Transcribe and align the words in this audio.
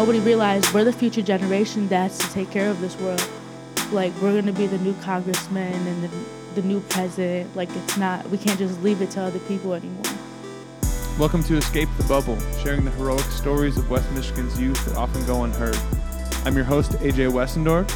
nobody 0.00 0.20
realized 0.20 0.72
we're 0.72 0.82
the 0.82 0.90
future 0.90 1.20
generation 1.20 1.86
that's 1.88 2.16
to 2.16 2.32
take 2.32 2.50
care 2.50 2.70
of 2.70 2.80
this 2.80 2.98
world. 3.00 3.22
Like 3.92 4.14
we're 4.22 4.34
gonna 4.34 4.50
be 4.50 4.66
the 4.66 4.78
new 4.78 4.94
congressman 5.02 5.74
and 5.86 6.02
the, 6.02 6.10
the 6.58 6.66
new 6.66 6.80
president. 6.88 7.54
Like 7.54 7.68
it's 7.76 7.98
not. 7.98 8.26
We 8.30 8.38
can't 8.38 8.58
just 8.58 8.80
leave 8.80 9.02
it 9.02 9.10
to 9.10 9.20
other 9.20 9.40
people 9.40 9.74
anymore. 9.74 10.02
Welcome 11.18 11.42
to 11.42 11.56
Escape 11.58 11.90
the 11.98 12.04
Bubble, 12.04 12.38
sharing 12.62 12.86
the 12.86 12.90
heroic 12.92 13.26
stories 13.26 13.76
of 13.76 13.90
West 13.90 14.10
Michigan's 14.12 14.58
youth 14.58 14.82
that 14.86 14.96
often 14.96 15.22
go 15.26 15.44
unheard. 15.44 15.76
I'm 16.46 16.56
your 16.56 16.64
host, 16.64 16.92
AJ 16.92 17.30
Wessendorf. 17.30 17.90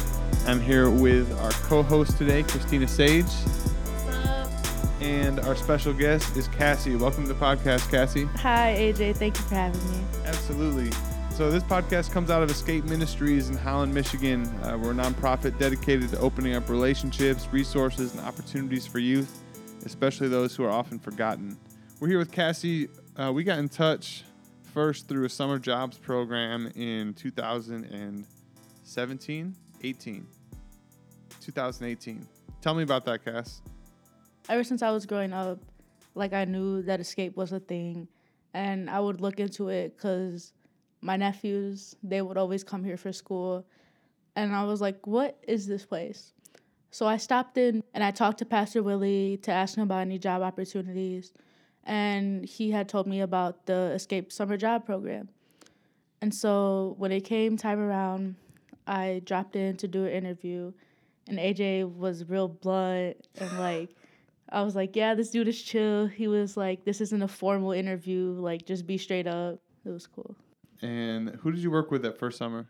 I'm 0.47 0.61
here 0.61 0.91
with 0.91 1.35
our 1.39 1.53
co 1.53 1.81
host 1.81 2.19
today, 2.19 2.43
Christina 2.43 2.87
Sage. 2.87 3.25
And 5.01 5.39
our 5.39 5.55
special 5.55 5.91
guest 5.91 6.37
is 6.37 6.49
Cassie. 6.49 6.97
Welcome 6.97 7.23
to 7.23 7.33
the 7.33 7.39
podcast, 7.39 7.89
Cassie. 7.89 8.25
Hi, 8.41 8.75
AJ. 8.77 9.17
Thank 9.17 9.37
you 9.37 9.43
for 9.45 9.55
having 9.55 9.91
me. 9.91 10.05
Absolutely. 10.25 10.91
So, 11.35 11.51
this 11.51 11.63
podcast 11.63 12.11
comes 12.13 12.31
out 12.31 12.41
of 12.43 12.49
Escape 12.49 12.85
Ministries 12.85 13.49
in 13.49 13.57
Holland, 13.57 13.93
Michigan. 13.93 14.45
Uh, 14.63 14.79
we're 14.81 14.91
a 14.91 14.93
nonprofit 14.93 15.59
dedicated 15.59 16.09
to 16.11 16.19
opening 16.19 16.55
up 16.55 16.69
relationships, 16.69 17.49
resources, 17.51 18.15
and 18.15 18.25
opportunities 18.25 18.87
for 18.87 18.99
youth, 18.99 19.41
especially 19.85 20.29
those 20.29 20.55
who 20.55 20.63
are 20.63 20.69
often 20.69 20.97
forgotten. 20.97 21.57
We're 21.99 22.07
here 22.07 22.19
with 22.19 22.31
Cassie. 22.31 22.87
Uh, 23.17 23.33
we 23.35 23.43
got 23.43 23.59
in 23.59 23.67
touch 23.67 24.23
first 24.73 25.09
through 25.09 25.25
a 25.25 25.29
summer 25.29 25.59
jobs 25.59 25.97
program 25.97 26.71
in 26.73 27.13
2017, 27.15 29.55
18. 29.83 30.27
2018. 31.41 32.27
Tell 32.61 32.75
me 32.75 32.83
about 32.83 33.03
that, 33.03 33.25
Cass. 33.25 33.61
Ever 34.47 34.63
since 34.63 34.81
I 34.81 34.91
was 34.91 35.05
growing 35.05 35.33
up, 35.33 35.59
like 36.13 36.31
I 36.31 36.45
knew 36.45 36.81
that 36.83 37.01
escape 37.01 37.35
was 37.35 37.51
a 37.51 37.59
thing, 37.59 38.07
and 38.53 38.89
I 38.89 39.01
would 39.01 39.19
look 39.19 39.41
into 39.41 39.67
it 39.67 39.97
because 39.97 40.53
my 41.05 41.17
nephews 41.17 41.95
they 42.03 42.21
would 42.21 42.37
always 42.37 42.63
come 42.63 42.83
here 42.83 42.97
for 42.97 43.13
school, 43.13 43.65
and 44.35 44.55
I 44.55 44.63
was 44.65 44.81
like, 44.81 45.05
"What 45.07 45.37
is 45.47 45.67
this 45.67 45.85
place?" 45.85 46.33
So 46.91 47.07
I 47.07 47.17
stopped 47.17 47.57
in 47.57 47.83
and 47.93 48.03
I 48.03 48.11
talked 48.11 48.39
to 48.39 48.45
Pastor 48.45 48.81
Willie 48.81 49.37
to 49.43 49.51
ask 49.51 49.77
him 49.77 49.83
about 49.83 50.01
any 50.01 50.17
job 50.17 50.41
opportunities, 50.41 51.33
and 51.83 52.45
he 52.45 52.71
had 52.71 52.89
told 52.89 53.07
me 53.07 53.21
about 53.21 53.65
the 53.65 53.91
Escape 53.93 54.31
Summer 54.31 54.57
Job 54.57 54.85
Program. 54.85 55.29
And 56.21 56.33
so 56.33 56.95
when 56.97 57.11
it 57.11 57.21
came 57.21 57.57
time 57.57 57.79
around, 57.79 58.35
I 58.87 59.21
dropped 59.25 59.55
in 59.55 59.77
to 59.77 59.87
do 59.87 60.05
an 60.05 60.11
interview 60.11 60.73
and 61.27 61.39
AJ 61.39 61.95
was 61.95 62.27
real 62.29 62.47
blunt 62.47 63.17
and 63.39 63.59
like 63.59 63.89
I 64.49 64.61
was 64.61 64.75
like, 64.75 64.95
yeah, 64.95 65.15
this 65.15 65.31
dude 65.31 65.47
is 65.47 65.61
chill. 65.61 66.05
He 66.05 66.27
was 66.27 66.55
like, 66.55 66.85
this 66.85 67.01
isn't 67.01 67.21
a 67.21 67.27
formal 67.27 67.71
interview. 67.71 68.35
Like, 68.39 68.65
just 68.65 68.85
be 68.85 68.97
straight 68.97 69.25
up. 69.25 69.59
It 69.83 69.89
was 69.89 70.05
cool. 70.05 70.35
And 70.81 71.29
who 71.41 71.51
did 71.51 71.61
you 71.61 71.71
work 71.71 71.91
with 71.91 72.01
that 72.03 72.17
first 72.17 72.37
summer? 72.37 72.67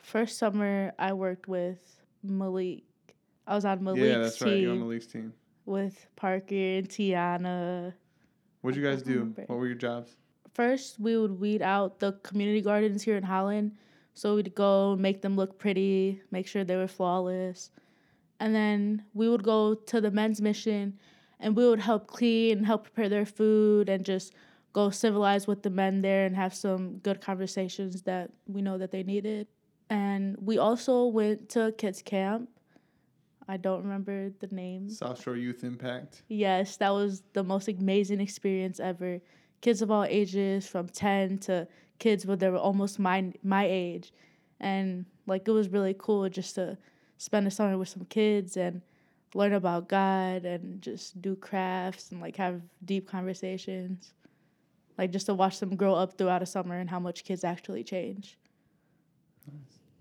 First 0.00 0.38
summer, 0.38 0.92
I 0.98 1.12
worked 1.12 1.48
with 1.48 1.78
Malik. 2.22 2.84
I 3.46 3.54
was 3.54 3.64
on 3.64 3.82
Malik's 3.82 4.02
team. 4.02 4.10
yeah, 4.10 4.18
that's 4.18 4.38
team. 4.38 4.48
right. 4.48 4.58
You're 4.58 4.72
on 4.72 4.80
Malik's 4.80 5.06
team. 5.06 5.32
With 5.64 6.06
Parker 6.16 6.54
and 6.54 6.88
Tiana. 6.88 7.94
What'd 8.60 8.76
you 8.76 8.84
guys 8.84 9.02
do? 9.02 9.14
remember. 9.14 9.44
What 9.46 9.58
were 9.58 9.66
your 9.66 9.76
jobs? 9.76 10.16
First, 10.54 10.98
we 10.98 11.16
would 11.16 11.38
weed 11.38 11.62
out 11.62 11.98
the 11.98 12.12
community 12.22 12.60
gardens 12.60 13.02
here 13.02 13.16
in 13.16 13.22
Holland. 13.22 13.72
So 14.14 14.36
we'd 14.36 14.54
go 14.54 14.96
make 14.96 15.20
them 15.20 15.36
look 15.36 15.58
pretty, 15.58 16.22
make 16.30 16.46
sure 16.46 16.64
they 16.64 16.76
were 16.76 16.88
flawless. 16.88 17.70
And 18.40 18.54
then 18.54 19.04
we 19.12 19.28
would 19.28 19.42
go 19.42 19.74
to 19.74 20.00
the 20.00 20.10
men's 20.10 20.40
mission 20.40 20.98
and 21.38 21.54
we 21.54 21.68
would 21.68 21.80
help 21.80 22.06
clean, 22.06 22.58
and 22.58 22.66
help 22.66 22.84
prepare 22.84 23.10
their 23.10 23.26
food, 23.26 23.90
and 23.90 24.06
just 24.06 24.32
go 24.76 24.90
civilize 24.90 25.46
with 25.46 25.62
the 25.62 25.70
men 25.70 26.02
there 26.02 26.26
and 26.26 26.36
have 26.36 26.54
some 26.54 26.98
good 26.98 27.18
conversations 27.18 28.02
that 28.02 28.30
we 28.46 28.60
know 28.60 28.76
that 28.76 28.90
they 28.90 29.02
needed. 29.02 29.46
And 29.88 30.36
we 30.38 30.58
also 30.58 31.06
went 31.06 31.48
to 31.50 31.72
kids 31.78 32.02
camp. 32.02 32.50
I 33.48 33.56
don't 33.56 33.82
remember 33.82 34.30
the 34.38 34.48
name. 34.48 34.90
South 34.90 35.22
Shore 35.22 35.36
Youth 35.36 35.64
Impact. 35.64 36.22
Yes, 36.28 36.76
that 36.76 36.90
was 36.90 37.22
the 37.32 37.42
most 37.42 37.68
amazing 37.68 38.20
experience 38.20 38.78
ever. 38.78 39.18
Kids 39.62 39.80
of 39.80 39.90
all 39.90 40.04
ages, 40.04 40.68
from 40.68 40.88
ten 40.88 41.38
to 41.38 41.66
kids 41.98 42.26
where 42.26 42.36
they 42.36 42.50
were 42.50 42.58
almost 42.58 42.98
my 42.98 43.32
my 43.42 43.64
age, 43.66 44.12
and 44.60 45.06
like 45.26 45.48
it 45.48 45.52
was 45.52 45.70
really 45.70 45.94
cool 45.96 46.28
just 46.28 46.54
to 46.56 46.76
spend 47.16 47.46
a 47.46 47.50
summer 47.50 47.78
with 47.78 47.88
some 47.88 48.04
kids 48.10 48.58
and 48.58 48.82
learn 49.32 49.54
about 49.54 49.88
God 49.88 50.44
and 50.44 50.82
just 50.82 51.22
do 51.22 51.34
crafts 51.34 52.10
and 52.10 52.20
like 52.20 52.36
have 52.36 52.60
deep 52.84 53.08
conversations. 53.08 54.12
Like 54.98 55.10
just 55.10 55.26
to 55.26 55.34
watch 55.34 55.60
them 55.60 55.76
grow 55.76 55.94
up 55.94 56.16
throughout 56.16 56.42
a 56.42 56.46
summer 56.46 56.76
and 56.78 56.88
how 56.88 56.98
much 56.98 57.24
kids 57.24 57.44
actually 57.44 57.84
change. 57.84 58.38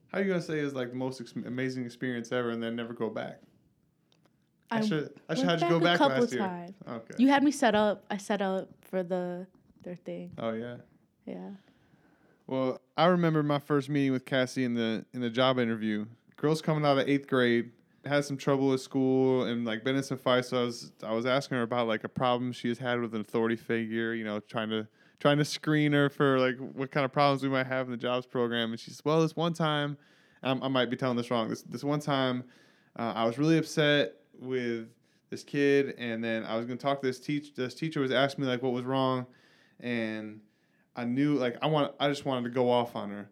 How 0.08 0.20
are 0.20 0.24
you 0.24 0.30
gonna 0.30 0.42
say 0.42 0.60
is 0.60 0.74
like 0.74 0.92
the 0.92 0.96
most 0.96 1.20
ex- 1.20 1.34
amazing 1.46 1.86
experience 1.86 2.32
ever, 2.32 2.52
and 2.52 2.64
then 2.64 2.76
never 2.76 2.94
go 2.94 3.10
back? 3.10 3.42
I, 4.72 4.78
I 4.78 4.82
should. 4.82 5.14
I 5.28 5.36
should 5.36 5.46
have 5.46 5.62
you 5.62 5.70
go 5.70 5.78
a 5.78 5.80
back 5.80 5.98
couple 5.98 6.22
last 6.22 6.32
year. 6.32 6.42
times. 6.42 6.76
Okay. 6.88 7.16
You 7.18 7.28
had 7.28 7.44
me 7.44 7.52
set 7.52 7.76
up. 7.76 8.06
I 8.10 8.18
set 8.18 8.42
up 8.42 8.70
for 8.82 9.04
the 9.04 9.46
their 9.84 9.96
thing. 9.96 10.32
oh 10.38 10.54
yeah. 10.54 10.78
Yeah. 11.26 11.50
Well, 12.48 12.80
I 12.96 13.06
remember 13.06 13.44
my 13.44 13.60
first 13.60 13.90
meeting 13.90 14.12
with 14.12 14.26
Cassie 14.26 14.64
in 14.64 14.74
the 14.76 15.06
in 15.14 15.22
the 15.22 15.30
job 15.30 15.60
interview. 15.60 16.06
Girl's 16.38 16.62
coming 16.62 16.86
out 16.86 16.98
of 16.98 17.08
eighth 17.10 17.28
grade, 17.28 17.72
had 18.06 18.24
some 18.24 18.38
trouble 18.38 18.70
with 18.70 18.82
school 18.82 19.44
and 19.46 19.66
like 19.66 19.84
been 19.84 19.96
in 19.96 20.04
some 20.04 20.18
fights. 20.18 20.50
So 20.50 20.62
I 20.62 20.64
was 20.64 20.92
I 21.04 21.14
was 21.14 21.26
asking 21.26 21.58
her 21.58 21.64
about 21.64 21.88
like 21.88 22.04
a 22.04 22.10
problem 22.10 22.52
she 22.52 22.68
has 22.68 22.78
had 22.78 23.02
with 23.02 23.16
an 23.16 23.22
authority 23.22 23.56
figure. 23.56 24.14
You 24.14 24.24
know, 24.24 24.40
trying 24.40 24.70
to 24.70 24.88
trying 25.20 25.38
to 25.38 25.46
screen 25.46 25.94
her 25.94 26.10
for 26.10 26.40
like 26.40 26.58
what 26.58 26.92
kind 26.92 27.06
of 27.06 27.12
problems 27.12 27.44
we 27.44 27.50
might 27.50 27.68
have 27.68 27.88
in 27.88 27.92
the 27.92 27.98
jobs 27.98 28.26
program. 28.26 28.72
And 28.72 28.80
she 28.80 28.92
says, 28.92 29.04
"Well, 29.04 29.22
this 29.22 29.36
one 29.36 29.54
time, 29.54 29.98
um, 30.44 30.62
I 30.62 30.68
might 30.68 30.90
be 30.90 30.96
telling 30.96 31.18
this 31.18 31.32
wrong. 31.32 31.50
This 31.50 31.64
this 31.64 31.84
one 31.84 32.00
time, 32.00 32.44
uh, 32.98 33.14
I 33.16 33.26
was 33.26 33.38
really 33.38 33.58
upset 33.58 34.14
with 34.40 34.90
this 35.30 35.44
kid, 35.44 35.96
and 35.98 36.24
then 36.24 36.46
I 36.46 36.56
was 36.58 36.66
gonna 36.66 36.78
talk 36.78 37.02
to 37.02 37.08
this 37.08 37.20
teach. 37.20 37.56
This 37.56 37.74
teacher 37.74 38.00
was 38.00 38.12
asking 38.12 38.46
me 38.46 38.50
like 38.50 38.62
what 38.62 38.74
was 38.74 38.86
wrong, 38.86 39.26
and 39.80 40.42
I 40.96 41.06
knew 41.06 41.36
like 41.36 41.58
I 41.62 41.68
want 41.68 41.94
I 42.00 42.08
just 42.08 42.26
wanted 42.26 42.44
to 42.44 42.54
go 42.54 42.70
off 42.70 42.96
on 42.96 43.10
her, 43.10 43.30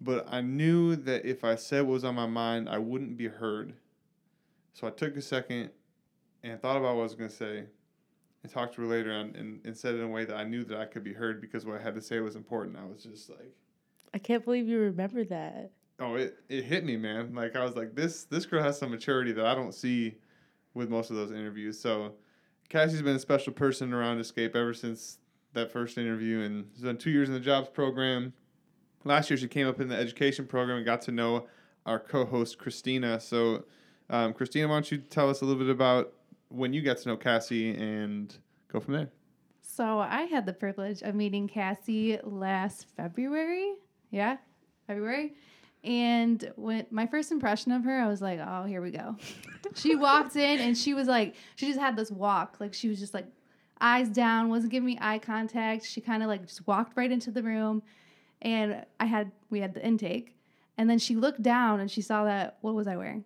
but 0.00 0.26
I 0.30 0.40
knew 0.40 0.94
that 0.96 1.24
if 1.24 1.42
I 1.42 1.56
said 1.56 1.82
what 1.82 1.94
was 1.94 2.04
on 2.04 2.14
my 2.14 2.26
mind, 2.26 2.68
I 2.68 2.78
wouldn't 2.78 3.16
be 3.16 3.26
heard. 3.26 3.74
So 4.72 4.86
I 4.86 4.90
took 4.90 5.16
a 5.16 5.22
second 5.22 5.70
and 6.42 6.60
thought 6.60 6.76
about 6.76 6.94
what 6.94 7.00
I 7.00 7.04
was 7.04 7.14
gonna 7.14 7.30
say, 7.30 7.64
and 8.42 8.52
talked 8.52 8.74
to 8.74 8.82
her 8.82 8.86
later 8.88 9.12
and, 9.12 9.36
and, 9.36 9.60
and 9.64 9.76
said 9.76 9.94
it 9.94 9.98
in 9.98 10.04
a 10.04 10.08
way 10.08 10.24
that 10.24 10.36
I 10.36 10.44
knew 10.44 10.64
that 10.64 10.78
I 10.78 10.84
could 10.86 11.04
be 11.04 11.12
heard 11.12 11.40
because 11.40 11.64
what 11.64 11.80
I 11.80 11.82
had 11.82 11.94
to 11.94 12.02
say 12.02 12.20
was 12.20 12.34
important. 12.34 12.76
I 12.76 12.84
was 12.84 13.04
just 13.04 13.30
like, 13.30 13.54
I 14.14 14.18
can't 14.18 14.44
believe 14.44 14.66
you 14.66 14.78
remember 14.80 15.24
that. 15.24 15.70
oh, 16.00 16.16
it, 16.16 16.38
it 16.48 16.64
hit 16.64 16.84
me, 16.84 16.96
man. 16.96 17.34
Like 17.34 17.54
I 17.56 17.64
was 17.64 17.76
like, 17.76 17.94
this 17.94 18.24
this 18.24 18.46
girl 18.46 18.62
has 18.62 18.78
some 18.78 18.90
maturity 18.90 19.32
that 19.32 19.46
I 19.46 19.54
don't 19.54 19.74
see 19.74 20.16
with 20.74 20.88
most 20.88 21.10
of 21.10 21.16
those 21.16 21.30
interviews. 21.30 21.78
So 21.78 22.14
Cassie's 22.68 23.02
been 23.02 23.16
a 23.16 23.20
special 23.20 23.52
person 23.52 23.92
around 23.92 24.18
Escape 24.18 24.56
ever 24.56 24.72
since 24.74 25.18
that 25.52 25.70
first 25.70 25.98
interview, 25.98 26.40
and 26.40 26.66
she's 26.72 26.84
done 26.84 26.96
two 26.96 27.10
years 27.10 27.28
in 27.28 27.34
the 27.34 27.40
jobs 27.40 27.68
program. 27.68 28.32
Last 29.04 29.28
year, 29.30 29.36
she 29.36 29.48
came 29.48 29.66
up 29.66 29.80
in 29.80 29.88
the 29.88 29.96
education 29.96 30.46
program 30.46 30.78
and 30.78 30.86
got 30.86 31.02
to 31.02 31.12
know 31.12 31.46
our 31.84 31.98
co-host 31.98 32.58
Christina. 32.58 33.20
So, 33.20 33.64
um, 34.12 34.34
Christina, 34.34 34.68
why 34.68 34.74
don't 34.74 34.92
you 34.92 34.98
tell 34.98 35.28
us 35.30 35.40
a 35.40 35.44
little 35.44 35.60
bit 35.60 35.70
about 35.70 36.12
when 36.50 36.72
you 36.72 36.82
got 36.82 36.98
to 36.98 37.08
know 37.08 37.16
Cassie 37.16 37.70
and 37.70 38.36
go 38.70 38.78
from 38.78 38.94
there? 38.94 39.08
So 39.62 39.98
I 40.00 40.22
had 40.24 40.44
the 40.44 40.52
privilege 40.52 41.00
of 41.00 41.14
meeting 41.14 41.48
Cassie 41.48 42.18
last 42.22 42.86
February. 42.94 43.72
Yeah, 44.10 44.36
February. 44.86 45.32
And 45.82 46.52
when 46.56 46.86
my 46.90 47.06
first 47.06 47.32
impression 47.32 47.72
of 47.72 47.84
her, 47.84 48.00
I 48.00 48.06
was 48.06 48.20
like, 48.20 48.38
"Oh, 48.38 48.64
here 48.64 48.82
we 48.82 48.90
go." 48.90 49.16
she 49.74 49.96
walked 49.96 50.36
in 50.36 50.60
and 50.60 50.76
she 50.76 50.92
was 50.92 51.08
like, 51.08 51.34
she 51.56 51.66
just 51.66 51.80
had 51.80 51.96
this 51.96 52.10
walk, 52.10 52.58
like 52.60 52.74
she 52.74 52.88
was 52.88 53.00
just 53.00 53.14
like 53.14 53.26
eyes 53.80 54.10
down, 54.10 54.50
wasn't 54.50 54.70
giving 54.70 54.86
me 54.86 54.98
eye 55.00 55.18
contact. 55.18 55.86
She 55.86 56.02
kind 56.02 56.22
of 56.22 56.28
like 56.28 56.46
just 56.46 56.66
walked 56.66 56.96
right 56.96 57.10
into 57.10 57.30
the 57.30 57.42
room, 57.42 57.82
and 58.42 58.84
I 59.00 59.06
had 59.06 59.32
we 59.48 59.60
had 59.60 59.72
the 59.72 59.84
intake, 59.84 60.36
and 60.76 60.88
then 60.88 60.98
she 60.98 61.16
looked 61.16 61.42
down 61.42 61.80
and 61.80 61.90
she 61.90 62.02
saw 62.02 62.24
that 62.24 62.58
what 62.60 62.74
was 62.74 62.86
I 62.86 62.96
wearing? 62.96 63.24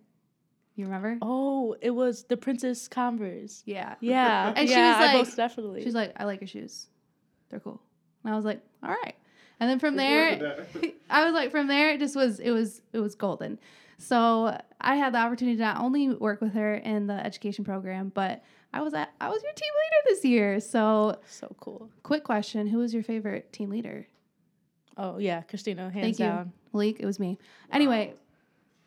You 0.77 0.85
remember? 0.85 1.17
Oh, 1.21 1.75
it 1.81 1.89
was 1.89 2.23
the 2.25 2.37
Princess 2.37 2.87
Converse. 2.87 3.63
Yeah. 3.65 3.95
Yeah, 3.99 4.53
And 4.55 4.69
she 4.69 4.75
yeah, 4.75 4.99
was 4.99 5.07
like- 5.07 5.17
most 5.27 5.35
definitely. 5.35 5.83
She's 5.83 5.95
like, 5.95 6.13
I 6.17 6.23
like 6.23 6.39
your 6.39 6.47
shoes. 6.47 6.87
They're 7.49 7.59
cool. 7.59 7.81
And 8.23 8.31
I 8.31 8.35
was 8.35 8.45
like, 8.45 8.61
all 8.83 8.89
right. 8.91 9.15
And 9.59 9.69
then 9.69 9.79
from 9.79 9.95
there, 9.95 10.65
I 11.09 11.25
was 11.25 11.33
like, 11.33 11.49
from 11.51 11.67
there, 11.67 11.89
it 11.91 11.99
just 11.99 12.15
was, 12.15 12.39
it 12.39 12.51
was, 12.51 12.81
it 12.93 12.99
was 12.99 13.15
golden. 13.15 13.57
So 13.97 14.55
I 14.79 14.95
had 14.97 15.13
the 15.15 15.17
opportunity 15.17 15.57
to 15.57 15.63
not 15.63 15.79
only 15.81 16.09
work 16.09 16.41
with 16.41 16.53
her 16.53 16.75
in 16.75 17.07
the 17.07 17.15
education 17.15 17.65
program, 17.65 18.11
but 18.13 18.43
I 18.71 18.81
was 18.81 18.93
at, 18.93 19.09
I 19.19 19.29
was 19.29 19.41
your 19.41 19.53
team 19.53 19.69
leader 19.73 20.15
this 20.15 20.23
year. 20.25 20.59
So 20.59 21.17
so 21.27 21.55
cool. 21.59 21.89
quick 22.03 22.23
question: 22.23 22.67
Who 22.67 22.77
was 22.77 22.93
your 22.93 23.01
favorite 23.01 23.51
team 23.51 23.71
leader? 23.71 24.07
Oh 24.97 25.17
yeah, 25.17 25.41
Christina, 25.41 25.89
hands 25.89 26.03
Thank 26.03 26.17
down. 26.17 26.45
you, 26.45 26.51
Malik. 26.73 26.97
It 26.99 27.07
was 27.07 27.17
me. 27.19 27.39
Anyway, 27.71 28.13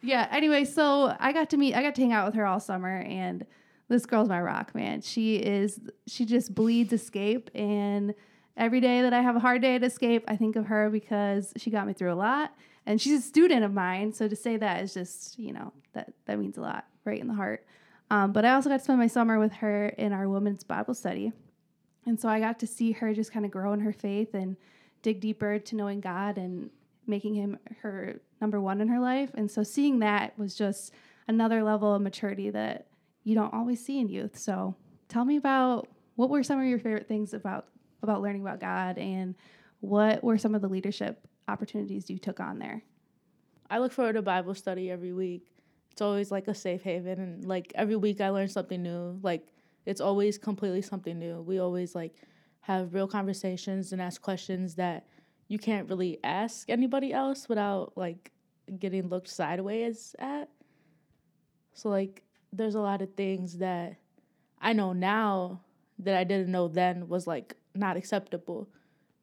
yeah. 0.02 0.28
Anyway, 0.30 0.64
so 0.64 1.14
I 1.18 1.32
got 1.32 1.50
to 1.50 1.56
meet, 1.56 1.74
I 1.74 1.82
got 1.82 1.94
to 1.96 2.02
hang 2.02 2.12
out 2.12 2.26
with 2.26 2.34
her 2.34 2.46
all 2.46 2.60
summer, 2.60 2.98
and 2.98 3.46
this 3.88 4.06
girl's 4.06 4.28
my 4.28 4.40
rock, 4.40 4.74
man. 4.74 5.00
She 5.00 5.36
is, 5.36 5.80
she 6.06 6.24
just 6.24 6.54
bleeds 6.54 6.92
escape, 6.92 7.50
and 7.54 8.14
every 8.60 8.80
day 8.80 9.02
that 9.02 9.12
I 9.12 9.22
have 9.22 9.34
a 9.34 9.40
hard 9.40 9.62
day 9.62 9.74
at 9.74 9.82
Escape, 9.82 10.24
I 10.28 10.36
think 10.36 10.54
of 10.54 10.66
her 10.66 10.90
because 10.90 11.52
she 11.56 11.70
got 11.70 11.86
me 11.86 11.94
through 11.94 12.12
a 12.12 12.14
lot. 12.14 12.54
And 12.86 13.00
she's 13.00 13.20
a 13.20 13.22
student 13.22 13.64
of 13.64 13.72
mine. 13.72 14.12
So 14.12 14.28
to 14.28 14.36
say 14.36 14.56
that 14.58 14.82
is 14.82 14.94
just, 14.94 15.38
you 15.38 15.52
know, 15.52 15.72
that, 15.94 16.12
that 16.26 16.38
means 16.38 16.56
a 16.56 16.60
lot 16.60 16.86
right 17.04 17.20
in 17.20 17.26
the 17.26 17.34
heart. 17.34 17.66
Um, 18.10 18.32
but 18.32 18.44
I 18.44 18.54
also 18.54 18.68
got 18.68 18.78
to 18.78 18.84
spend 18.84 18.98
my 18.98 19.06
summer 19.06 19.38
with 19.38 19.52
her 19.54 19.88
in 19.88 20.12
our 20.12 20.28
women's 20.28 20.64
Bible 20.64 20.94
study. 20.94 21.32
And 22.06 22.18
so 22.20 22.28
I 22.28 22.40
got 22.40 22.58
to 22.60 22.66
see 22.66 22.92
her 22.92 23.14
just 23.14 23.32
kind 23.32 23.44
of 23.44 23.50
grow 23.50 23.72
in 23.72 23.80
her 23.80 23.92
faith 23.92 24.34
and 24.34 24.56
dig 25.02 25.20
deeper 25.20 25.58
to 25.58 25.76
knowing 25.76 26.00
God 26.00 26.36
and 26.36 26.70
making 27.06 27.34
him 27.34 27.58
her 27.82 28.20
number 28.40 28.60
one 28.60 28.80
in 28.80 28.88
her 28.88 29.00
life. 29.00 29.30
And 29.34 29.50
so 29.50 29.62
seeing 29.62 29.98
that 30.00 30.38
was 30.38 30.54
just 30.54 30.92
another 31.28 31.62
level 31.62 31.94
of 31.94 32.02
maturity 32.02 32.50
that 32.50 32.86
you 33.22 33.34
don't 33.34 33.52
always 33.52 33.84
see 33.84 33.98
in 33.98 34.08
youth. 34.08 34.38
So 34.38 34.74
tell 35.08 35.24
me 35.24 35.36
about 35.36 35.88
what 36.16 36.30
were 36.30 36.42
some 36.42 36.58
of 36.60 36.66
your 36.66 36.78
favorite 36.78 37.08
things 37.08 37.34
about 37.34 37.66
about 38.02 38.22
learning 38.22 38.42
about 38.42 38.60
God 38.60 38.96
and 38.96 39.34
what 39.80 40.24
were 40.24 40.38
some 40.38 40.54
of 40.54 40.62
the 40.62 40.68
leadership 40.68 41.26
opportunities 41.48 42.08
you 42.08 42.18
took 42.18 42.40
on 42.40 42.58
there? 42.58 42.82
I 43.68 43.78
look 43.78 43.92
forward 43.92 44.14
to 44.14 44.22
Bible 44.22 44.54
study 44.54 44.90
every 44.90 45.12
week. 45.12 45.46
It's 45.92 46.00
always 46.00 46.30
like 46.30 46.48
a 46.48 46.54
safe 46.54 46.82
haven 46.82 47.20
and 47.20 47.44
like 47.44 47.72
every 47.74 47.96
week 47.96 48.20
I 48.20 48.30
learn 48.30 48.48
something 48.48 48.82
new. 48.82 49.18
Like 49.22 49.46
it's 49.84 50.00
always 50.00 50.38
completely 50.38 50.82
something 50.82 51.18
new. 51.18 51.42
We 51.42 51.58
always 51.58 51.94
like 51.94 52.14
have 52.60 52.94
real 52.94 53.08
conversations 53.08 53.92
and 53.92 54.00
ask 54.00 54.20
questions 54.20 54.74
that 54.76 55.06
you 55.50 55.58
can't 55.58 55.88
really 55.88 56.16
ask 56.22 56.70
anybody 56.70 57.12
else 57.12 57.48
without 57.48 57.92
like 57.96 58.30
getting 58.78 59.08
looked 59.08 59.28
sideways 59.28 60.14
at. 60.20 60.48
So 61.74 61.88
like 61.88 62.22
there's 62.52 62.76
a 62.76 62.80
lot 62.80 63.02
of 63.02 63.12
things 63.14 63.58
that 63.58 63.96
I 64.60 64.72
know 64.74 64.92
now 64.92 65.62
that 65.98 66.14
I 66.14 66.22
didn't 66.22 66.52
know 66.52 66.68
then 66.68 67.08
was 67.08 67.26
like 67.26 67.56
not 67.74 67.96
acceptable 67.96 68.68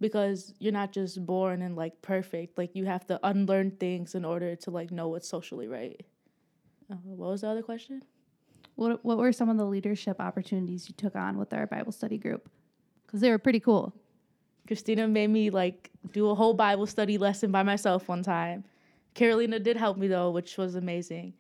because 0.02 0.54
you're 0.60 0.74
not 0.74 0.92
just 0.92 1.26
born 1.26 1.62
and 1.62 1.78
like 1.78 2.02
perfect. 2.02 2.58
Like 2.58 2.76
you 2.76 2.84
have 2.84 3.08
to 3.08 3.22
unlearn 3.24 3.72
things 3.72 4.14
in 4.14 4.26
order 4.26 4.54
to 4.58 4.70
like 4.70 4.92
know 4.92 5.08
what's 5.08 5.30
socially 5.30 5.70
right. 5.70 6.06
Uh, 6.92 6.96
what 7.06 7.30
was 7.30 7.42
the 7.42 7.48
other 7.48 7.64
question? 7.64 8.04
What 8.76 9.06
What 9.06 9.18
were 9.18 9.32
some 9.32 9.48
of 9.48 9.56
the 9.56 9.66
leadership 9.66 10.20
opportunities 10.20 10.90
you 10.90 10.96
took 10.98 11.16
on 11.16 11.38
with 11.38 11.54
our 11.54 11.68
Bible 11.68 11.94
study 11.94 12.18
group? 12.18 12.50
Because 13.06 13.22
they 13.22 13.30
were 13.30 13.40
pretty 13.40 13.62
cool. 13.62 13.94
Christina 14.68 15.08
made 15.08 15.30
me 15.30 15.50
like 15.50 15.90
do 16.12 16.30
a 16.30 16.36
whole 16.36 16.54
Bible 16.54 16.86
study 16.86 17.18
lesson 17.18 17.52
by 17.52 17.64
myself 17.64 18.08
one 18.08 18.24
time. 18.24 18.66
Carolina 19.14 19.60
did 19.60 19.78
help 19.78 19.98
me 19.98 20.08
though, 20.08 20.30
which 20.32 20.58
was 20.58 20.76
amazing. 20.76 21.34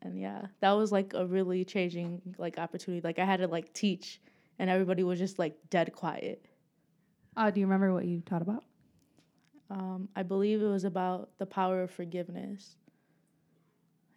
And 0.00 0.18
yeah, 0.18 0.46
that 0.60 0.72
was 0.72 0.90
like 0.90 1.12
a 1.14 1.26
really 1.26 1.64
changing 1.64 2.22
like 2.38 2.58
opportunity. 2.58 3.00
Like 3.02 3.18
I 3.18 3.24
had 3.24 3.40
to 3.40 3.48
like 3.48 3.72
teach 3.72 4.20
and 4.58 4.70
everybody 4.70 5.02
was 5.02 5.18
just 5.18 5.38
like 5.38 5.56
dead 5.70 5.92
quiet. 5.92 6.44
Uh, 7.36 7.50
do 7.50 7.60
you 7.60 7.66
remember 7.66 7.92
what 7.92 8.04
you 8.04 8.20
taught 8.20 8.42
about? 8.42 8.64
Um, 9.70 10.08
I 10.14 10.22
believe 10.22 10.60
it 10.60 10.66
was 10.66 10.84
about 10.84 11.30
the 11.38 11.46
power 11.46 11.82
of 11.82 11.90
forgiveness. 11.90 12.76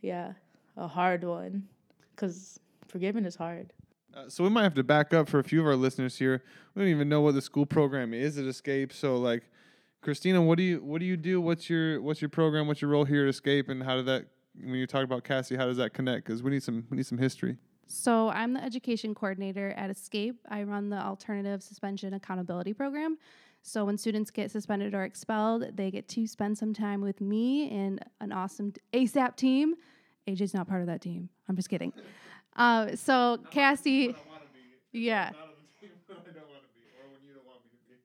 Yeah, 0.01 0.33
a 0.75 0.87
hard 0.87 1.23
one, 1.23 1.67
because 2.11 2.59
forgiving 2.87 3.25
is 3.25 3.35
hard. 3.35 3.71
Uh, 4.15 4.29
so 4.29 4.43
we 4.43 4.49
might 4.49 4.63
have 4.63 4.73
to 4.75 4.83
back 4.83 5.13
up 5.13 5.27
for 5.27 5.39
a 5.39 5.43
few 5.43 5.59
of 5.59 5.67
our 5.67 5.75
listeners 5.75 6.17
here. 6.17 6.41
We 6.73 6.81
don't 6.81 6.89
even 6.89 7.09
know 7.09 7.21
what 7.21 7.33
the 7.33 7.41
school 7.41 7.65
program 7.65 8.13
is 8.13 8.37
at 8.37 8.45
Escape. 8.45 8.93
So 8.93 9.17
like, 9.17 9.43
Christina, 10.01 10.41
what 10.41 10.57
do 10.57 10.63
you 10.63 10.83
what 10.83 10.99
do 10.99 11.05
you 11.05 11.17
do? 11.17 11.41
What's 11.41 11.69
your 11.69 12.01
what's 12.01 12.21
your 12.21 12.29
program? 12.29 12.67
What's 12.67 12.81
your 12.81 12.91
role 12.91 13.05
here 13.05 13.23
at 13.23 13.29
Escape? 13.29 13.69
And 13.69 13.83
how 13.83 13.95
did 13.97 14.05
that 14.05 14.27
when 14.55 14.75
you 14.75 14.87
talk 14.87 15.03
about 15.03 15.23
Cassie? 15.23 15.55
How 15.55 15.65
does 15.65 15.77
that 15.77 15.93
connect? 15.93 16.25
Because 16.25 16.43
we 16.43 16.51
need 16.51 16.63
some 16.63 16.85
we 16.89 16.97
need 16.97 17.05
some 17.05 17.17
history. 17.17 17.57
So 17.87 18.29
I'm 18.29 18.53
the 18.53 18.63
education 18.63 19.13
coordinator 19.13 19.71
at 19.71 19.89
Escape. 19.89 20.39
I 20.49 20.63
run 20.63 20.89
the 20.89 20.97
alternative 20.97 21.61
suspension 21.61 22.13
accountability 22.13 22.73
program. 22.73 23.17
So 23.61 23.83
when 23.83 23.97
students 23.97 24.31
get 24.31 24.51
suspended 24.51 24.93
or 24.93 25.03
expelled, 25.03 25.75
they 25.75 25.89
get 25.91 26.07
to 26.09 26.27
spend 26.27 26.57
some 26.57 26.73
time 26.73 27.01
with 27.01 27.19
me 27.19 27.69
and 27.69 27.99
an 28.21 28.31
awesome 28.31 28.73
ASAP 28.93 29.35
team. 29.35 29.75
AJ's 30.27 30.53
not 30.53 30.67
part 30.67 30.81
of 30.81 30.87
that 30.87 31.01
team. 31.01 31.29
I'm 31.49 31.55
just 31.55 31.69
kidding. 31.69 31.91
Uh, 32.55 32.95
so 32.95 33.39
Cassie, 33.51 34.15
yeah, 34.91 35.31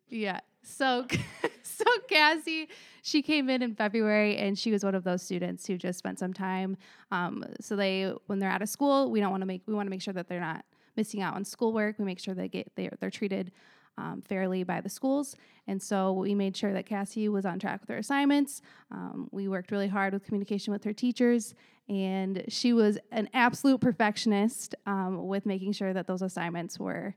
yeah. 0.09 0.41
So, 0.63 1.07
so 1.63 1.85
Cassie, 2.09 2.69
she 3.03 3.23
came 3.23 3.49
in 3.49 3.63
in 3.63 3.75
February, 3.75 4.37
and 4.37 4.59
she 4.59 4.71
was 4.71 4.85
one 4.85 4.95
of 4.95 5.05
those 5.05 5.23
students 5.23 5.67
who 5.67 5.77
just 5.77 5.99
spent 5.99 6.19
some 6.19 6.33
time. 6.33 6.77
Um, 7.11 7.45
so 7.61 7.77
they, 7.77 8.13
when 8.27 8.39
they're 8.39 8.51
out 8.51 8.63
of 8.63 8.69
school, 8.69 9.11
we 9.11 9.21
don't 9.21 9.31
want 9.31 9.43
to 9.43 9.47
make 9.47 9.63
we 9.67 9.75
want 9.75 9.87
to 9.87 9.91
make 9.91 10.03
sure 10.03 10.15
that 10.15 10.29
they're 10.29 10.41
not 10.41 10.65
missing 10.97 11.23
out 11.23 11.35
on 11.35 11.45
schoolwork. 11.45 11.99
We 11.99 12.05
make 12.05 12.21
sure 12.21 12.35
they 12.35 12.49
get 12.49 12.71
they're 12.77 12.97
they're 13.01 13.11
treated 13.11 13.53
um, 14.01 14.23
fairly 14.23 14.65
by 14.65 14.81
the 14.81 14.89
schools. 14.89 15.37
And 15.67 15.81
so 15.81 16.13
we 16.13 16.35
made 16.35 16.57
sure 16.57 16.73
that 16.73 16.87
Cassie 16.87 17.29
was 17.29 17.45
on 17.45 17.59
track 17.59 17.81
with 17.83 17.91
her 17.91 17.99
assignments. 17.99 18.63
Um, 18.91 19.29
we 19.31 19.47
worked 19.47 19.71
really 19.71 19.89
hard 19.89 20.15
with 20.15 20.25
communication 20.25 20.73
with 20.73 20.83
her 20.85 20.93
teachers, 20.93 21.55
and 21.89 22.45
she 22.49 22.73
was 22.73 22.99
an 23.13 23.29
absolute 23.35 23.81
perfectionist 23.81 24.75
um, 24.87 25.27
with 25.27 25.45
making 25.45 25.73
sure 25.73 25.93
that 25.93 26.07
those 26.07 26.23
assignments 26.23 26.79
were, 26.79 27.15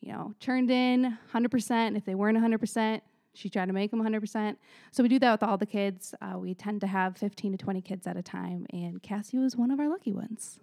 you 0.00 0.12
know, 0.12 0.34
turned 0.40 0.70
in 0.70 1.16
100%. 1.32 1.70
And 1.70 1.96
if 1.96 2.04
they 2.04 2.14
weren't 2.14 2.38
100%, 2.38 3.00
she 3.34 3.48
tried 3.48 3.66
to 3.66 3.72
make 3.72 3.90
them 3.90 4.02
100%. 4.02 4.56
So 4.90 5.02
we 5.02 5.08
do 5.08 5.18
that 5.18 5.32
with 5.32 5.42
all 5.42 5.58
the 5.58 5.66
kids. 5.66 6.14
Uh, 6.20 6.38
we 6.38 6.54
tend 6.54 6.80
to 6.80 6.86
have 6.86 7.16
15 7.16 7.52
to 7.52 7.58
20 7.58 7.80
kids 7.82 8.06
at 8.06 8.16
a 8.16 8.22
time, 8.22 8.66
and 8.70 9.02
Cassie 9.02 9.38
was 9.38 9.56
one 9.56 9.70
of 9.70 9.78
our 9.78 9.88
lucky 9.88 10.12
ones. 10.12 10.58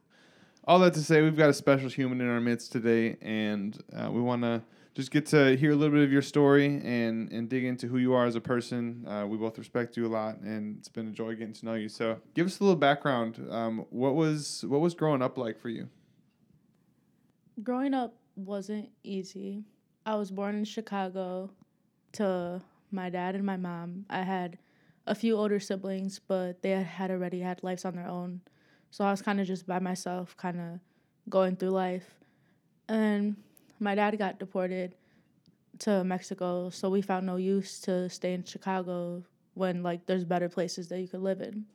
All 0.66 0.80
that 0.80 0.94
to 0.96 1.04
say, 1.04 1.22
we've 1.22 1.38
got 1.38 1.50
a 1.50 1.54
special 1.54 1.90
human 1.90 2.22
in 2.22 2.28
our 2.28 2.42
midst 2.42 2.72
today, 2.72 3.18
and 3.22 3.82
uh, 3.96 4.12
we 4.12 4.22
want 4.22 4.44
to 4.44 4.62
just 5.00 5.12
get 5.12 5.26
to 5.26 5.56
hear 5.56 5.72
a 5.72 5.76
little 5.76 5.96
bit 5.96 6.04
of 6.04 6.12
your 6.12 6.22
story 6.22 6.82
and 6.84 7.32
and 7.32 7.48
dig 7.48 7.64
into 7.64 7.88
who 7.88 7.98
you 7.98 8.14
are 8.14 8.26
as 8.26 8.36
a 8.36 8.42
person. 8.42 9.06
Uh, 9.08 9.26
we 9.26 9.38
both 9.38 9.58
respect 9.58 9.96
you 9.96 10.06
a 10.06 10.12
lot, 10.12 10.40
and 10.40 10.78
it's 10.78 10.90
been 10.90 11.08
a 11.08 11.12
joy 11.12 11.34
getting 11.36 11.54
to 11.54 11.66
know 11.66 11.76
you. 11.76 11.88
So, 11.88 12.18
give 12.34 12.46
us 12.46 12.60
a 12.60 12.64
little 12.64 12.76
background. 12.76 13.48
Um, 13.50 13.86
what 13.92 14.16
was 14.16 14.66
what 14.68 14.82
was 14.82 14.94
growing 14.94 15.22
up 15.22 15.38
like 15.38 15.58
for 15.58 15.70
you? 15.70 15.88
Growing 17.64 17.94
up 17.94 18.16
wasn't 18.36 18.90
easy. 19.04 19.64
I 20.06 20.16
was 20.16 20.32
born 20.32 20.56
in 20.56 20.66
Chicago 20.66 21.50
to 22.14 22.62
my 22.92 23.10
dad 23.10 23.36
and 23.36 23.46
my 23.46 23.58
mom. 23.58 24.06
I 24.10 24.24
had 24.24 24.58
a 25.08 25.16
few 25.16 25.38
older 25.38 25.62
siblings, 25.62 26.20
but 26.20 26.62
they 26.62 26.72
had 26.72 27.10
already 27.10 27.40
had 27.40 27.64
lives 27.64 27.86
on 27.86 27.96
their 27.96 28.08
own. 28.08 28.42
So 28.92 29.06
I 29.06 29.12
was 29.12 29.22
kind 29.22 29.40
of 29.40 29.48
just 29.48 29.66
by 29.66 29.80
myself, 29.80 30.36
kind 30.36 30.60
of 30.60 30.80
going 31.30 31.56
through 31.56 31.70
life. 31.70 32.16
And 32.88 33.38
my 33.80 33.96
dad 33.96 34.18
got 34.18 34.40
deported 34.40 34.96
to 35.80 36.04
Mexico, 36.04 36.70
so 36.70 36.90
we 36.90 37.02
found 37.02 37.26
no 37.26 37.38
use 37.38 37.80
to 37.82 38.10
stay 38.10 38.34
in 38.34 38.44
Chicago 38.44 39.24
when 39.54 39.84
like 39.84 40.06
there's 40.06 40.26
better 40.26 40.50
places 40.50 40.88
that 40.90 41.00
you 41.00 41.08
could 41.08 41.22
live 41.22 41.42
in. 41.42 41.66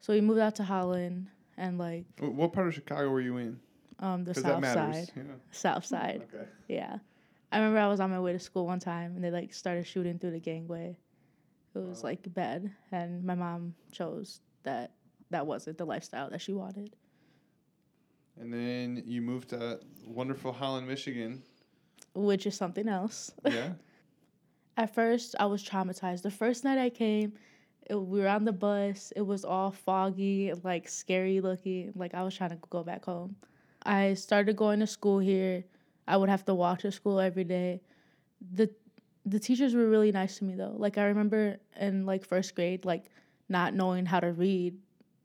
So 0.00 0.12
we 0.12 0.20
moved 0.20 0.40
out 0.40 0.56
to 0.56 0.64
Holland 0.64 1.28
and 1.56 1.78
like 1.78 2.06
What 2.20 2.52
part 2.52 2.68
of 2.68 2.74
Chicago 2.74 3.08
were 3.10 3.20
you 3.20 3.36
in? 3.36 3.60
um 3.98 4.24
the 4.24 4.34
south 4.34 4.64
side. 4.64 5.10
Yeah. 5.14 5.22
South 5.50 5.84
side. 5.84 6.26
Okay. 6.32 6.46
Yeah. 6.68 6.98
I 7.52 7.58
remember 7.58 7.80
I 7.80 7.88
was 7.88 8.00
on 8.00 8.10
my 8.10 8.20
way 8.20 8.32
to 8.32 8.38
school 8.38 8.66
one 8.66 8.78
time 8.80 9.14
and 9.14 9.22
they 9.24 9.30
like 9.30 9.52
started 9.52 9.86
shooting 9.86 10.18
through 10.18 10.30
the 10.30 10.40
gangway. 10.40 10.96
It 11.74 11.78
was 11.78 12.02
like 12.02 12.20
bad 12.32 12.70
and 12.90 13.22
my 13.24 13.34
mom 13.34 13.74
chose 13.92 14.40
that 14.62 14.92
that 15.30 15.46
wasn't 15.46 15.78
the 15.78 15.84
lifestyle 15.84 16.30
that 16.30 16.40
she 16.40 16.52
wanted. 16.52 16.96
And 18.40 18.52
then 18.52 19.02
you 19.06 19.20
moved 19.20 19.50
to 19.50 19.78
wonderful 20.06 20.52
Holland, 20.52 20.88
Michigan. 20.88 21.42
Which 22.14 22.46
is 22.46 22.56
something 22.56 22.88
else. 22.88 23.30
Yeah. 23.44 23.72
At 24.78 24.94
first, 24.94 25.34
I 25.38 25.44
was 25.44 25.62
traumatized. 25.62 26.22
The 26.22 26.30
first 26.30 26.64
night 26.64 26.78
I 26.78 26.88
came, 26.88 27.34
it, 27.88 27.96
we 27.96 28.20
were 28.20 28.28
on 28.28 28.46
the 28.46 28.52
bus. 28.52 29.12
It 29.14 29.20
was 29.20 29.44
all 29.44 29.70
foggy, 29.70 30.54
like 30.64 30.88
scary 30.88 31.42
looking. 31.42 31.92
Like 31.94 32.14
I 32.14 32.22
was 32.22 32.34
trying 32.34 32.50
to 32.50 32.58
go 32.70 32.82
back 32.82 33.04
home. 33.04 33.36
I 33.82 34.14
started 34.14 34.56
going 34.56 34.80
to 34.80 34.86
school 34.86 35.18
here. 35.18 35.64
I 36.08 36.16
would 36.16 36.30
have 36.30 36.46
to 36.46 36.54
walk 36.54 36.80
to 36.80 36.92
school 36.92 37.20
every 37.20 37.44
day. 37.44 37.82
the 38.52 38.70
The 39.26 39.38
teachers 39.38 39.74
were 39.74 39.88
really 39.88 40.12
nice 40.12 40.38
to 40.38 40.44
me 40.44 40.54
though. 40.54 40.74
Like 40.76 40.96
I 40.96 41.04
remember 41.04 41.58
in 41.78 42.06
like 42.06 42.24
first 42.24 42.54
grade, 42.54 42.86
like 42.86 43.04
not 43.50 43.74
knowing 43.74 44.06
how 44.06 44.20
to 44.20 44.32
read, 44.32 44.78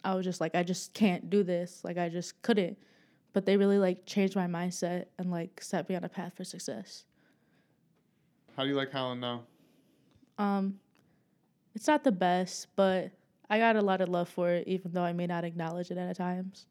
I 0.03 0.15
was 0.15 0.25
just 0.25 0.41
like, 0.41 0.53
I 0.53 0.63
just 0.63 0.93
can't 0.93 1.29
do 1.29 1.43
this. 1.43 1.81
Like 1.83 1.97
I 1.97 2.09
just 2.09 2.41
couldn't. 2.41 2.77
But 3.35 3.45
they 3.45 3.57
really 3.57 3.77
like 3.77 4.05
changed 4.05 4.33
my 4.33 4.47
mindset 4.47 5.07
and 5.19 5.29
like 5.29 5.61
set 5.61 5.89
me 5.89 5.95
on 5.97 6.05
a 6.05 6.07
path 6.09 6.31
for 6.37 6.45
success. 6.45 7.03
How 8.55 8.63
do 8.63 8.69
you 8.69 8.75
like 8.75 8.93
Holland 8.93 9.19
now? 9.19 9.43
Um, 10.37 10.79
it's 11.73 11.85
not 11.85 12.05
the 12.05 12.13
best, 12.13 12.67
but 12.77 13.11
I 13.49 13.59
got 13.59 13.75
a 13.75 13.81
lot 13.81 13.99
of 13.99 14.07
love 14.07 14.29
for 14.29 14.51
it, 14.51 14.65
even 14.69 14.93
though 14.93 15.03
I 15.03 15.11
may 15.11 15.27
not 15.27 15.43
acknowledge 15.43 15.91
it 15.91 15.97
at 15.97 16.15
times. 16.15 16.67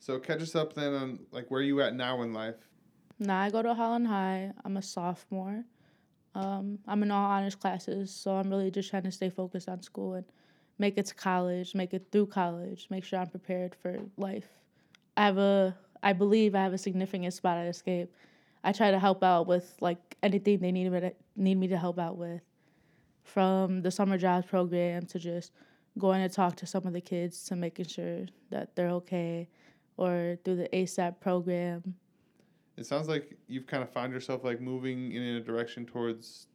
So 0.00 0.18
catch 0.18 0.42
us 0.42 0.56
up 0.56 0.74
then 0.74 0.94
on 0.94 1.20
like 1.30 1.48
where 1.48 1.62
you 1.62 1.80
at 1.80 1.94
now 1.94 2.22
in 2.22 2.32
life. 2.32 2.56
Now 3.20 3.40
I 3.40 3.50
go 3.50 3.62
to 3.62 3.72
Holland 3.72 4.08
High. 4.08 4.50
I'm 4.64 4.78
a 4.78 4.82
sophomore. 4.82 5.62
Um, 6.34 6.80
I'm 6.88 7.04
in 7.04 7.12
all 7.12 7.30
honors 7.30 7.54
classes, 7.54 8.12
so 8.12 8.32
I'm 8.32 8.50
really 8.50 8.72
just 8.72 8.90
trying 8.90 9.04
to 9.04 9.12
stay 9.12 9.30
focused 9.30 9.68
on 9.68 9.80
school 9.80 10.14
and 10.14 10.24
make 10.80 10.98
it 10.98 11.06
to 11.06 11.14
college, 11.14 11.76
make 11.76 11.94
it 11.94 12.08
through 12.10 12.26
college, 12.26 12.88
make 12.90 13.04
sure 13.04 13.20
I'm 13.20 13.28
prepared 13.28 13.76
for 13.80 13.96
life. 14.16 14.48
I 15.20 15.24
have 15.24 15.36
a, 15.36 15.76
I 16.02 16.14
believe 16.14 16.54
I 16.54 16.62
have 16.62 16.72
a 16.72 16.78
significant 16.78 17.34
spot 17.34 17.58
at 17.58 17.66
Escape. 17.66 18.10
I 18.64 18.72
try 18.72 18.90
to 18.90 18.98
help 18.98 19.22
out 19.22 19.46
with 19.46 19.76
like 19.78 20.16
anything 20.22 20.60
they 20.60 20.72
need 20.72 20.90
me 20.90 20.98
to, 20.98 21.12
need 21.36 21.58
me 21.58 21.68
to 21.68 21.76
help 21.76 21.98
out 21.98 22.16
with, 22.16 22.40
from 23.22 23.82
the 23.82 23.90
summer 23.90 24.16
jobs 24.16 24.46
program 24.46 25.04
to 25.04 25.18
just 25.18 25.52
going 25.98 26.26
to 26.26 26.34
talk 26.34 26.56
to 26.56 26.66
some 26.66 26.86
of 26.86 26.94
the 26.94 27.02
kids 27.02 27.44
to 27.44 27.54
making 27.54 27.84
sure 27.84 28.24
that 28.48 28.74
they're 28.74 28.88
okay, 28.88 29.46
or 29.98 30.38
through 30.42 30.56
the 30.56 30.70
ASAP 30.72 31.20
program. 31.20 31.94
It 32.78 32.86
sounds 32.86 33.06
like 33.06 33.36
you've 33.46 33.66
kind 33.66 33.82
of 33.82 33.90
found 33.90 34.14
yourself 34.14 34.42
like 34.42 34.62
moving 34.62 35.12
in 35.12 35.22
a 35.22 35.40
direction 35.40 35.84
towards 35.84 36.46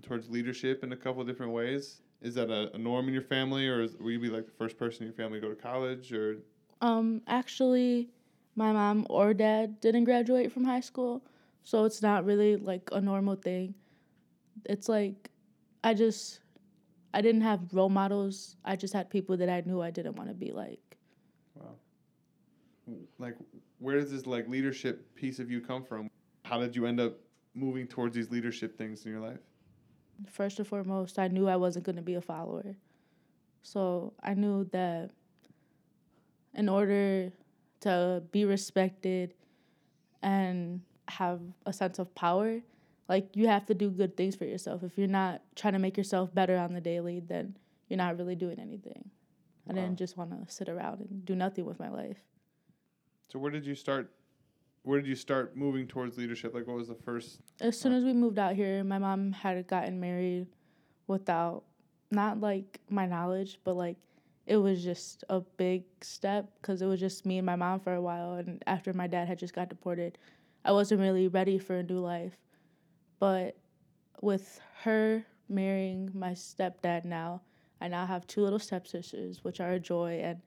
towards 0.00 0.30
leadership 0.30 0.84
in 0.84 0.92
a 0.92 0.96
couple 0.96 1.24
different 1.24 1.50
ways. 1.50 2.02
Is 2.20 2.36
that 2.36 2.50
a, 2.50 2.72
a 2.72 2.78
norm 2.78 3.08
in 3.08 3.14
your 3.14 3.24
family, 3.24 3.66
or 3.66 3.82
is, 3.82 3.96
will 3.96 4.12
you 4.12 4.20
be 4.20 4.28
like 4.28 4.46
the 4.46 4.52
first 4.52 4.78
person 4.78 5.02
in 5.02 5.08
your 5.08 5.16
family 5.16 5.40
to 5.40 5.48
go 5.48 5.52
to 5.52 5.60
college, 5.60 6.12
or 6.12 6.36
Um, 6.82 7.22
actually, 7.28 8.10
my 8.56 8.72
mom 8.72 9.06
or 9.08 9.32
dad 9.32 9.80
didn't 9.80 10.04
graduate 10.04 10.52
from 10.52 10.64
high 10.64 10.80
school, 10.80 11.22
so 11.62 11.84
it's 11.84 12.02
not 12.02 12.24
really 12.24 12.56
like 12.56 12.90
a 12.92 13.00
normal 13.00 13.36
thing. 13.36 13.74
It's 14.66 14.88
like 14.88 15.30
I 15.84 15.94
just 15.94 16.40
I 17.14 17.22
didn't 17.22 17.42
have 17.42 17.60
role 17.72 17.88
models. 17.88 18.56
I 18.64 18.74
just 18.74 18.92
had 18.92 19.08
people 19.10 19.36
that 19.36 19.48
I 19.48 19.62
knew 19.64 19.80
I 19.80 19.90
didn't 19.90 20.16
want 20.16 20.28
to 20.28 20.34
be 20.34 20.50
like. 20.50 20.96
Wow. 21.54 21.76
Like, 23.18 23.36
where 23.78 23.96
does 23.96 24.10
this 24.10 24.26
like 24.26 24.48
leadership 24.48 25.14
piece 25.14 25.38
of 25.38 25.50
you 25.50 25.60
come 25.60 25.84
from? 25.84 26.10
How 26.44 26.58
did 26.58 26.74
you 26.74 26.86
end 26.86 26.98
up 26.98 27.14
moving 27.54 27.86
towards 27.86 28.16
these 28.16 28.30
leadership 28.30 28.76
things 28.76 29.06
in 29.06 29.12
your 29.12 29.20
life? 29.20 29.38
First 30.26 30.58
and 30.58 30.66
foremost, 30.66 31.18
I 31.18 31.28
knew 31.28 31.48
I 31.48 31.56
wasn't 31.56 31.84
going 31.84 31.96
to 31.96 32.02
be 32.02 32.14
a 32.14 32.20
follower. 32.20 32.74
So 33.62 34.14
I 34.22 34.34
knew 34.34 34.64
that 34.72 35.10
in 36.54 36.68
order 36.68 37.32
to 37.80 38.22
be 38.30 38.44
respected 38.44 39.34
and 40.22 40.80
have 41.08 41.40
a 41.66 41.72
sense 41.72 41.98
of 41.98 42.14
power, 42.14 42.60
like 43.08 43.34
you 43.34 43.48
have 43.48 43.66
to 43.66 43.74
do 43.74 43.90
good 43.90 44.16
things 44.16 44.36
for 44.36 44.44
yourself. 44.44 44.82
If 44.82 44.96
you're 44.96 45.08
not 45.08 45.42
trying 45.56 45.72
to 45.74 45.78
make 45.78 45.96
yourself 45.96 46.34
better 46.34 46.56
on 46.56 46.72
the 46.72 46.80
daily, 46.80 47.20
then 47.20 47.56
you're 47.88 47.98
not 47.98 48.16
really 48.16 48.34
doing 48.34 48.58
anything. 48.58 49.10
I 49.68 49.74
didn't 49.74 49.96
just 49.96 50.16
want 50.16 50.30
to 50.30 50.52
sit 50.52 50.68
around 50.68 51.00
and 51.00 51.24
do 51.24 51.34
nothing 51.34 51.64
with 51.64 51.78
my 51.78 51.88
life. 51.88 52.18
So 53.28 53.38
where 53.38 53.50
did 53.50 53.64
you 53.64 53.74
start? 53.74 54.10
Where 54.82 55.00
did 55.00 55.08
you 55.08 55.14
start 55.14 55.56
moving 55.56 55.86
towards 55.86 56.18
leadership? 56.18 56.52
Like, 56.52 56.66
what 56.66 56.76
was 56.76 56.88
the 56.88 56.96
first? 56.96 57.40
As 57.60 57.78
soon 57.78 57.92
as 57.92 58.02
we 58.02 58.12
moved 58.12 58.38
out 58.38 58.56
here, 58.56 58.82
my 58.82 58.98
mom 58.98 59.30
had 59.30 59.64
gotten 59.68 60.00
married 60.00 60.48
without 61.06 61.62
not 62.10 62.40
like 62.40 62.80
my 62.90 63.06
knowledge, 63.06 63.60
but 63.62 63.76
like 63.76 63.96
it 64.46 64.56
was 64.56 64.82
just 64.82 65.24
a 65.28 65.40
big 65.40 65.84
step 66.00 66.50
because 66.60 66.82
it 66.82 66.86
was 66.86 67.00
just 67.00 67.24
me 67.24 67.38
and 67.38 67.46
my 67.46 67.56
mom 67.56 67.80
for 67.80 67.94
a 67.94 68.02
while. 68.02 68.34
And 68.34 68.62
after 68.66 68.92
my 68.92 69.06
dad 69.06 69.28
had 69.28 69.38
just 69.38 69.54
got 69.54 69.68
deported, 69.68 70.18
I 70.64 70.72
wasn't 70.72 71.00
really 71.00 71.28
ready 71.28 71.58
for 71.58 71.76
a 71.76 71.82
new 71.82 72.00
life. 72.00 72.36
But 73.18 73.56
with 74.20 74.60
her 74.82 75.24
marrying 75.48 76.10
my 76.14 76.32
stepdad 76.32 77.04
now, 77.04 77.42
I 77.80 77.88
now 77.88 78.06
have 78.06 78.26
two 78.26 78.42
little 78.42 78.58
stepsisters, 78.58 79.44
which 79.44 79.60
are 79.60 79.72
a 79.72 79.80
joy 79.80 80.20
and 80.22 80.40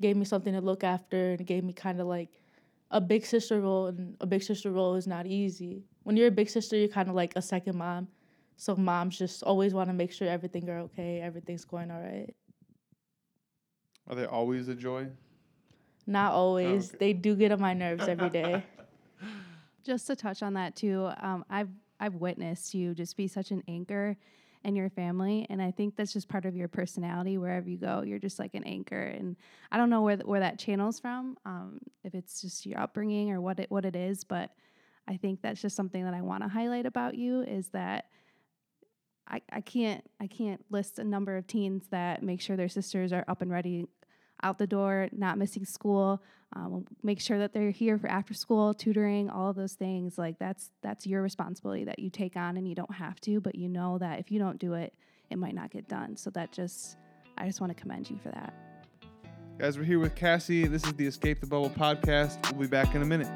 gave 0.00 0.16
me 0.16 0.24
something 0.24 0.54
to 0.54 0.60
look 0.60 0.84
after 0.84 1.32
and 1.32 1.46
gave 1.46 1.64
me 1.64 1.72
kind 1.72 2.00
of 2.00 2.06
like 2.06 2.28
a 2.90 3.00
big 3.00 3.26
sister 3.26 3.60
role 3.60 3.86
and 3.86 4.16
a 4.20 4.26
big 4.26 4.42
sister 4.42 4.70
role 4.70 4.94
is 4.94 5.06
not 5.06 5.26
easy. 5.26 5.84
When 6.04 6.16
you're 6.16 6.28
a 6.28 6.32
big 6.32 6.48
sister, 6.48 6.76
you're 6.76 6.88
kind 6.88 7.08
of 7.08 7.14
like 7.14 7.34
a 7.36 7.42
second 7.42 7.76
mom. 7.76 8.08
So 8.56 8.74
moms 8.74 9.18
just 9.18 9.42
always 9.42 9.74
want 9.74 9.88
to 9.90 9.94
make 9.94 10.12
sure 10.12 10.28
everything 10.28 10.68
are 10.68 10.80
okay, 10.80 11.20
everything's 11.20 11.64
going 11.64 11.90
all 11.90 12.00
right. 12.00 12.34
Are 14.08 14.14
they 14.14 14.24
always 14.24 14.68
a 14.68 14.74
joy? 14.74 15.08
Not 16.06 16.32
always. 16.32 16.88
okay. 16.88 16.96
They 16.98 17.12
do 17.12 17.36
get 17.36 17.52
on 17.52 17.60
my 17.60 17.74
nerves 17.74 18.08
every 18.08 18.30
day. 18.30 18.64
Just 19.84 20.06
to 20.06 20.16
touch 20.16 20.42
on 20.42 20.54
that 20.54 20.74
too, 20.74 21.10
um, 21.20 21.44
I've 21.50 21.68
I've 22.00 22.14
witnessed 22.14 22.74
you 22.74 22.94
just 22.94 23.16
be 23.16 23.26
such 23.26 23.50
an 23.50 23.62
anchor 23.68 24.16
in 24.64 24.76
your 24.76 24.90
family, 24.90 25.46
and 25.48 25.62
I 25.62 25.70
think 25.70 25.96
that's 25.96 26.12
just 26.12 26.28
part 26.28 26.44
of 26.44 26.54
your 26.54 26.68
personality. 26.68 27.38
Wherever 27.38 27.68
you 27.68 27.78
go, 27.78 28.02
you're 28.02 28.18
just 28.18 28.38
like 28.38 28.54
an 28.54 28.64
anchor, 28.64 29.00
and 29.00 29.36
I 29.72 29.78
don't 29.78 29.88
know 29.88 30.02
where 30.02 30.16
th- 30.16 30.26
where 30.26 30.40
that 30.40 30.58
channels 30.58 31.00
from, 31.00 31.36
um, 31.46 31.78
if 32.04 32.14
it's 32.14 32.42
just 32.42 32.66
your 32.66 32.78
upbringing 32.78 33.30
or 33.30 33.40
what 33.40 33.60
it 33.60 33.70
what 33.70 33.84
it 33.84 33.96
is, 33.96 34.24
but 34.24 34.50
I 35.06 35.16
think 35.16 35.40
that's 35.42 35.62
just 35.62 35.74
something 35.74 36.04
that 36.04 36.14
I 36.14 36.20
want 36.20 36.42
to 36.42 36.48
highlight 36.48 36.86
about 36.86 37.14
you 37.14 37.42
is 37.42 37.68
that. 37.68 38.06
I, 39.30 39.42
I 39.52 39.60
can't 39.60 40.02
I 40.18 40.26
can't 40.26 40.64
list 40.70 40.98
a 40.98 41.04
number 41.04 41.36
of 41.36 41.46
teens 41.46 41.84
that 41.90 42.22
make 42.22 42.40
sure 42.40 42.56
their 42.56 42.66
sisters 42.66 43.12
are 43.12 43.26
up 43.28 43.42
and 43.42 43.50
ready 43.50 43.86
out 44.42 44.58
the 44.58 44.66
door, 44.66 45.08
not 45.12 45.38
missing 45.38 45.64
school, 45.64 46.22
um, 46.54 46.86
make 47.02 47.20
sure 47.20 47.38
that 47.38 47.52
they're 47.52 47.70
here 47.70 47.98
for 47.98 48.08
after 48.08 48.32
school 48.32 48.72
tutoring 48.72 49.28
all 49.28 49.50
of 49.50 49.56
those 49.56 49.74
things 49.74 50.16
like 50.16 50.38
that's 50.38 50.70
that's 50.82 51.06
your 51.06 51.20
responsibility 51.20 51.84
that 51.84 51.98
you 51.98 52.08
take 52.08 52.36
on 52.36 52.56
and 52.56 52.66
you 52.66 52.74
don't 52.74 52.94
have 52.94 53.20
to 53.20 53.38
but 53.38 53.54
you 53.54 53.68
know 53.68 53.98
that 53.98 54.18
if 54.18 54.30
you 54.30 54.38
don't 54.38 54.58
do 54.58 54.72
it 54.72 54.94
it 55.28 55.36
might 55.36 55.54
not 55.54 55.70
get 55.70 55.86
done 55.88 56.16
so 56.16 56.30
that 56.30 56.50
just 56.50 56.96
i 57.36 57.46
just 57.46 57.60
want 57.60 57.70
to 57.70 57.78
commend 57.78 58.08
you 58.08 58.18
for 58.22 58.30
that 58.30 58.54
Guys, 59.58 59.76
we're 59.76 59.82
here 59.82 59.98
with 59.98 60.14
Cassie. 60.14 60.68
This 60.68 60.86
is 60.86 60.92
the 60.92 61.04
Escape 61.04 61.40
the 61.40 61.46
Bubble 61.48 61.68
podcast. 61.68 62.52
We'll 62.52 62.60
be 62.60 62.66
back 62.68 62.94
in 62.94 63.02
a 63.02 63.04
minute. 63.04 63.26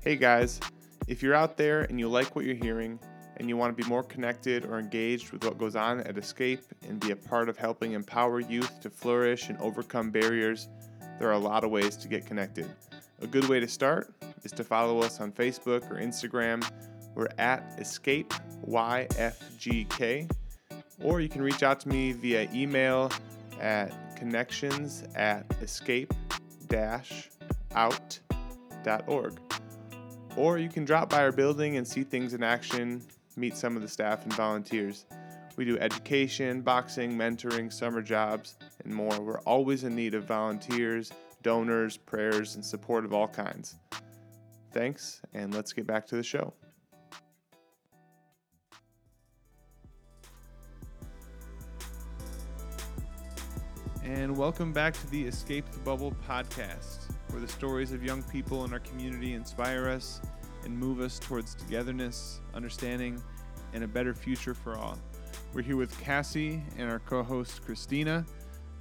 Hey 0.00 0.16
guys, 0.16 0.58
if 1.06 1.22
you're 1.22 1.34
out 1.34 1.56
there 1.56 1.82
and 1.82 1.98
you 1.98 2.08
like 2.08 2.34
what 2.34 2.44
you're 2.44 2.54
hearing 2.54 2.98
and 3.36 3.48
you 3.48 3.56
want 3.56 3.76
to 3.76 3.82
be 3.82 3.88
more 3.88 4.02
connected 4.02 4.64
or 4.64 4.78
engaged 4.78 5.30
with 5.30 5.44
what 5.44 5.58
goes 5.58 5.76
on 5.76 6.00
at 6.00 6.16
Escape 6.16 6.62
and 6.88 6.98
be 6.98 7.10
a 7.10 7.16
part 7.16 7.48
of 7.48 7.56
helping 7.56 7.92
empower 7.92 8.40
youth 8.40 8.80
to 8.80 8.90
flourish 8.90 9.48
and 9.48 9.58
overcome 9.58 10.10
barriers, 10.10 10.68
there 11.18 11.28
are 11.28 11.32
a 11.32 11.38
lot 11.38 11.64
of 11.64 11.70
ways 11.70 11.96
to 11.96 12.08
get 12.08 12.26
connected. 12.26 12.66
A 13.22 13.26
good 13.26 13.48
way 13.48 13.60
to 13.60 13.68
start 13.68 14.12
is 14.42 14.52
to 14.52 14.64
follow 14.64 15.00
us 15.00 15.20
on 15.20 15.32
Facebook 15.32 15.90
or 15.90 15.96
Instagram. 15.96 16.68
We're 17.14 17.28
at 17.38 17.62
Escape 17.78 18.32
YFGK. 18.68 20.30
Or 21.02 21.20
you 21.20 21.28
can 21.28 21.42
reach 21.42 21.62
out 21.62 21.80
to 21.80 21.88
me 21.88 22.12
via 22.12 22.48
email 22.52 23.10
at 23.60 24.16
connections 24.16 25.04
at 25.14 25.44
escape 25.62 26.12
out.org. 27.74 29.45
Or 30.36 30.58
you 30.58 30.68
can 30.68 30.84
drop 30.84 31.08
by 31.08 31.22
our 31.22 31.32
building 31.32 31.78
and 31.78 31.88
see 31.88 32.04
things 32.04 32.34
in 32.34 32.42
action, 32.42 33.02
meet 33.36 33.56
some 33.56 33.74
of 33.74 33.80
the 33.80 33.88
staff 33.88 34.22
and 34.24 34.32
volunteers. 34.34 35.06
We 35.56 35.64
do 35.64 35.78
education, 35.78 36.60
boxing, 36.60 37.16
mentoring, 37.16 37.72
summer 37.72 38.02
jobs, 38.02 38.56
and 38.84 38.94
more. 38.94 39.18
We're 39.18 39.40
always 39.40 39.84
in 39.84 39.96
need 39.96 40.14
of 40.14 40.24
volunteers, 40.24 41.10
donors, 41.42 41.96
prayers, 41.96 42.54
and 42.54 42.62
support 42.64 43.06
of 43.06 43.14
all 43.14 43.28
kinds. 43.28 43.76
Thanks, 44.72 45.22
and 45.32 45.54
let's 45.54 45.72
get 45.72 45.86
back 45.86 46.06
to 46.08 46.16
the 46.16 46.22
show. 46.22 46.52
And 54.04 54.36
welcome 54.36 54.74
back 54.74 54.92
to 54.92 55.10
the 55.10 55.24
Escape 55.24 55.64
the 55.72 55.78
Bubble 55.78 56.14
podcast, 56.28 57.05
where 57.30 57.40
the 57.40 57.48
stories 57.48 57.92
of 57.92 58.04
young 58.04 58.22
people 58.24 58.64
in 58.64 58.72
our 58.72 58.80
community 58.80 59.34
inspire 59.34 59.88
us 59.88 60.20
and 60.64 60.76
move 60.76 61.00
us 61.00 61.18
towards 61.18 61.54
togetherness, 61.54 62.40
understanding, 62.54 63.22
and 63.72 63.84
a 63.84 63.88
better 63.88 64.14
future 64.14 64.54
for 64.54 64.76
all. 64.76 64.98
We're 65.52 65.62
here 65.62 65.76
with 65.76 65.98
Cassie 66.00 66.62
and 66.78 66.90
our 66.90 66.98
co 66.98 67.22
host, 67.22 67.64
Christina. 67.64 68.24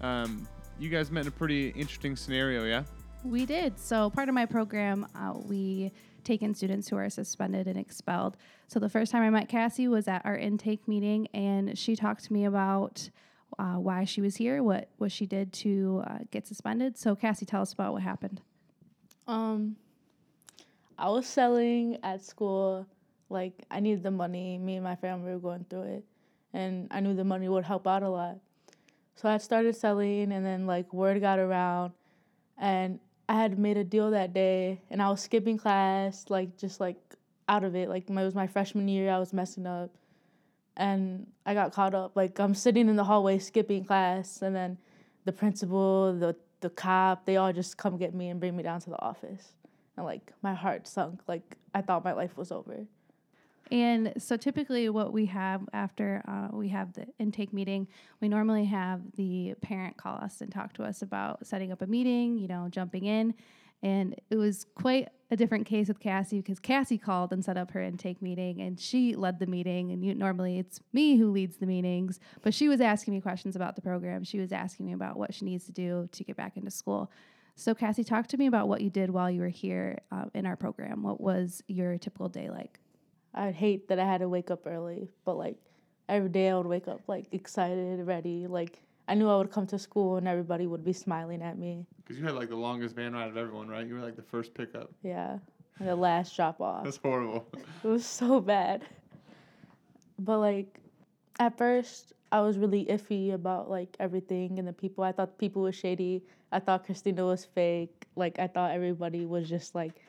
Um, 0.01 0.47
you 0.79 0.89
guys 0.89 1.11
met 1.11 1.21
in 1.21 1.27
a 1.27 1.31
pretty 1.31 1.69
interesting 1.69 2.15
scenario, 2.15 2.65
yeah? 2.65 2.83
we 3.25 3.45
did 3.45 3.79
so 3.79 4.09
part 4.09 4.29
of 4.29 4.35
my 4.35 4.45
program 4.45 5.07
uh, 5.15 5.33
we 5.35 5.91
take 6.23 6.41
in 6.41 6.53
students 6.53 6.87
who 6.87 6.95
are 6.95 7.09
suspended 7.09 7.67
and 7.67 7.77
expelled 7.77 8.37
so 8.67 8.79
the 8.79 8.89
first 8.89 9.11
time 9.11 9.23
i 9.23 9.29
met 9.29 9.49
cassie 9.49 9.87
was 9.87 10.07
at 10.07 10.23
our 10.25 10.37
intake 10.37 10.87
meeting 10.87 11.27
and 11.33 11.77
she 11.77 11.95
talked 11.95 12.23
to 12.23 12.31
me 12.31 12.45
about 12.45 13.09
uh, 13.59 13.75
why 13.75 14.03
she 14.03 14.21
was 14.21 14.35
here 14.35 14.61
what 14.63 14.89
what 14.97 15.11
she 15.11 15.25
did 15.25 15.51
to 15.53 16.03
uh, 16.07 16.19
get 16.31 16.45
suspended 16.47 16.97
so 16.97 17.15
cassie 17.15 17.45
tell 17.45 17.61
us 17.61 17.73
about 17.73 17.93
what 17.93 18.01
happened 18.01 18.41
Um, 19.27 19.75
I 20.97 21.09
was 21.09 21.25
selling 21.27 21.97
at 22.03 22.23
school. 22.23 22.85
Like 23.29 23.53
I 23.71 23.79
needed 23.79 24.03
the 24.03 24.11
money. 24.11 24.57
Me 24.57 24.75
and 24.75 24.83
my 24.83 24.95
family 24.95 25.31
were 25.33 25.39
going 25.39 25.65
through 25.69 25.83
it, 25.97 26.03
and 26.53 26.87
I 26.91 26.99
knew 26.99 27.15
the 27.15 27.23
money 27.23 27.49
would 27.49 27.65
help 27.65 27.87
out 27.87 28.03
a 28.03 28.09
lot. 28.09 28.37
So 29.15 29.27
I 29.29 29.37
started 29.39 29.75
selling, 29.75 30.31
and 30.31 30.45
then 30.45 30.67
like 30.67 30.93
word 30.93 31.19
got 31.21 31.39
around, 31.39 31.93
and 32.57 32.99
I 33.27 33.33
had 33.41 33.57
made 33.57 33.77
a 33.77 33.83
deal 33.83 34.11
that 34.11 34.33
day, 34.33 34.81
and 34.91 35.01
I 35.01 35.09
was 35.09 35.21
skipping 35.21 35.57
class, 35.57 36.25
like 36.29 36.55
just 36.57 36.79
like 36.79 36.97
out 37.49 37.63
of 37.63 37.75
it. 37.75 37.89
Like 37.89 38.09
my, 38.09 38.21
it 38.21 38.25
was 38.25 38.35
my 38.35 38.47
freshman 38.47 38.87
year, 38.87 39.09
I 39.11 39.17
was 39.17 39.33
messing 39.33 39.65
up, 39.65 39.89
and 40.77 41.27
I 41.45 41.53
got 41.53 41.71
caught 41.71 41.93
up. 41.93 42.15
Like 42.15 42.39
I'm 42.39 42.55
sitting 42.55 42.89
in 42.89 42.95
the 42.95 43.03
hallway 43.03 43.39
skipping 43.39 43.85
class, 43.85 44.41
and 44.41 44.55
then 44.55 44.77
the 45.25 45.31
principal, 45.31 46.13
the 46.13 46.35
the 46.61 46.69
cop, 46.69 47.25
they 47.25 47.37
all 47.37 47.53
just 47.53 47.77
come 47.77 47.97
get 47.97 48.13
me 48.13 48.29
and 48.29 48.39
bring 48.39 48.55
me 48.55 48.63
down 48.63 48.79
to 48.81 48.89
the 48.89 49.01
office. 49.01 49.53
And 49.97 50.05
like 50.05 50.31
my 50.41 50.53
heart 50.53 50.87
sunk. 50.87 51.21
Like 51.27 51.57
I 51.73 51.81
thought 51.81 52.03
my 52.03 52.13
life 52.13 52.37
was 52.37 52.51
over. 52.51 52.85
And 53.71 54.13
so 54.17 54.37
typically, 54.37 54.89
what 54.89 55.11
we 55.11 55.25
have 55.25 55.61
after 55.73 56.21
uh, 56.27 56.55
we 56.55 56.69
have 56.69 56.93
the 56.93 57.07
intake 57.17 57.51
meeting, 57.51 57.87
we 58.21 58.29
normally 58.29 58.65
have 58.65 59.01
the 59.15 59.55
parent 59.61 59.97
call 59.97 60.17
us 60.17 60.41
and 60.41 60.51
talk 60.51 60.73
to 60.73 60.83
us 60.83 61.01
about 61.01 61.45
setting 61.45 61.71
up 61.71 61.81
a 61.81 61.87
meeting, 61.87 62.37
you 62.37 62.47
know, 62.47 62.67
jumping 62.69 63.05
in. 63.05 63.33
And 63.83 64.15
it 64.29 64.35
was 64.35 64.65
quite 64.75 65.09
a 65.31 65.35
different 65.35 65.65
case 65.65 65.87
with 65.87 65.99
Cassie 65.99 66.37
because 66.37 66.59
Cassie 66.59 66.97
called 66.97 67.31
and 67.33 67.43
set 67.43 67.57
up 67.57 67.71
her 67.71 67.81
intake 67.81 68.21
meeting 68.21 68.61
and 68.61 68.79
she 68.79 69.15
led 69.15 69.39
the 69.39 69.47
meeting. 69.47 69.91
And 69.91 70.03
you, 70.03 70.13
normally 70.15 70.59
it's 70.59 70.79
me 70.93 71.17
who 71.17 71.31
leads 71.31 71.57
the 71.57 71.65
meetings, 71.65 72.19
but 72.41 72.53
she 72.53 72.67
was 72.67 72.81
asking 72.81 73.13
me 73.13 73.21
questions 73.21 73.55
about 73.55 73.75
the 73.75 73.81
program. 73.81 74.23
She 74.23 74.39
was 74.39 74.51
asking 74.51 74.85
me 74.85 74.93
about 74.93 75.17
what 75.17 75.33
she 75.33 75.45
needs 75.45 75.65
to 75.65 75.71
do 75.71 76.09
to 76.11 76.23
get 76.23 76.35
back 76.35 76.57
into 76.57 76.71
school. 76.71 77.11
So, 77.55 77.73
Cassie, 77.73 78.03
talk 78.03 78.27
to 78.27 78.37
me 78.37 78.47
about 78.47 78.67
what 78.67 78.81
you 78.81 78.89
did 78.89 79.09
while 79.09 79.31
you 79.31 79.41
were 79.41 79.47
here 79.47 79.99
uh, 80.11 80.25
in 80.33 80.45
our 80.45 80.57
program. 80.57 81.03
What 81.03 81.21
was 81.21 81.63
your 81.67 81.97
typical 81.97 82.27
day 82.27 82.49
like? 82.49 82.79
I'd 83.33 83.55
hate 83.55 83.87
that 83.87 83.99
I 83.99 84.05
had 84.05 84.19
to 84.19 84.29
wake 84.29 84.51
up 84.51 84.67
early, 84.67 85.09
but 85.23 85.37
like 85.37 85.57
every 86.09 86.29
day 86.29 86.49
I 86.49 86.55
would 86.55 86.65
wake 86.65 86.87
up 86.87 87.01
like 87.07 87.27
excited, 87.31 88.05
ready. 88.05 88.47
Like 88.47 88.81
I 89.07 89.13
knew 89.13 89.29
I 89.29 89.37
would 89.37 89.51
come 89.51 89.67
to 89.67 89.79
school 89.79 90.17
and 90.17 90.27
everybody 90.27 90.67
would 90.67 90.83
be 90.83 90.93
smiling 90.93 91.41
at 91.41 91.57
me. 91.57 91.85
Because 91.97 92.19
you 92.19 92.25
had 92.25 92.35
like 92.35 92.49
the 92.49 92.55
longest 92.55 92.95
van 92.95 93.13
ride 93.13 93.29
of 93.29 93.37
everyone, 93.37 93.67
right? 93.67 93.85
You 93.85 93.95
were 93.95 94.01
like 94.01 94.15
the 94.15 94.23
first 94.23 94.53
pickup. 94.53 94.91
Yeah. 95.03 95.37
And 95.79 95.87
the 95.87 95.95
last 95.95 96.35
drop 96.35 96.61
off. 96.61 96.83
That's 96.83 96.97
horrible. 96.97 97.45
It 97.83 97.87
was 97.87 98.05
so 98.05 98.39
bad. 98.39 98.83
But 100.17 100.39
like 100.39 100.79
at 101.39 101.57
first 101.57 102.13
I 102.31 102.41
was 102.41 102.57
really 102.57 102.85
iffy 102.85 103.33
about 103.33 103.69
like 103.69 103.95
everything 103.99 104.57
and 104.59 104.67
the 104.67 104.73
people. 104.73 105.03
I 105.03 105.11
thought 105.11 105.37
people 105.37 105.61
were 105.61 105.71
shady. 105.71 106.23
I 106.51 106.59
thought 106.59 106.85
Christina 106.85 107.25
was 107.25 107.45
fake. 107.45 108.05
Like 108.15 108.39
I 108.39 108.47
thought 108.47 108.71
everybody 108.71 109.25
was 109.25 109.47
just 109.47 109.75
like 109.75 110.01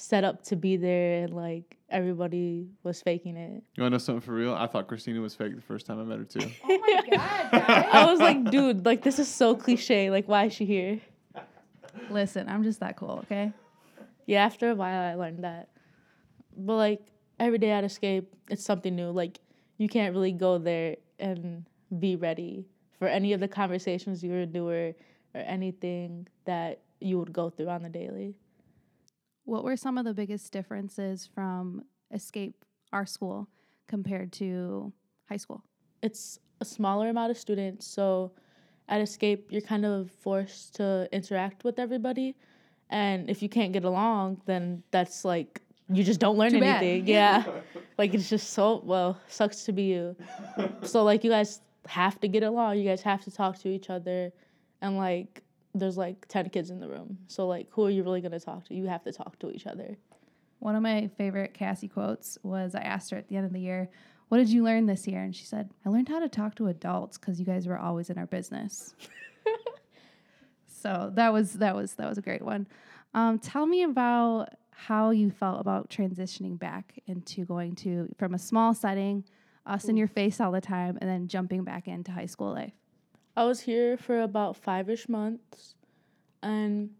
set 0.00 0.24
up 0.24 0.42
to 0.42 0.56
be 0.56 0.76
there 0.76 1.24
and 1.24 1.34
like 1.34 1.76
everybody 1.90 2.68
was 2.82 3.02
faking 3.02 3.36
it. 3.36 3.62
You 3.76 3.82
wanna 3.82 3.90
know 3.90 3.98
something 3.98 4.22
for 4.22 4.32
real? 4.32 4.54
I 4.54 4.66
thought 4.66 4.88
Christina 4.88 5.20
was 5.20 5.34
fake 5.34 5.54
the 5.54 5.60
first 5.60 5.84
time 5.86 6.00
I 6.00 6.04
met 6.04 6.18
her 6.18 6.24
too. 6.24 6.50
Oh 6.64 6.78
my 6.78 7.16
God, 7.16 7.50
guys. 7.66 7.88
I 7.92 8.10
was 8.10 8.18
like, 8.18 8.50
dude, 8.50 8.86
like 8.86 9.02
this 9.02 9.18
is 9.18 9.28
so 9.28 9.54
cliche. 9.54 10.10
Like 10.10 10.26
why 10.26 10.46
is 10.46 10.54
she 10.54 10.64
here? 10.64 11.00
Listen, 12.08 12.48
I'm 12.48 12.62
just 12.62 12.80
that 12.80 12.96
cool, 12.96 13.20
okay? 13.24 13.52
Yeah, 14.26 14.44
after 14.44 14.70
a 14.70 14.74
while 14.74 15.02
I 15.02 15.14
learned 15.14 15.44
that. 15.44 15.68
But 16.56 16.76
like 16.76 17.02
every 17.38 17.58
day 17.58 17.70
at 17.70 17.84
Escape, 17.84 18.34
it's 18.48 18.64
something 18.64 18.94
new. 18.96 19.10
Like 19.10 19.38
you 19.76 19.88
can't 19.88 20.14
really 20.14 20.32
go 20.32 20.56
there 20.58 20.96
and 21.18 21.66
be 21.98 22.16
ready 22.16 22.64
for 22.98 23.06
any 23.06 23.34
of 23.34 23.40
the 23.40 23.48
conversations 23.48 24.22
you 24.22 24.30
would 24.30 24.52
do 24.52 24.66
or, 24.68 24.94
or 25.34 25.40
anything 25.40 26.26
that 26.46 26.80
you 27.00 27.18
would 27.18 27.32
go 27.32 27.50
through 27.50 27.68
on 27.68 27.82
the 27.82 27.88
daily. 27.88 28.34
What 29.50 29.64
were 29.64 29.76
some 29.76 29.98
of 29.98 30.04
the 30.04 30.14
biggest 30.14 30.52
differences 30.52 31.26
from 31.26 31.82
Escape, 32.12 32.64
our 32.92 33.04
school, 33.04 33.48
compared 33.88 34.30
to 34.34 34.92
high 35.28 35.38
school? 35.38 35.64
It's 36.04 36.38
a 36.60 36.64
smaller 36.64 37.08
amount 37.08 37.32
of 37.32 37.36
students, 37.36 37.84
so 37.84 38.30
at 38.88 39.00
Escape 39.00 39.48
you're 39.50 39.60
kind 39.60 39.84
of 39.84 40.08
forced 40.08 40.76
to 40.76 41.08
interact 41.10 41.64
with 41.64 41.80
everybody. 41.80 42.36
And 42.90 43.28
if 43.28 43.42
you 43.42 43.48
can't 43.48 43.72
get 43.72 43.82
along, 43.84 44.40
then 44.46 44.84
that's 44.92 45.24
like 45.24 45.60
you 45.92 46.04
just 46.04 46.20
don't 46.20 46.38
learn 46.38 46.52
Too 46.52 46.60
bad. 46.60 46.84
anything. 46.84 47.08
Yeah. 47.16 47.42
like 47.98 48.14
it's 48.14 48.30
just 48.30 48.50
so 48.50 48.80
well, 48.84 49.18
sucks 49.26 49.64
to 49.64 49.72
be 49.72 49.82
you. 49.82 50.14
so 50.82 51.02
like 51.02 51.24
you 51.24 51.30
guys 51.30 51.60
have 51.88 52.20
to 52.20 52.28
get 52.28 52.44
along. 52.44 52.78
You 52.78 52.84
guys 52.88 53.02
have 53.02 53.24
to 53.24 53.32
talk 53.32 53.58
to 53.62 53.68
each 53.68 53.90
other 53.90 54.30
and 54.80 54.96
like 54.96 55.42
there's 55.74 55.96
like 55.96 56.26
10 56.28 56.50
kids 56.50 56.70
in 56.70 56.80
the 56.80 56.88
room. 56.88 57.18
So 57.26 57.46
like 57.46 57.68
who 57.70 57.86
are 57.86 57.90
you 57.90 58.02
really 58.02 58.20
going 58.20 58.32
to 58.32 58.40
talk 58.40 58.66
to? 58.66 58.74
You 58.74 58.86
have 58.86 59.04
to 59.04 59.12
talk 59.12 59.38
to 59.40 59.50
each 59.50 59.66
other. 59.66 59.96
One 60.58 60.76
of 60.76 60.82
my 60.82 61.08
favorite 61.16 61.54
Cassie 61.54 61.88
quotes 61.88 62.38
was 62.42 62.74
I 62.74 62.80
asked 62.80 63.10
her 63.10 63.16
at 63.16 63.28
the 63.28 63.36
end 63.36 63.46
of 63.46 63.52
the 63.52 63.60
year, 63.60 63.88
What 64.28 64.38
did 64.38 64.50
you 64.50 64.62
learn 64.62 64.86
this 64.86 65.06
year? 65.06 65.22
And 65.22 65.34
she 65.34 65.44
said, 65.44 65.70
I 65.86 65.88
learned 65.88 66.08
how 66.08 66.20
to 66.20 66.28
talk 66.28 66.54
to 66.56 66.66
adults 66.66 67.18
because 67.18 67.40
you 67.40 67.46
guys 67.46 67.66
were 67.66 67.78
always 67.78 68.10
in 68.10 68.18
our 68.18 68.26
business. 68.26 68.94
so 70.66 71.10
that 71.14 71.32
was 71.32 71.54
that 71.54 71.74
was 71.74 71.94
that 71.94 72.08
was 72.08 72.18
a 72.18 72.22
great 72.22 72.42
one. 72.42 72.66
Um, 73.14 73.38
tell 73.38 73.66
me 73.66 73.82
about 73.82 74.50
how 74.70 75.10
you 75.10 75.30
felt 75.30 75.60
about 75.60 75.90
transitioning 75.90 76.58
back 76.58 76.98
into 77.06 77.44
going 77.44 77.74
to 77.76 78.08
from 78.18 78.34
a 78.34 78.38
small 78.38 78.74
setting, 78.74 79.24
us 79.66 79.86
in 79.86 79.96
your 79.96 80.08
face 80.08 80.40
all 80.40 80.52
the 80.52 80.60
time, 80.60 80.98
and 81.00 81.08
then 81.08 81.28
jumping 81.28 81.64
back 81.64 81.88
into 81.88 82.12
high 82.12 82.26
school 82.26 82.52
life. 82.52 82.72
I 83.36 83.44
was 83.44 83.60
here 83.60 83.96
for 83.96 84.20
about 84.22 84.56
five 84.56 84.90
ish 84.90 85.08
months, 85.08 85.74
and 86.42 86.90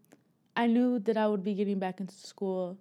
I 0.56 0.66
knew 0.66 0.98
that 1.00 1.16
I 1.16 1.26
would 1.26 1.44
be 1.44 1.54
getting 1.54 1.78
back 1.78 2.00
into 2.00 2.14
school, 2.14 2.78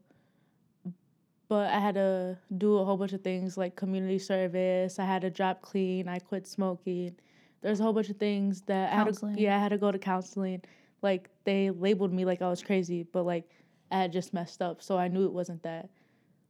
but 1.47 1.69
I 1.71 1.79
had 1.79 1.95
to 1.95 2.37
do 2.57 2.77
a 2.77 2.85
whole 2.85 2.97
bunch 2.97 3.13
of 3.13 3.21
things 3.21 3.57
like 3.57 3.75
community 3.75 4.19
service. 4.19 4.99
I 4.99 5.05
had 5.05 5.21
to 5.23 5.29
drop 5.29 5.61
clean. 5.61 6.07
I 6.07 6.19
quit 6.19 6.47
smoking. 6.47 7.15
There's 7.61 7.79
a 7.79 7.83
whole 7.83 7.93
bunch 7.93 8.09
of 8.09 8.17
things 8.17 8.61
that 8.63 8.93
I 8.93 8.95
had 8.95 9.13
to, 9.15 9.33
yeah, 9.35 9.55
I 9.57 9.59
had 9.59 9.69
to 9.69 9.77
go 9.77 9.91
to 9.91 9.99
counseling. 9.99 10.61
Like 11.01 11.29
they 11.43 11.71
labeled 11.71 12.13
me 12.13 12.25
like 12.25 12.41
I 12.41 12.49
was 12.49 12.61
crazy, 12.61 13.03
but 13.11 13.25
like 13.25 13.49
I 13.91 13.97
had 14.01 14.13
just 14.13 14.33
messed 14.33 14.61
up, 14.61 14.81
so 14.81 14.97
I 14.97 15.07
knew 15.07 15.25
it 15.25 15.33
wasn't 15.33 15.63
that. 15.63 15.89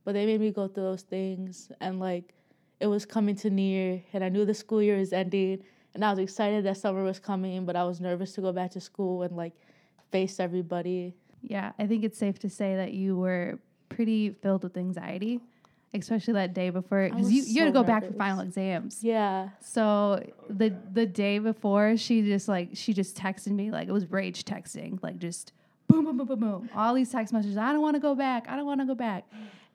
But 0.04 0.14
they 0.14 0.26
made 0.26 0.42
me 0.42 0.52
go 0.52 0.68
through 0.68 0.84
those 0.84 1.04
things, 1.04 1.72
and 1.80 2.00
like 2.00 2.34
it 2.80 2.88
was 2.88 3.06
coming 3.06 3.36
to 3.38 3.50
near, 3.50 4.04
and 4.14 4.24
I 4.24 4.30
knew 4.30 4.46
the 4.46 4.54
school 4.54 4.82
year 4.84 4.98
is 4.98 5.14
ending, 5.14 5.64
and 5.94 6.06
I 6.06 6.10
was 6.12 6.20
excited 6.20 6.66
that 6.66 6.78
summer 6.78 7.04
was 7.04 7.20
coming, 7.20 7.66
but 7.66 7.76
I 7.76 7.84
was 7.84 8.00
nervous 8.00 8.34
to 8.34 8.42
go 8.42 8.52
back 8.52 8.72
to 8.72 8.82
school 8.82 9.24
and 9.24 9.36
like 9.36 9.54
face 10.12 10.40
everybody. 10.40 11.14
Yeah, 11.42 11.72
I 11.80 11.88
think 11.88 12.04
it's 12.04 12.18
safe 12.18 12.40
to 12.40 12.50
say 12.50 12.76
that 12.76 12.94
you 12.94 13.18
were 13.18 13.60
pretty 13.88 14.32
filled 14.32 14.64
with 14.64 14.78
anxiety, 14.78 15.40
especially 15.94 16.34
that 16.34 16.54
day 16.54 16.70
before, 16.70 17.06
because 17.06 17.24
was 17.24 17.32
you, 17.32 17.44
you 17.44 17.60
had 17.62 17.74
to 17.74 17.78
so 17.78 17.82
go 17.82 17.88
back 17.88 18.06
for 18.06 18.14
final 18.14 18.42
exams. 18.42 19.04
Yeah, 19.04 19.50
So 19.62 20.24
the 20.50 20.74
the 20.92 21.06
day 21.06 21.40
before, 21.40 21.98
she 21.98 22.22
just 22.22 22.48
like 22.48 22.70
she 22.74 22.94
just 22.94 23.18
texted 23.18 23.52
me 23.52 23.72
like 23.72 23.88
it 23.88 23.92
was 23.92 24.10
rage 24.12 24.44
texting, 24.44 25.02
like 25.02 25.18
just 25.18 25.54
boom 25.88 26.06
boom 26.06 26.18
boom 26.18 26.28
boom 26.28 26.40
boom, 26.40 26.70
all 26.76 26.94
these 26.94 27.12
text 27.12 27.34
messages. 27.34 27.58
I 27.58 27.72
don't 27.72 27.82
want 27.82 27.96
to 27.96 28.02
go 28.02 28.16
back. 28.16 28.48
I 28.48 28.56
don't 28.56 28.66
want 28.66 28.82
to 28.82 28.86
go 28.86 28.96
back, 28.96 29.26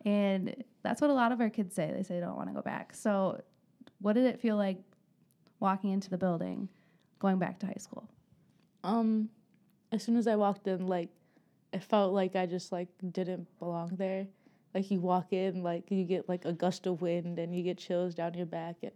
and 0.05 0.55
that's 0.83 1.00
what 1.00 1.11
a 1.11 1.14
lot 1.14 1.33
of 1.33 1.40
our 1.40 1.50
kids 1.50 1.74
say. 1.74 1.92
They 1.94 2.03
say 2.03 2.14
they 2.14 2.20
don't 2.20 2.37
want 2.37 2.48
to 2.50 2.55
go 2.55 2.62
back. 2.62 2.94
So, 2.94 3.42
what 4.00 4.12
did 4.12 4.27
it 4.27 4.40
feel 4.40 4.57
like 4.57 4.77
walking 5.68 5.90
into 5.90 6.09
the 6.11 6.18
building, 6.18 6.68
going 7.18 7.38
back 7.38 7.59
to 7.61 7.66
high 7.66 7.83
school? 7.87 8.07
um, 8.85 9.31
as 9.90 10.03
soon 10.05 10.16
as 10.16 10.27
I 10.27 10.37
walked 10.37 10.68
in, 10.68 10.87
like 10.87 11.09
it 11.72 11.83
felt 11.83 12.12
like 12.12 12.37
I 12.37 12.46
just 12.46 12.70
like 12.70 12.88
didn't 13.11 13.48
belong 13.59 13.96
there. 13.96 14.27
Like 14.74 14.90
you 14.90 15.00
walk 15.00 15.33
in, 15.33 15.62
like 15.62 15.90
you 15.90 16.05
get 16.05 16.29
like 16.29 16.44
a 16.44 16.53
gust 16.53 16.87
of 16.87 17.00
wind 17.00 17.38
and 17.38 17.55
you 17.57 17.62
get 17.62 17.79
chills 17.79 18.14
down 18.14 18.35
your 18.35 18.46
back, 18.46 18.77
and 18.83 18.92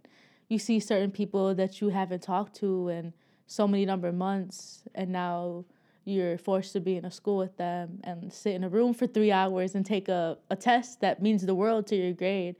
you 0.47 0.59
see 0.59 0.79
certain 0.79 1.11
people 1.11 1.55
that 1.55 1.81
you 1.81 1.89
haven't 1.89 2.21
talked 2.21 2.55
to 2.57 2.89
in 2.89 3.13
so 3.47 3.67
many 3.67 3.85
number 3.85 4.07
of 4.07 4.15
months, 4.15 4.83
and 4.93 5.11
now 5.11 5.65
you're 6.05 6.37
forced 6.37 6.73
to 6.73 6.79
be 6.79 6.95
in 6.95 7.05
a 7.05 7.11
school 7.11 7.37
with 7.37 7.55
them 7.57 7.99
and 8.03 8.31
sit 8.31 8.53
in 8.53 8.63
a 8.63 8.69
room 8.69 8.93
for 8.93 9.07
three 9.07 9.31
hours 9.31 9.75
and 9.75 9.85
take 9.85 10.07
a, 10.07 10.37
a 10.49 10.55
test 10.55 11.01
that 11.01 11.21
means 11.21 11.45
the 11.45 11.55
world 11.55 11.87
to 11.87 11.95
your 11.95 12.13
grade. 12.13 12.55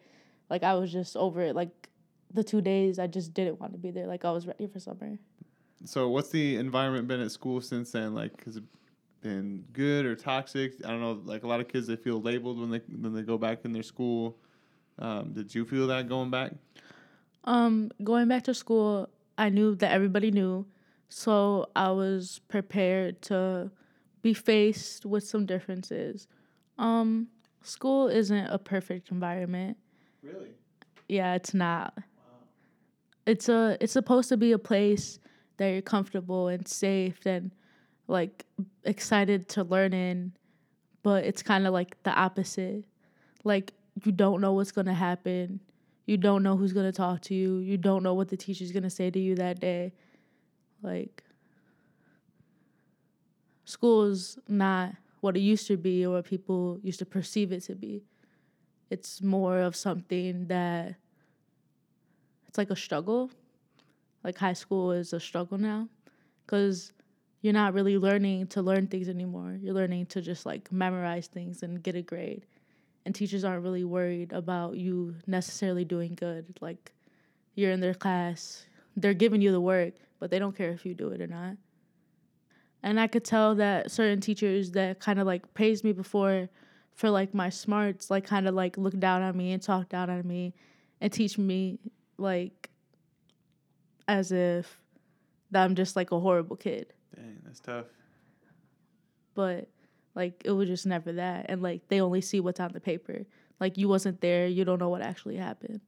Like 0.49 0.63
I 0.63 0.73
was 0.73 0.91
just 0.91 1.15
over 1.15 1.41
it. 1.41 1.55
Like 1.55 1.88
the 2.33 2.43
two 2.43 2.61
days, 2.61 2.99
I 2.99 3.07
just 3.07 3.33
didn't 3.33 3.59
want 3.59 3.73
to 3.73 3.77
be 3.77 3.91
there. 3.91 4.07
Like 4.07 4.25
I 4.25 4.31
was 4.31 4.45
ready 4.47 4.67
for 4.67 4.79
summer. 4.79 5.17
So 5.85 6.09
what's 6.09 6.29
the 6.29 6.57
environment 6.57 7.07
been 7.07 7.21
at 7.21 7.31
school 7.31 7.61
since 7.61 7.91
then? 7.91 8.13
Like, 8.13 8.43
has 8.45 8.57
it 8.57 8.63
been 9.21 9.63
good 9.73 10.05
or 10.05 10.15
toxic? 10.15 10.73
I 10.85 10.89
don't 10.89 11.01
know. 11.01 11.21
Like 11.23 11.43
a 11.43 11.47
lot 11.47 11.59
of 11.59 11.67
kids, 11.67 11.87
they 11.87 11.95
feel 11.95 12.21
labeled 12.21 12.59
when 12.59 12.69
they 12.69 12.81
when 12.99 13.13
they 13.13 13.21
go 13.21 13.37
back 13.37 13.59
in 13.65 13.71
their 13.71 13.83
school. 13.83 14.37
Um, 14.97 15.31
did 15.33 15.55
you 15.55 15.65
feel 15.65 15.87
that 15.87 16.09
going 16.09 16.29
back? 16.29 16.51
Um, 17.45 17.91
going 18.03 18.27
back 18.27 18.43
to 18.43 18.53
school, 18.53 19.09
I 19.37 19.49
knew 19.49 19.75
that 19.75 19.91
everybody 19.91 20.29
knew, 20.29 20.65
so 21.07 21.67
I 21.75 21.89
was 21.91 22.41
prepared 22.49 23.21
to 23.23 23.71
be 24.21 24.33
faced 24.33 25.05
with 25.05 25.23
some 25.23 25.45
differences. 25.45 26.27
Um, 26.77 27.27
school 27.61 28.09
isn't 28.09 28.47
a 28.47 28.59
perfect 28.59 29.09
environment. 29.09 29.77
Really? 30.21 30.49
Yeah, 31.07 31.35
it's 31.35 31.53
not. 31.53 31.97
It's 33.29 33.47
a 33.47 33.77
it's 33.79 33.93
supposed 33.93 34.29
to 34.29 34.37
be 34.37 34.53
a 34.53 34.57
place 34.57 35.19
that 35.57 35.67
you're 35.67 35.83
comfortable 35.83 36.47
and 36.47 36.67
safe 36.67 37.27
and 37.27 37.51
like 38.07 38.43
excited 38.85 39.47
to 39.49 39.63
learn 39.63 39.93
in, 39.93 40.33
but 41.03 41.25
it's 41.25 41.43
kind 41.43 41.67
of 41.67 41.73
like 41.73 42.01
the 42.01 42.11
opposite. 42.11 42.85
Like 43.43 43.73
you 44.03 44.11
don't 44.11 44.41
know 44.41 44.53
what's 44.53 44.71
going 44.71 44.87
to 44.87 44.95
happen. 44.95 45.59
You 46.07 46.17
don't 46.17 46.41
know 46.41 46.57
who's 46.57 46.73
going 46.73 46.87
to 46.87 46.91
talk 46.91 47.21
to 47.23 47.35
you. 47.35 47.59
You 47.59 47.77
don't 47.77 48.01
know 48.01 48.15
what 48.15 48.29
the 48.29 48.37
teacher's 48.37 48.71
going 48.71 48.81
to 48.81 48.89
say 48.89 49.11
to 49.11 49.19
you 49.19 49.35
that 49.35 49.59
day. 49.59 49.93
Like 50.81 51.23
school 53.65 54.05
is 54.05 54.39
not 54.47 54.95
what 55.21 55.37
it 55.37 55.41
used 55.41 55.67
to 55.67 55.77
be 55.77 56.03
or 56.03 56.15
what 56.15 56.25
people 56.25 56.79
used 56.81 56.97
to 56.97 57.05
perceive 57.05 57.51
it 57.51 57.61
to 57.65 57.75
be. 57.75 58.01
It's 58.89 59.21
more 59.21 59.59
of 59.59 59.75
something 59.75 60.47
that 60.47 60.95
it's 62.49 62.57
like 62.57 62.71
a 62.71 62.75
struggle. 62.75 63.31
Like 64.25 64.37
high 64.37 64.53
school 64.53 64.91
is 64.91 65.13
a 65.13 65.19
struggle 65.21 65.57
now 65.57 65.87
because 66.45 66.91
you're 67.41 67.53
not 67.53 67.73
really 67.73 67.97
learning 67.97 68.47
to 68.47 68.61
learn 68.61 68.87
things 68.87 69.07
anymore. 69.07 69.57
You're 69.61 69.73
learning 69.73 70.07
to 70.07 70.21
just 70.21 70.45
like 70.45 70.69
memorize 70.71 71.27
things 71.27 71.63
and 71.63 71.81
get 71.81 71.95
a 71.95 72.01
grade. 72.01 72.45
and 73.05 73.15
teachers 73.15 73.43
aren't 73.43 73.63
really 73.63 73.83
worried 73.83 74.33
about 74.33 74.77
you 74.77 75.15
necessarily 75.25 75.85
doing 75.85 76.15
good. 76.15 76.45
Like 76.61 76.91
you're 77.55 77.71
in 77.71 77.79
their 77.79 77.93
class, 77.93 78.65
they're 78.95 79.13
giving 79.13 79.41
you 79.41 79.51
the 79.51 79.61
work, 79.61 79.93
but 80.19 80.29
they 80.29 80.39
don't 80.39 80.55
care 80.55 80.71
if 80.71 80.85
you 80.85 80.93
do 80.93 81.09
it 81.09 81.21
or 81.21 81.27
not. 81.27 81.55
And 82.83 82.99
I 82.99 83.07
could 83.07 83.25
tell 83.25 83.55
that 83.55 83.91
certain 83.91 84.21
teachers 84.21 84.71
that 84.71 84.99
kind 84.99 85.19
of 85.19 85.27
like 85.27 85.53
praised 85.53 85.83
me 85.83 85.91
before 85.91 86.49
for 86.93 87.09
like 87.09 87.33
my 87.33 87.49
smarts, 87.49 88.09
like 88.09 88.25
kind 88.25 88.47
of 88.47 88.55
like 88.55 88.77
look 88.77 88.97
down 88.99 89.21
on 89.21 89.35
me 89.35 89.51
and 89.53 89.61
talk 89.61 89.89
down 89.89 90.09
on 90.09 90.27
me 90.27 90.53
and 91.01 91.11
teach 91.11 91.37
me 91.37 91.79
like 92.19 92.69
as 94.07 94.31
if 94.31 94.81
that 95.51 95.63
I'm 95.63 95.75
just 95.75 95.95
like 95.95 96.11
a 96.11 96.19
horrible 96.19 96.55
kid. 96.55 96.93
Dang, 97.15 97.39
that's 97.43 97.59
tough. 97.59 97.85
But 99.35 99.69
like 100.15 100.41
it 100.45 100.51
was 100.51 100.67
just 100.67 100.85
never 100.85 101.13
that. 101.13 101.45
And 101.49 101.61
like 101.61 101.87
they 101.87 102.01
only 102.01 102.21
see 102.21 102.39
what's 102.39 102.59
on 102.59 102.71
the 102.73 102.79
paper. 102.79 103.25
Like 103.59 103.77
you 103.77 103.87
wasn't 103.87 104.21
there, 104.21 104.47
you 104.47 104.65
don't 104.65 104.79
know 104.79 104.89
what 104.89 105.01
actually 105.01 105.37
happened. 105.37 105.81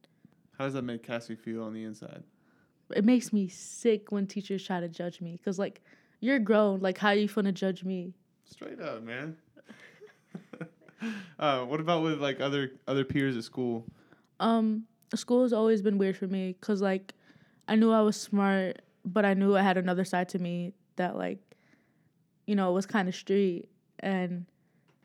How 0.58 0.64
does 0.64 0.74
that 0.74 0.82
make 0.82 1.02
Cassie 1.02 1.34
feel 1.34 1.64
on 1.64 1.74
the 1.74 1.84
inside? 1.84 2.22
It 2.94 3.04
makes 3.04 3.32
me 3.32 3.48
sick 3.48 4.12
when 4.12 4.26
teachers 4.26 4.64
try 4.64 4.80
to 4.80 4.88
judge 4.88 5.20
me 5.20 5.38
cuz 5.44 5.58
like 5.58 5.82
you're 6.20 6.38
grown, 6.38 6.80
like 6.80 6.98
how 6.98 7.08
are 7.08 7.14
you 7.14 7.28
going 7.28 7.46
to 7.46 7.52
judge 7.52 7.82
me? 7.82 8.14
Straight 8.44 8.80
up, 8.80 9.02
man. 9.02 9.36
uh, 11.38 11.64
what 11.64 11.80
about 11.80 12.02
with 12.02 12.20
like 12.20 12.40
other 12.40 12.72
other 12.86 13.04
peers 13.04 13.36
at 13.36 13.44
school? 13.44 13.84
Um 14.38 14.86
school 15.16 15.42
has 15.42 15.52
always 15.52 15.82
been 15.82 15.98
weird 15.98 16.16
for 16.16 16.26
me 16.26 16.56
cuz 16.60 16.80
like 16.80 17.14
I 17.68 17.76
knew 17.76 17.90
I 17.90 18.02
was 18.02 18.16
smart, 18.20 18.82
but 19.04 19.24
I 19.24 19.34
knew 19.34 19.56
I 19.56 19.62
had 19.62 19.76
another 19.76 20.04
side 20.04 20.28
to 20.30 20.38
me 20.38 20.72
that 20.96 21.16
like 21.16 21.38
you 22.46 22.56
know, 22.56 22.72
was 22.72 22.86
kind 22.86 23.08
of 23.08 23.14
street 23.14 23.68
and 24.00 24.46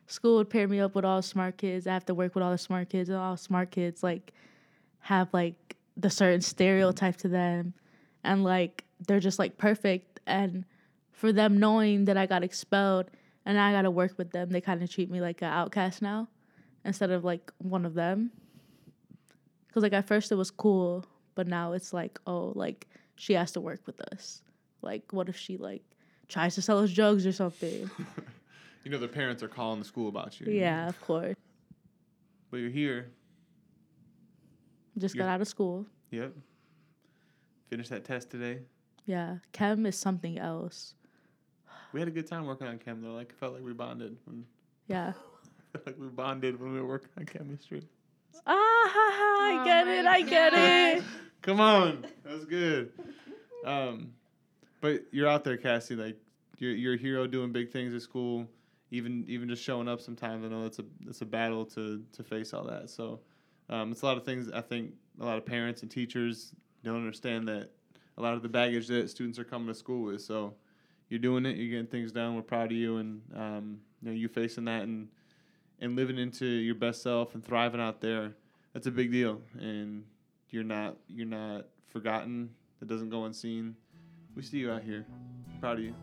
school 0.08 0.38
would 0.38 0.50
pair 0.50 0.68
me 0.68 0.80
up 0.80 0.96
with 0.96 1.06
all 1.06 1.22
smart 1.22 1.58
kids. 1.58 1.86
I 1.86 1.94
have 1.94 2.06
to 2.06 2.16
work 2.16 2.34
with 2.34 2.44
all 2.44 2.52
the 2.52 2.58
smart 2.58 2.90
kids 2.90 3.10
and 3.10 3.18
all 3.18 3.38
smart 3.38 3.72
kids 3.72 4.02
like 4.04 4.34
have 5.02 5.30
like 5.34 5.76
the 5.96 6.10
certain 6.10 6.42
stereotype 6.42 7.18
to 7.18 7.28
them 7.28 7.74
and 8.24 8.44
like 8.44 8.86
they're 9.08 9.20
just 9.20 9.40
like 9.40 9.58
perfect 9.58 10.20
and 10.26 10.66
for 11.12 11.32
them 11.32 11.58
knowing 11.58 12.06
that 12.06 12.18
I 12.18 12.26
got 12.26 12.44
expelled 12.44 13.10
and 13.46 13.60
I 13.60 13.72
got 13.72 13.84
to 13.84 13.92
work 13.92 14.18
with 14.18 14.32
them, 14.32 14.50
they 14.50 14.62
kind 14.62 14.84
of 14.84 14.92
treat 14.92 15.10
me 15.10 15.22
like 15.22 15.42
an 15.42 15.48
outcast 15.48 16.02
now 16.02 16.28
instead 16.86 17.12
of 17.12 17.24
like 17.24 17.52
one 17.60 17.86
of 17.86 17.94
them. 17.94 18.32
Cuz 19.78 19.84
like 19.84 19.94
at 19.94 20.08
first 20.08 20.32
it 20.32 20.36
was 20.36 20.50
cool, 20.50 21.06
but 21.36 21.48
now 21.48 21.74
it's 21.74 21.94
like, 21.94 22.20
oh, 22.26 22.52
like 22.56 22.88
she 23.16 23.34
has 23.34 23.52
to 23.52 23.62
work 23.62 23.86
with 23.86 24.02
us. 24.12 24.42
Like 24.82 25.04
what 25.14 25.30
if 25.30 25.38
she 25.38 25.58
like 25.58 25.84
tries 26.28 26.56
to 26.56 26.64
sell 26.64 26.80
us 26.80 26.92
drugs 26.92 27.28
or 27.28 27.32
something? 27.32 27.90
You 28.84 28.92
know, 28.92 29.00
the 29.00 29.08
parents 29.10 29.44
are 29.44 29.50
calling 29.50 29.80
the 29.80 29.86
school 29.86 30.08
about 30.08 30.40
you. 30.40 30.50
yeah, 30.50 30.88
of 30.88 31.00
course. 31.02 31.36
But 32.50 32.58
you're 32.62 32.70
here. 32.70 33.12
Just 34.98 35.14
You're- 35.14 35.26
got 35.28 35.34
out 35.34 35.42
of 35.42 35.48
school. 35.50 35.86
Yep. 36.12 36.34
Finished 37.70 37.90
that 37.90 38.06
test 38.06 38.30
today. 38.30 38.62
Yeah, 39.06 39.40
chem 39.52 39.86
is 39.86 39.98
something 39.98 40.40
else. 40.40 40.94
We 41.92 42.00
had 42.00 42.08
a 42.08 42.12
good 42.12 42.28
time 42.28 42.46
working 42.46 42.66
on 42.68 42.78
chem 42.80 43.02
though. 43.02 43.12
Like 43.14 43.34
felt 43.36 43.54
like 43.56 43.64
we 43.66 43.74
bonded 43.74 44.16
when 44.24 44.46
Yeah. 44.88 45.12
like 45.86 46.00
we 46.00 46.08
bonded 46.08 46.58
when 46.58 46.72
we 46.72 46.80
were 46.80 46.88
working 46.88 47.10
on 47.18 47.26
chemistry. 47.26 47.84
Ah, 48.46 48.90
ha, 48.90 49.12
ha, 49.14 49.44
I 49.44 49.62
Oh 49.62 49.66
get 49.66 49.88
it. 49.88 50.06
my 50.06 50.12
I 50.12 50.22
get 50.22 50.54
it. 50.56 51.04
Come 51.42 51.60
on, 51.60 52.06
that 52.24 52.34
was 52.34 52.46
good. 52.46 52.92
Um, 53.66 54.12
but 54.82 55.04
you're 55.12 55.28
out 55.28 55.44
there, 55.44 55.58
Cassie. 55.58 55.96
Like 55.96 56.18
you're 56.60 56.72
you're 56.72 56.94
a 56.94 56.98
hero 56.98 57.28
doing 57.28 57.52
big 57.52 57.72
things 57.72 57.94
at 57.94 58.02
school. 58.02 58.48
Even 58.92 59.26
even 59.28 59.50
just 59.50 59.64
showing 59.64 59.88
up 59.88 60.00
sometimes. 60.02 60.46
I 60.46 60.48
know 60.50 60.64
that's 60.64 60.80
a 60.80 60.86
that's 61.06 61.22
a 61.22 61.26
battle 61.26 61.66
to 61.68 62.04
to 62.14 62.24
face 62.24 62.54
all 62.54 62.64
that. 62.66 62.90
So 62.90 63.20
um, 63.70 63.92
it's 63.92 64.02
a 64.02 64.06
lot 64.06 64.18
of 64.18 64.24
things. 64.24 64.50
I 64.52 64.62
think 64.62 64.94
a 65.20 65.26
lot 65.26 65.38
of 65.38 65.46
parents 65.46 65.82
and 65.82 65.92
teachers 65.92 66.54
don't 66.84 66.96
understand 66.96 67.48
that 67.50 67.72
a 68.18 68.22
lot 68.22 68.34
of 68.34 68.42
the 68.44 68.50
baggage 68.50 68.88
that 68.88 69.10
students 69.10 69.38
are 69.40 69.44
coming 69.44 69.68
to 69.68 69.74
school 69.74 70.04
with. 70.06 70.22
So 70.22 70.54
you're 71.10 71.20
doing 71.20 71.46
it. 71.46 71.58
You're 71.58 71.70
getting 71.72 71.88
things 71.88 72.12
done. 72.12 72.36
We're 72.36 72.42
proud 72.44 72.72
of 72.72 72.78
you, 72.78 72.98
and 72.98 73.22
um, 73.36 73.80
you 74.02 74.10
know 74.10 74.16
you 74.16 74.28
facing 74.30 74.66
that 74.66 74.84
and 74.84 75.08
and 75.80 75.96
living 75.96 76.18
into 76.18 76.46
your 76.46 76.76
best 76.76 77.02
self 77.02 77.36
and 77.36 77.44
thriving 77.44 77.82
out 77.82 78.02
there. 78.02 78.34
That's 78.74 78.88
a 78.88 78.92
big 78.92 79.12
deal, 79.12 79.42
and 79.60 80.04
you're 80.50 80.64
not 80.64 80.98
you're 81.08 81.26
not 81.26 81.66
forgotten. 81.92 82.50
That 82.80 82.88
doesn't 82.88 83.10
go 83.10 83.26
unseen. 83.26 83.76
We 84.36 84.44
see 84.44 84.60
you 84.60 84.72
out 84.72 84.84
here. 84.84 85.06
Proud 85.60 85.80
of 85.80 85.84
you. 85.86 85.96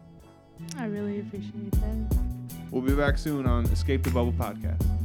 I 0.76 0.86
really 0.86 1.20
appreciate 1.20 1.70
that. 1.72 2.18
We'll 2.70 2.82
be 2.82 2.94
back 2.94 3.18
soon 3.18 3.46
on 3.46 3.66
Escape 3.66 4.02
the 4.02 4.10
Bubble 4.10 4.32
podcast. 4.32 5.03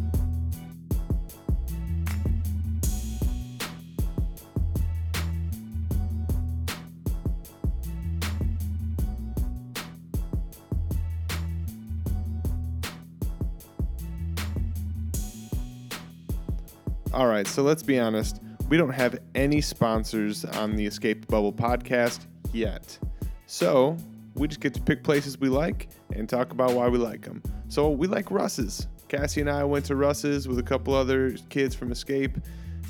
All 17.11 17.25
right, 17.25 17.47
so 17.47 17.63
let's 17.63 17.81
be 17.81 17.99
honest. 17.99 18.39
We 18.69 18.77
don't 18.77 18.91
have 18.91 19.17
any 19.33 19.61
sponsors 19.61 20.45
on 20.45 20.75
the 20.75 20.85
Escape 20.85 21.21
the 21.21 21.27
Bubble 21.27 21.51
podcast 21.51 22.27
yet. 22.53 22.99
So 23.47 23.97
we 24.35 24.47
just 24.47 24.59
get 24.59 24.75
to 24.75 24.81
pick 24.81 25.03
places 25.03 25.39
we 25.39 25.49
like 25.49 25.89
and 26.13 26.29
talk 26.29 26.51
about 26.51 26.73
why 26.73 26.87
we 26.87 26.99
like 26.99 27.23
them. 27.23 27.41
So 27.67 27.89
we 27.89 28.05
like 28.05 28.29
Russ's. 28.29 28.87
Cassie 29.07 29.41
and 29.41 29.49
I 29.49 29.63
went 29.63 29.85
to 29.85 29.95
Russ's 29.95 30.47
with 30.47 30.59
a 30.59 30.63
couple 30.63 30.93
other 30.93 31.31
kids 31.49 31.73
from 31.73 31.91
Escape. 31.91 32.37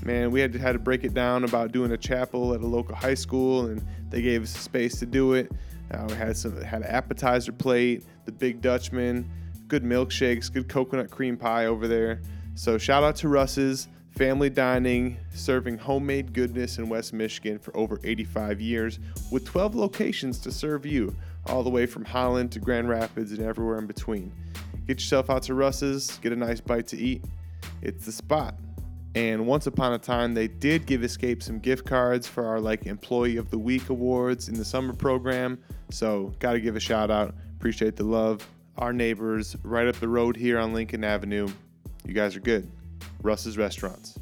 Man, 0.04 0.32
we 0.32 0.42
had 0.42 0.52
to, 0.52 0.60
had 0.60 0.74
to 0.74 0.80
break 0.80 1.06
it 1.06 1.14
down 1.14 1.46
about 1.46 1.72
doing 1.72 1.94
a 1.94 1.98
chapel 1.98 2.54
at 2.54 2.60
a 2.60 2.68
local 2.68 2.96
high 2.96 3.14
school, 3.14 3.68
and 3.68 3.82
they 4.10 4.22
gave 4.22 4.44
us 4.44 4.50
space 4.50 5.00
to 5.00 5.06
do 5.06 5.32
it. 5.32 5.50
Uh, 5.92 6.06
we 6.10 6.16
had 6.16 6.36
some 6.36 6.62
had 6.62 6.82
an 6.82 6.88
appetizer 6.90 7.54
plate, 7.54 8.04
the 8.26 8.34
Big 8.34 8.62
Dutchman, 8.62 9.32
good 9.70 9.86
milkshakes, 9.86 10.52
good 10.52 10.68
coconut 10.68 11.10
cream 11.10 11.38
pie 11.38 11.68
over 11.68 11.88
there. 11.88 12.22
So 12.56 12.78
shout 12.78 13.04
out 13.04 13.16
to 13.18 13.30
Russ's 13.30 13.88
family 14.20 14.50
dining, 14.50 15.16
serving 15.34 15.78
homemade 15.78 16.34
goodness 16.34 16.78
in 16.78 16.90
West 16.90 17.14
Michigan 17.14 17.58
for 17.58 17.76
over 17.78 18.02
85 18.04 18.60
years, 18.60 19.00
with 19.32 19.46
12 19.46 19.76
locations 19.76 20.40
to 20.40 20.52
serve 20.52 20.86
you, 20.86 21.16
all 21.46 21.64
the 21.64 21.70
way 21.70 21.86
from 21.86 22.04
Holland 22.04 22.52
to 22.52 22.60
Grand 22.60 22.90
Rapids 22.90 23.32
and 23.32 23.40
everywhere 23.42 23.80
in 23.80 23.88
between. 23.88 24.30
Get 24.88 25.00
yourself 25.00 25.30
out 25.30 25.44
to 25.44 25.54
Russ's, 25.54 26.20
get 26.22 26.34
a 26.34 26.36
nice 26.36 26.60
bite 26.60 26.86
to 26.88 26.98
eat. 26.98 27.24
It's 27.82 28.06
the 28.06 28.12
spot. 28.12 28.56
And 29.16 29.48
once 29.48 29.68
upon 29.68 29.94
a 29.94 29.98
time, 29.98 30.34
they 30.34 30.50
did 30.50 30.86
give 30.86 31.02
Escape 31.02 31.42
some 31.42 31.58
gift 31.58 31.86
cards 31.86 32.28
for 32.28 32.46
our 32.46 32.60
like 32.60 32.88
Employee 32.88 33.38
of 33.38 33.50
the 33.50 33.58
Week 33.58 33.88
awards 33.88 34.50
in 34.50 34.56
the 34.56 34.66
summer 34.66 34.92
program. 34.92 35.58
So, 35.92 36.34
got 36.40 36.54
to 36.54 36.60
give 36.60 36.76
a 36.76 36.82
shout 36.82 37.10
out. 37.10 37.34
Appreciate 37.56 37.96
the 37.96 38.04
love. 38.04 38.46
Our 38.80 38.92
neighbors 38.92 39.56
right 39.64 39.88
up 39.88 39.96
the 39.96 40.10
road 40.10 40.36
here 40.36 40.60
on 40.60 40.74
Lincoln 40.74 41.06
Avenue. 41.06 41.48
You 42.06 42.14
guys 42.14 42.36
are 42.36 42.42
good. 42.42 42.70
Russ's 43.22 43.58
Restaurants. 43.58 44.18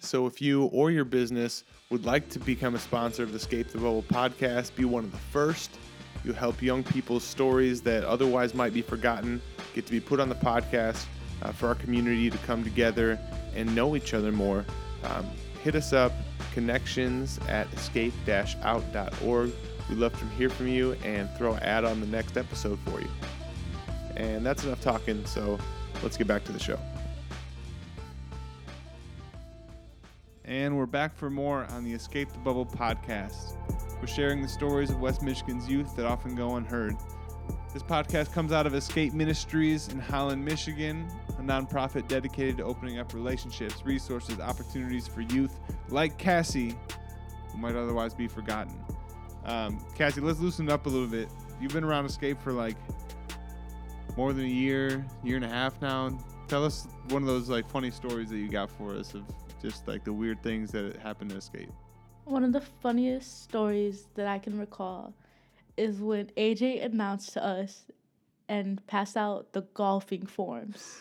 So, 0.00 0.26
if 0.26 0.42
you 0.42 0.64
or 0.66 0.90
your 0.90 1.04
business 1.04 1.64
would 1.90 2.04
like 2.04 2.28
to 2.30 2.38
become 2.38 2.74
a 2.74 2.78
sponsor 2.78 3.22
of 3.22 3.30
the 3.30 3.36
Escape 3.36 3.68
the 3.68 3.78
Bubble 3.78 4.02
podcast, 4.02 4.74
be 4.74 4.84
one 4.84 5.04
of 5.04 5.12
the 5.12 5.18
first. 5.18 5.70
You'll 6.24 6.34
help 6.34 6.62
young 6.62 6.82
people's 6.82 7.24
stories 7.24 7.82
that 7.82 8.04
otherwise 8.04 8.54
might 8.54 8.72
be 8.72 8.82
forgotten 8.82 9.40
get 9.74 9.86
to 9.86 9.92
be 9.92 10.00
put 10.00 10.20
on 10.20 10.28
the 10.28 10.34
podcast 10.34 11.04
uh, 11.42 11.52
for 11.52 11.68
our 11.68 11.74
community 11.74 12.30
to 12.30 12.38
come 12.38 12.64
together 12.64 13.18
and 13.54 13.74
know 13.74 13.96
each 13.96 14.14
other 14.14 14.32
more. 14.32 14.64
Um, 15.02 15.26
hit 15.62 15.74
us 15.74 15.92
up, 15.92 16.12
connections 16.52 17.38
at 17.48 17.70
escape 17.74 18.14
out.org. 18.28 19.52
We'd 19.88 19.98
love 19.98 20.18
to 20.18 20.24
hear 20.36 20.48
from 20.48 20.68
you 20.68 20.92
and 21.04 21.28
throw 21.36 21.54
an 21.54 21.62
ad 21.62 21.84
on 21.84 22.00
the 22.00 22.06
next 22.06 22.36
episode 22.36 22.78
for 22.86 23.00
you. 23.00 23.10
And 24.16 24.46
that's 24.46 24.64
enough 24.64 24.80
talking, 24.80 25.24
so 25.26 25.58
let's 26.04 26.16
get 26.18 26.26
back 26.26 26.44
to 26.44 26.52
the 26.52 26.58
show. 26.58 26.78
And 30.44 30.76
we're 30.76 30.86
back 30.86 31.16
for 31.16 31.30
more 31.30 31.64
on 31.70 31.82
the 31.82 31.92
Escape 31.92 32.30
the 32.30 32.38
Bubble 32.38 32.66
podcast. 32.66 33.56
We're 33.98 34.06
sharing 34.06 34.42
the 34.42 34.48
stories 34.48 34.90
of 34.90 35.00
West 35.00 35.22
Michigan's 35.22 35.68
youth 35.68 35.96
that 35.96 36.04
often 36.04 36.34
go 36.34 36.56
unheard. 36.56 36.94
This 37.72 37.82
podcast 37.82 38.32
comes 38.32 38.52
out 38.52 38.66
of 38.66 38.74
Escape 38.74 39.14
Ministries 39.14 39.88
in 39.88 39.98
Holland, 39.98 40.44
Michigan, 40.44 41.08
a 41.38 41.42
nonprofit 41.42 42.06
dedicated 42.06 42.58
to 42.58 42.64
opening 42.64 42.98
up 42.98 43.14
relationships, 43.14 43.84
resources, 43.84 44.38
opportunities 44.38 45.08
for 45.08 45.22
youth 45.22 45.58
like 45.88 46.18
Cassie, 46.18 46.76
who 47.50 47.58
might 47.58 47.74
otherwise 47.74 48.12
be 48.12 48.28
forgotten. 48.28 48.78
Um, 49.46 49.82
Cassie, 49.96 50.20
let's 50.20 50.38
loosen 50.38 50.68
up 50.68 50.84
a 50.84 50.88
little 50.90 51.08
bit. 51.08 51.28
You've 51.60 51.72
been 51.72 51.84
around 51.84 52.04
Escape 52.04 52.40
for 52.42 52.52
like 52.52 52.76
more 54.16 54.32
than 54.32 54.44
a 54.44 54.48
year, 54.48 55.04
year 55.22 55.36
and 55.36 55.44
a 55.44 55.48
half 55.48 55.80
now. 55.82 56.16
Tell 56.48 56.64
us 56.64 56.86
one 57.08 57.22
of 57.22 57.28
those 57.28 57.48
like 57.48 57.68
funny 57.68 57.90
stories 57.90 58.30
that 58.30 58.38
you 58.38 58.48
got 58.48 58.70
for 58.70 58.94
us 58.94 59.14
of 59.14 59.22
just 59.62 59.88
like 59.88 60.04
the 60.04 60.12
weird 60.12 60.42
things 60.42 60.70
that 60.72 60.96
happened 60.96 61.30
to 61.30 61.36
Escape. 61.36 61.70
One 62.24 62.44
of 62.44 62.52
the 62.52 62.60
funniest 62.60 63.42
stories 63.42 64.06
that 64.14 64.26
I 64.26 64.38
can 64.38 64.58
recall 64.58 65.14
is 65.76 65.98
when 65.98 66.26
AJ 66.36 66.84
announced 66.84 67.32
to 67.34 67.44
us 67.44 67.84
and 68.48 68.86
passed 68.86 69.16
out 69.16 69.52
the 69.52 69.62
golfing 69.74 70.26
forms. 70.26 71.00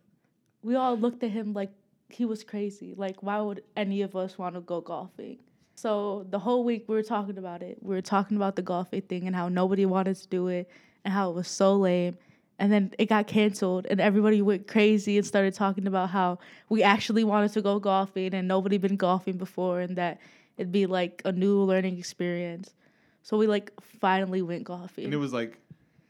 we 0.62 0.74
all 0.74 0.96
looked 0.96 1.22
at 1.22 1.30
him 1.30 1.52
like 1.52 1.70
he 2.08 2.24
was 2.24 2.44
crazy. 2.44 2.94
Like, 2.96 3.22
why 3.22 3.40
would 3.40 3.62
any 3.76 4.02
of 4.02 4.16
us 4.16 4.38
want 4.38 4.54
to 4.54 4.60
go 4.60 4.80
golfing? 4.80 5.38
So 5.74 6.26
the 6.30 6.38
whole 6.38 6.64
week 6.64 6.84
we 6.88 6.94
were 6.94 7.02
talking 7.02 7.38
about 7.38 7.62
it. 7.62 7.78
We 7.82 7.94
were 7.94 8.02
talking 8.02 8.36
about 8.36 8.56
the 8.56 8.62
golfing 8.62 9.02
thing 9.02 9.26
and 9.26 9.36
how 9.36 9.48
nobody 9.48 9.84
wanted 9.84 10.16
to 10.16 10.28
do 10.28 10.48
it 10.48 10.70
and 11.04 11.12
how 11.12 11.30
it 11.30 11.34
was 11.34 11.48
so 11.48 11.76
lame. 11.76 12.16
And 12.58 12.72
then 12.72 12.92
it 12.98 13.06
got 13.06 13.26
canceled 13.26 13.86
and 13.90 14.00
everybody 14.00 14.40
went 14.40 14.66
crazy 14.66 15.18
and 15.18 15.26
started 15.26 15.52
talking 15.52 15.86
about 15.86 16.10
how 16.10 16.38
we 16.70 16.82
actually 16.82 17.22
wanted 17.22 17.52
to 17.52 17.60
go 17.62 17.78
golfing 17.78 18.32
and 18.32 18.48
nobody 18.48 18.78
been 18.78 18.96
golfing 18.96 19.36
before 19.36 19.80
and 19.80 19.96
that 19.96 20.18
it'd 20.56 20.72
be 20.72 20.86
like 20.86 21.20
a 21.24 21.32
new 21.32 21.60
learning 21.60 21.98
experience. 21.98 22.72
So 23.22 23.36
we 23.36 23.46
like 23.46 23.72
finally 23.82 24.40
went 24.40 24.64
golfing. 24.64 25.04
And 25.04 25.12
it 25.12 25.18
was 25.18 25.34
like 25.34 25.58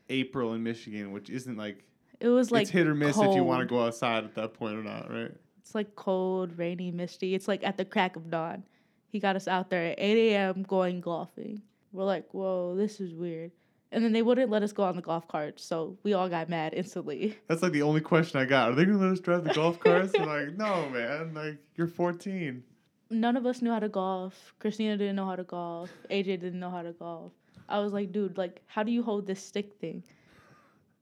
April 0.09 0.55
in 0.55 0.63
Michigan, 0.63 1.11
which 1.13 1.31
isn't 1.31 1.57
like 1.57 1.83
it 2.21 2.29
was 2.29 2.51
like 2.51 2.63
it's 2.63 2.71
hit 2.71 2.87
or 2.87 2.95
miss 2.95 3.19
if 3.19 3.35
you 3.35 3.43
want 3.43 3.61
to 3.61 3.67
go 3.67 3.85
outside 3.85 4.25
at 4.25 4.35
that 4.37 4.55
point 4.55 4.77
or 4.77 4.83
not, 4.83 5.11
right? 5.11 5.33
It's 5.61 5.75
like 5.75 5.97
cold, 5.97 6.57
rainy, 6.57 6.93
misty. 6.93 7.35
It's 7.35 7.49
like 7.49 7.65
at 7.65 7.77
the 7.77 7.85
crack 7.85 8.15
of 8.17 8.31
dawn. 8.31 8.63
He 9.09 9.19
got 9.19 9.35
us 9.35 9.49
out 9.49 9.69
there 9.69 9.85
at 9.85 9.97
8 9.99 10.33
a.m. 10.33 10.63
going 10.63 11.01
golfing. 11.01 11.63
We're 11.93 12.05
like, 12.05 12.33
whoa, 12.33 12.75
this 12.77 13.01
is 13.01 13.15
weird. 13.15 13.51
And 13.93 14.05
then 14.05 14.13
they 14.13 14.23
wouldn't 14.23 14.51
let 14.51 14.63
us 14.63 14.73
go 14.73 14.83
on 14.83 14.97
the 14.97 15.03
golf 15.03 15.29
cart, 15.29 15.61
so 15.61 15.97
we 16.03 16.13
all 16.13 16.29
got 16.29 16.49
mad 16.49 16.75
instantly. 16.75 17.39
That's 17.49 17.63
like 17.63 17.73
the 17.73 17.83
only 17.83 18.01
question 18.01 18.41
I 18.41 18.45
got. 18.45 18.71
Are 18.71 18.75
they 18.75 18.85
gonna 18.85 18.99
let 18.99 19.13
us 19.13 19.21
drive 19.21 19.45
the 19.45 19.55
golf 19.55 19.79
carts? 19.79 20.13
I'm 20.19 20.27
like, 20.27 20.53
no, 20.57 20.89
man. 20.91 21.35
Like 21.35 21.59
you're 21.77 21.87
14. 21.87 22.63
None 23.11 23.37
of 23.37 23.47
us 23.47 23.63
knew 23.63 23.71
how 23.71 23.79
to 23.79 23.89
golf. 23.89 24.55
Christina 24.59 24.97
didn't 24.97 25.15
know 25.15 25.27
how 25.27 25.37
to 25.37 25.45
golf. 25.45 25.93
AJ 26.11 26.25
didn't 26.41 26.59
know 26.59 26.71
how 26.71 26.83
to 26.83 26.93
golf. 26.93 27.33
I 27.69 27.79
was 27.79 27.93
like, 27.93 28.13
dude, 28.13 28.37
like, 28.37 28.61
how 28.67 28.83
do 28.83 28.91
you 28.91 29.03
hold 29.03 29.27
this 29.27 29.43
stick 29.43 29.75
thing? 29.81 30.03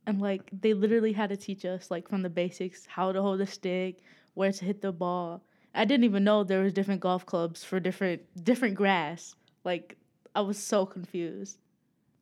And 0.06 0.20
like, 0.20 0.42
they 0.60 0.74
literally 0.74 1.12
had 1.12 1.30
to 1.30 1.36
teach 1.36 1.64
us 1.64 1.90
like 1.90 2.08
from 2.08 2.22
the 2.22 2.28
basics 2.28 2.84
how 2.86 3.12
to 3.12 3.22
hold 3.22 3.40
the 3.40 3.46
stick, 3.46 4.02
where 4.34 4.52
to 4.52 4.64
hit 4.64 4.82
the 4.82 4.92
ball. 4.92 5.42
I 5.74 5.86
didn't 5.86 6.04
even 6.04 6.24
know 6.24 6.44
there 6.44 6.60
was 6.62 6.74
different 6.74 7.00
golf 7.00 7.24
clubs 7.24 7.64
for 7.64 7.80
different 7.80 8.22
different 8.44 8.74
grass. 8.74 9.34
Like, 9.64 9.96
I 10.34 10.42
was 10.42 10.58
so 10.58 10.84
confused. 10.84 11.58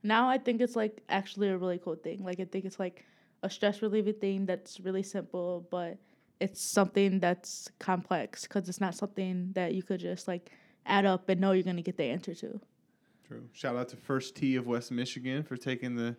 Now 0.02 0.28
I 0.28 0.38
think 0.38 0.60
it's 0.60 0.76
like 0.76 1.02
actually 1.08 1.48
a 1.48 1.56
really 1.56 1.78
cool 1.78 1.94
thing. 1.94 2.24
Like, 2.24 2.40
I 2.40 2.44
think 2.44 2.64
it's 2.64 2.78
like 2.78 3.04
a 3.42 3.50
stress 3.50 3.82
relieving 3.82 4.14
thing 4.14 4.46
that's 4.46 4.80
really 4.80 5.02
simple, 5.02 5.66
but 5.70 5.98
it's 6.40 6.60
something 6.60 7.20
that's 7.20 7.70
complex 7.78 8.42
because 8.42 8.68
it's 8.68 8.80
not 8.80 8.94
something 8.94 9.52
that 9.54 9.74
you 9.74 9.82
could 9.82 10.00
just 10.00 10.26
like 10.26 10.50
add 10.86 11.04
up 11.04 11.28
and 11.28 11.40
know 11.40 11.52
you're 11.52 11.62
gonna 11.62 11.82
get 11.82 11.96
the 11.96 12.04
answer 12.04 12.34
to. 12.34 12.60
True. 13.26 13.48
Shout 13.52 13.76
out 13.76 13.88
to 13.90 13.96
First 13.96 14.34
Tee 14.36 14.56
of 14.56 14.66
West 14.66 14.90
Michigan 14.90 15.42
for 15.42 15.56
taking 15.56 15.94
the 15.94 16.16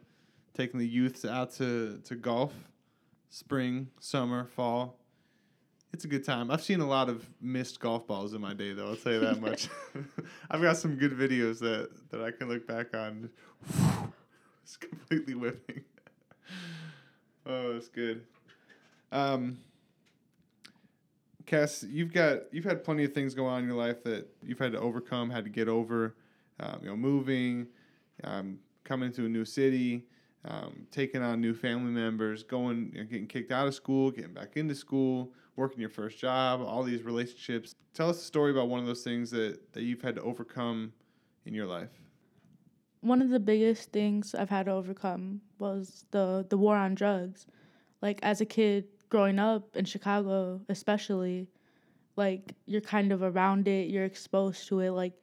taking 0.53 0.79
the 0.79 0.87
youths 0.87 1.25
out 1.25 1.51
to, 1.53 1.99
to 2.05 2.15
golf. 2.15 2.53
Spring, 3.29 3.89
summer, 3.99 4.45
fall. 4.45 4.99
It's 5.93 6.05
a 6.05 6.07
good 6.07 6.25
time. 6.25 6.49
I've 6.49 6.63
seen 6.63 6.81
a 6.81 6.87
lot 6.87 7.07
of 7.07 7.23
missed 7.39 7.79
golf 7.79 8.07
balls 8.07 8.33
in 8.33 8.41
my 8.41 8.55
day 8.55 8.73
though, 8.73 8.89
I'll 8.89 8.95
tell 8.95 9.13
you 9.13 9.19
that 9.19 9.39
much. 9.39 9.69
I've 10.49 10.61
got 10.61 10.75
some 10.75 10.95
good 10.95 11.15
videos 11.15 11.59
that, 11.59 11.91
that 12.09 12.21
I 12.21 12.31
can 12.31 12.49
look 12.49 12.67
back 12.67 12.95
on. 12.95 13.29
It's 14.63 14.77
completely 14.77 15.35
whipping. 15.35 15.83
Oh, 17.45 17.75
it's 17.75 17.89
good. 17.89 18.25
Um 19.11 19.57
Cass, 21.45 21.83
you've 21.83 22.13
got 22.13 22.43
you've 22.53 22.63
had 22.63 22.81
plenty 22.81 23.03
of 23.03 23.11
things 23.11 23.35
go 23.35 23.45
on 23.45 23.63
in 23.63 23.67
your 23.67 23.77
life 23.77 24.01
that 24.05 24.29
you've 24.41 24.59
had 24.59 24.71
to 24.71 24.79
overcome, 24.79 25.29
had 25.29 25.43
to 25.43 25.49
get 25.49 25.67
over. 25.67 26.15
Um, 26.61 26.79
you 26.81 26.87
know, 26.87 26.95
moving, 26.95 27.67
um, 28.23 28.59
coming 28.85 29.11
to 29.11 29.25
a 29.25 29.29
new 29.29 29.43
city, 29.43 30.05
um, 30.45 30.87
taking 30.91 31.21
on 31.21 31.41
new 31.41 31.53
family 31.53 31.91
members, 31.91 32.41
going, 32.43 32.91
you 32.93 33.01
know, 33.01 33.05
getting 33.05 33.27
kicked 33.27 33.51
out 33.51 33.67
of 33.67 33.75
school, 33.75 34.11
getting 34.11 34.33
back 34.33 34.55
into 34.55 34.75
school, 34.75 35.33
working 35.55 35.79
your 35.79 35.89
first 35.89 36.17
job, 36.17 36.61
all 36.61 36.83
these 36.83 37.03
relationships. 37.03 37.75
Tell 37.93 38.09
us 38.09 38.17
a 38.17 38.25
story 38.25 38.51
about 38.51 38.69
one 38.69 38.79
of 38.79 38.85
those 38.85 39.03
things 39.03 39.31
that, 39.31 39.73
that 39.73 39.83
you've 39.83 40.01
had 40.01 40.15
to 40.15 40.21
overcome 40.21 40.93
in 41.45 41.53
your 41.53 41.67
life. 41.67 41.89
One 43.01 43.21
of 43.21 43.29
the 43.29 43.39
biggest 43.39 43.91
things 43.91 44.33
I've 44.33 44.49
had 44.49 44.67
to 44.67 44.71
overcome 44.71 45.41
was 45.59 46.05
the 46.11 46.45
the 46.49 46.57
war 46.57 46.77
on 46.77 46.95
drugs. 46.95 47.45
Like 48.01 48.19
as 48.23 48.39
a 48.39 48.45
kid 48.45 48.85
growing 49.09 49.39
up 49.39 49.75
in 49.75 49.85
Chicago, 49.85 50.61
especially, 50.69 51.47
like 52.15 52.53
you're 52.65 52.81
kind 52.81 53.11
of 53.11 53.21
around 53.21 53.67
it, 53.67 53.89
you're 53.89 54.05
exposed 54.05 54.67
to 54.69 54.79
it, 54.79 54.91
like 54.91 55.13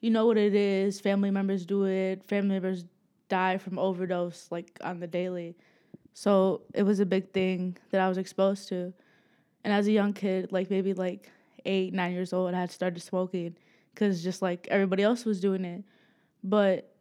you 0.00 0.10
know 0.10 0.26
what 0.26 0.38
it 0.38 0.54
is, 0.54 1.00
family 1.00 1.30
members 1.30 1.66
do 1.66 1.84
it, 1.86 2.24
family 2.24 2.54
members 2.54 2.84
die 3.28 3.58
from 3.58 3.78
overdose 3.78 4.46
like 4.50 4.78
on 4.84 5.00
the 5.00 5.06
daily. 5.06 5.56
So 6.12 6.62
it 6.72 6.84
was 6.84 7.00
a 7.00 7.06
big 7.06 7.32
thing 7.32 7.76
that 7.90 8.00
I 8.00 8.08
was 8.08 8.18
exposed 8.18 8.68
to. 8.68 8.94
And 9.64 9.72
as 9.72 9.86
a 9.86 9.92
young 9.92 10.12
kid, 10.12 10.52
like 10.52 10.70
maybe 10.70 10.92
like 10.92 11.30
eight, 11.64 11.94
nine 11.94 12.12
years 12.12 12.32
old, 12.32 12.54
I 12.54 12.60
had 12.60 12.70
started 12.70 13.00
smoking 13.00 13.56
because 13.92 14.22
just 14.22 14.42
like 14.42 14.68
everybody 14.70 15.02
else 15.02 15.24
was 15.24 15.40
doing 15.40 15.64
it. 15.64 15.84
But 16.42 16.94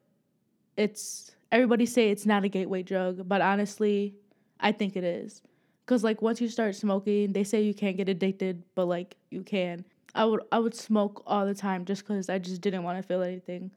it's 0.77 1.35
everybody 1.51 1.85
say 1.85 2.09
it's 2.09 2.25
not 2.25 2.43
a 2.43 2.49
gateway 2.49 2.81
drug, 2.83 3.27
but 3.27 3.41
honestly, 3.41 4.15
I 4.59 4.71
think 4.71 4.95
it 4.95 5.03
is. 5.03 5.41
Cause 5.85 6.03
like 6.03 6.21
once 6.21 6.39
you 6.39 6.47
start 6.47 6.75
smoking, 6.75 7.33
they 7.33 7.43
say 7.43 7.61
you 7.61 7.73
can't 7.73 7.97
get 7.97 8.07
addicted, 8.07 8.63
but 8.73 8.85
like 8.85 9.17
you 9.29 9.43
can. 9.43 9.83
I 10.15 10.23
would 10.25 10.41
I 10.51 10.59
would 10.59 10.75
smoke 10.75 11.23
all 11.27 11.45
the 11.45 11.53
time 11.53 11.83
just 11.83 12.05
cause 12.05 12.29
I 12.29 12.39
just 12.39 12.61
didn't 12.61 12.83
want 12.83 13.01
to 13.01 13.03
feel 13.07 13.21
anything. 13.21 13.71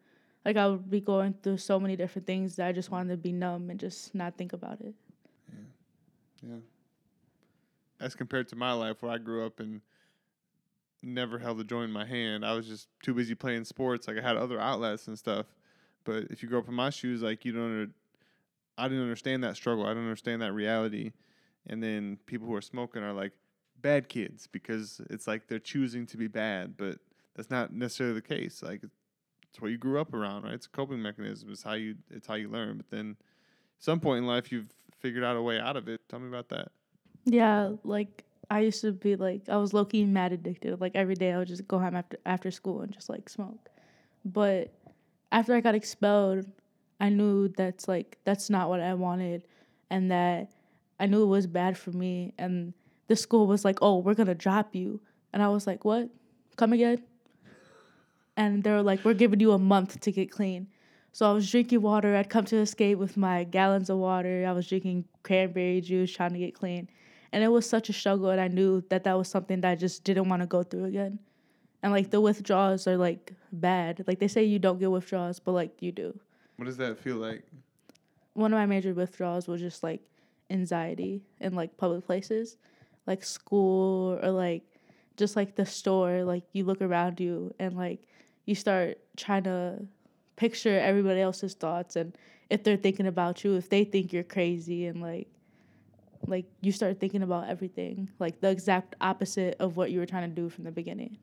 Like 0.44 0.56
I 0.56 0.68
would 0.68 0.88
be 0.88 1.00
going 1.00 1.34
through 1.42 1.58
so 1.58 1.80
many 1.80 1.96
different 1.96 2.26
things 2.26 2.54
that 2.56 2.68
I 2.68 2.72
just 2.72 2.92
wanted 2.92 3.10
to 3.10 3.16
be 3.16 3.32
numb 3.32 3.68
and 3.68 3.80
just 3.80 4.14
not 4.14 4.36
think 4.38 4.52
about 4.52 4.80
it. 4.80 4.94
Yeah. 6.40 6.56
As 8.00 8.14
compared 8.14 8.48
to 8.48 8.56
my 8.56 8.72
life 8.72 9.02
where 9.02 9.12
I 9.12 9.18
grew 9.18 9.46
up 9.46 9.60
and 9.60 9.80
never 11.02 11.38
held 11.38 11.60
a 11.60 11.64
joint 11.64 11.84
in 11.84 11.92
my 11.92 12.04
hand. 12.04 12.44
I 12.44 12.52
was 12.54 12.66
just 12.66 12.88
too 13.02 13.14
busy 13.14 13.34
playing 13.34 13.64
sports. 13.64 14.08
Like 14.08 14.18
I 14.18 14.22
had 14.22 14.36
other 14.36 14.60
outlets 14.60 15.06
and 15.08 15.18
stuff. 15.18 15.46
But 16.04 16.24
if 16.30 16.42
you 16.42 16.48
grow 16.48 16.58
up 16.58 16.68
in 16.68 16.74
my 16.74 16.90
shoes, 16.90 17.22
like 17.22 17.44
you 17.44 17.52
don't 17.52 17.92
I 18.78 18.88
didn't 18.88 19.02
understand 19.02 19.42
that 19.44 19.56
struggle. 19.56 19.84
I 19.84 19.90
didn't 19.90 20.04
understand 20.04 20.42
that 20.42 20.52
reality. 20.52 21.12
And 21.66 21.82
then 21.82 22.18
people 22.26 22.46
who 22.46 22.54
are 22.54 22.62
smoking 22.62 23.02
are 23.02 23.12
like 23.12 23.32
bad 23.80 24.08
kids 24.08 24.46
because 24.46 25.00
it's 25.10 25.26
like 25.26 25.48
they're 25.48 25.58
choosing 25.58 26.06
to 26.06 26.16
be 26.16 26.28
bad, 26.28 26.76
but 26.76 26.98
that's 27.34 27.50
not 27.50 27.72
necessarily 27.72 28.14
the 28.14 28.22
case. 28.22 28.62
Like 28.62 28.82
it's 29.50 29.60
what 29.60 29.70
you 29.70 29.78
grew 29.78 30.00
up 30.00 30.12
around, 30.12 30.44
right? 30.44 30.54
It's 30.54 30.66
a 30.66 30.70
coping 30.70 31.02
mechanism. 31.02 31.50
It's 31.50 31.62
how 31.62 31.74
you 31.74 31.96
it's 32.10 32.26
how 32.26 32.34
you 32.34 32.48
learn. 32.48 32.76
But 32.76 32.90
then 32.90 33.16
some 33.78 34.00
point 34.00 34.18
in 34.18 34.26
life 34.26 34.52
you've 34.52 34.72
figured 34.98 35.24
out 35.24 35.36
a 35.36 35.42
way 35.42 35.58
out 35.58 35.76
of 35.76 35.88
it. 35.88 36.02
Tell 36.08 36.18
me 36.18 36.28
about 36.28 36.48
that. 36.50 36.70
Yeah, 37.26 37.72
like 37.84 38.24
I 38.50 38.60
used 38.60 38.80
to 38.82 38.92
be 38.92 39.16
like 39.16 39.48
I 39.48 39.56
was 39.56 39.74
low 39.74 39.84
key 39.84 40.04
mad 40.04 40.32
addicted. 40.32 40.80
Like 40.80 40.92
every 40.94 41.14
day 41.16 41.32
I 41.32 41.38
would 41.38 41.48
just 41.48 41.66
go 41.66 41.78
home 41.78 41.96
after 41.96 42.18
after 42.24 42.50
school 42.50 42.82
and 42.82 42.92
just 42.92 43.08
like 43.08 43.28
smoke. 43.28 43.68
But 44.24 44.72
after 45.32 45.54
I 45.54 45.60
got 45.60 45.74
expelled, 45.74 46.46
I 47.00 47.10
knew 47.10 47.48
that's 47.48 47.88
like 47.88 48.18
that's 48.24 48.50
not 48.50 48.68
what 48.70 48.80
I 48.80 48.94
wanted 48.94 49.44
and 49.90 50.10
that 50.12 50.52
I 51.00 51.06
knew 51.06 51.24
it 51.24 51.26
was 51.26 51.46
bad 51.48 51.78
for 51.78 51.92
me 51.92 52.34
and 52.38 52.74
the 53.08 53.16
school 53.16 53.46
was 53.48 53.64
like, 53.64 53.78
"Oh, 53.82 53.98
we're 53.98 54.14
going 54.14 54.28
to 54.28 54.34
drop 54.34 54.74
you." 54.74 55.00
And 55.32 55.42
I 55.42 55.48
was 55.48 55.66
like, 55.66 55.84
"What? 55.84 56.10
Come 56.56 56.72
again?" 56.72 57.02
And 58.36 58.62
they 58.64 58.70
were 58.70 58.82
like, 58.82 59.04
"We're 59.04 59.14
giving 59.14 59.40
you 59.40 59.52
a 59.52 59.58
month 59.58 60.00
to 60.00 60.12
get 60.12 60.30
clean." 60.30 60.68
So 61.12 61.28
I 61.30 61.32
was 61.32 61.50
drinking 61.50 61.82
water. 61.82 62.14
I'd 62.16 62.28
come 62.30 62.44
to 62.46 62.56
escape 62.58 62.98
with 62.98 63.16
my 63.16 63.44
gallons 63.44 63.88
of 63.90 63.98
water. 63.98 64.44
I 64.46 64.52
was 64.52 64.68
drinking 64.68 65.06
cranberry 65.22 65.80
juice 65.80 66.12
trying 66.12 66.32
to 66.32 66.38
get 66.38 66.54
clean. 66.54 66.88
And 67.32 67.42
it 67.42 67.48
was 67.48 67.68
such 67.68 67.88
a 67.88 67.92
struggle 67.92 68.30
and 68.30 68.40
I 68.40 68.48
knew 68.48 68.82
that 68.88 69.04
that 69.04 69.16
was 69.16 69.28
something 69.28 69.60
that 69.60 69.70
I 69.70 69.74
just 69.74 70.04
didn't 70.04 70.28
want 70.28 70.42
to 70.42 70.46
go 70.46 70.62
through 70.62 70.84
again. 70.84 71.18
And 71.82 71.92
like 71.92 72.10
the 72.10 72.20
withdrawals 72.20 72.86
are 72.86 72.96
like 72.96 73.32
bad. 73.52 74.04
Like 74.06 74.18
they 74.18 74.28
say 74.28 74.44
you 74.44 74.58
don't 74.58 74.78
get 74.78 74.90
withdrawals, 74.90 75.40
but 75.40 75.52
like 75.52 75.82
you 75.82 75.92
do. 75.92 76.18
What 76.56 76.64
does 76.64 76.76
that 76.78 76.98
feel 76.98 77.16
like? 77.16 77.44
One 78.34 78.52
of 78.52 78.58
my 78.58 78.66
major 78.66 78.94
withdrawals 78.94 79.46
was 79.46 79.60
just 79.60 79.82
like 79.82 80.00
anxiety 80.50 81.22
in 81.40 81.54
like 81.54 81.76
public 81.76 82.06
places, 82.06 82.56
like 83.06 83.24
school 83.24 84.18
or 84.22 84.30
like 84.30 84.62
just 85.16 85.36
like 85.36 85.56
the 85.56 85.66
store. 85.66 86.24
Like 86.24 86.44
you 86.52 86.64
look 86.64 86.82
around 86.82 87.20
you 87.20 87.54
and 87.58 87.76
like 87.76 88.00
you 88.46 88.54
start 88.54 88.98
trying 89.16 89.44
to 89.44 89.86
picture 90.36 90.78
everybody 90.78 91.20
else's 91.20 91.54
thoughts 91.54 91.96
and 91.96 92.16
if 92.50 92.62
they're 92.62 92.76
thinking 92.76 93.06
about 93.06 93.42
you, 93.44 93.56
if 93.56 93.68
they 93.68 93.84
think 93.84 94.12
you're 94.12 94.22
crazy 94.22 94.86
and 94.86 95.00
like 95.00 95.28
like 96.26 96.46
you 96.60 96.72
start 96.72 97.00
thinking 97.00 97.22
about 97.22 97.48
everything, 97.48 98.08
like 98.18 98.40
the 98.40 98.50
exact 98.50 98.94
opposite 99.00 99.56
of 99.60 99.76
what 99.76 99.90
you 99.90 99.98
were 99.98 100.06
trying 100.06 100.28
to 100.28 100.34
do 100.34 100.48
from 100.48 100.64
the 100.64 100.70
beginning. 100.70 101.16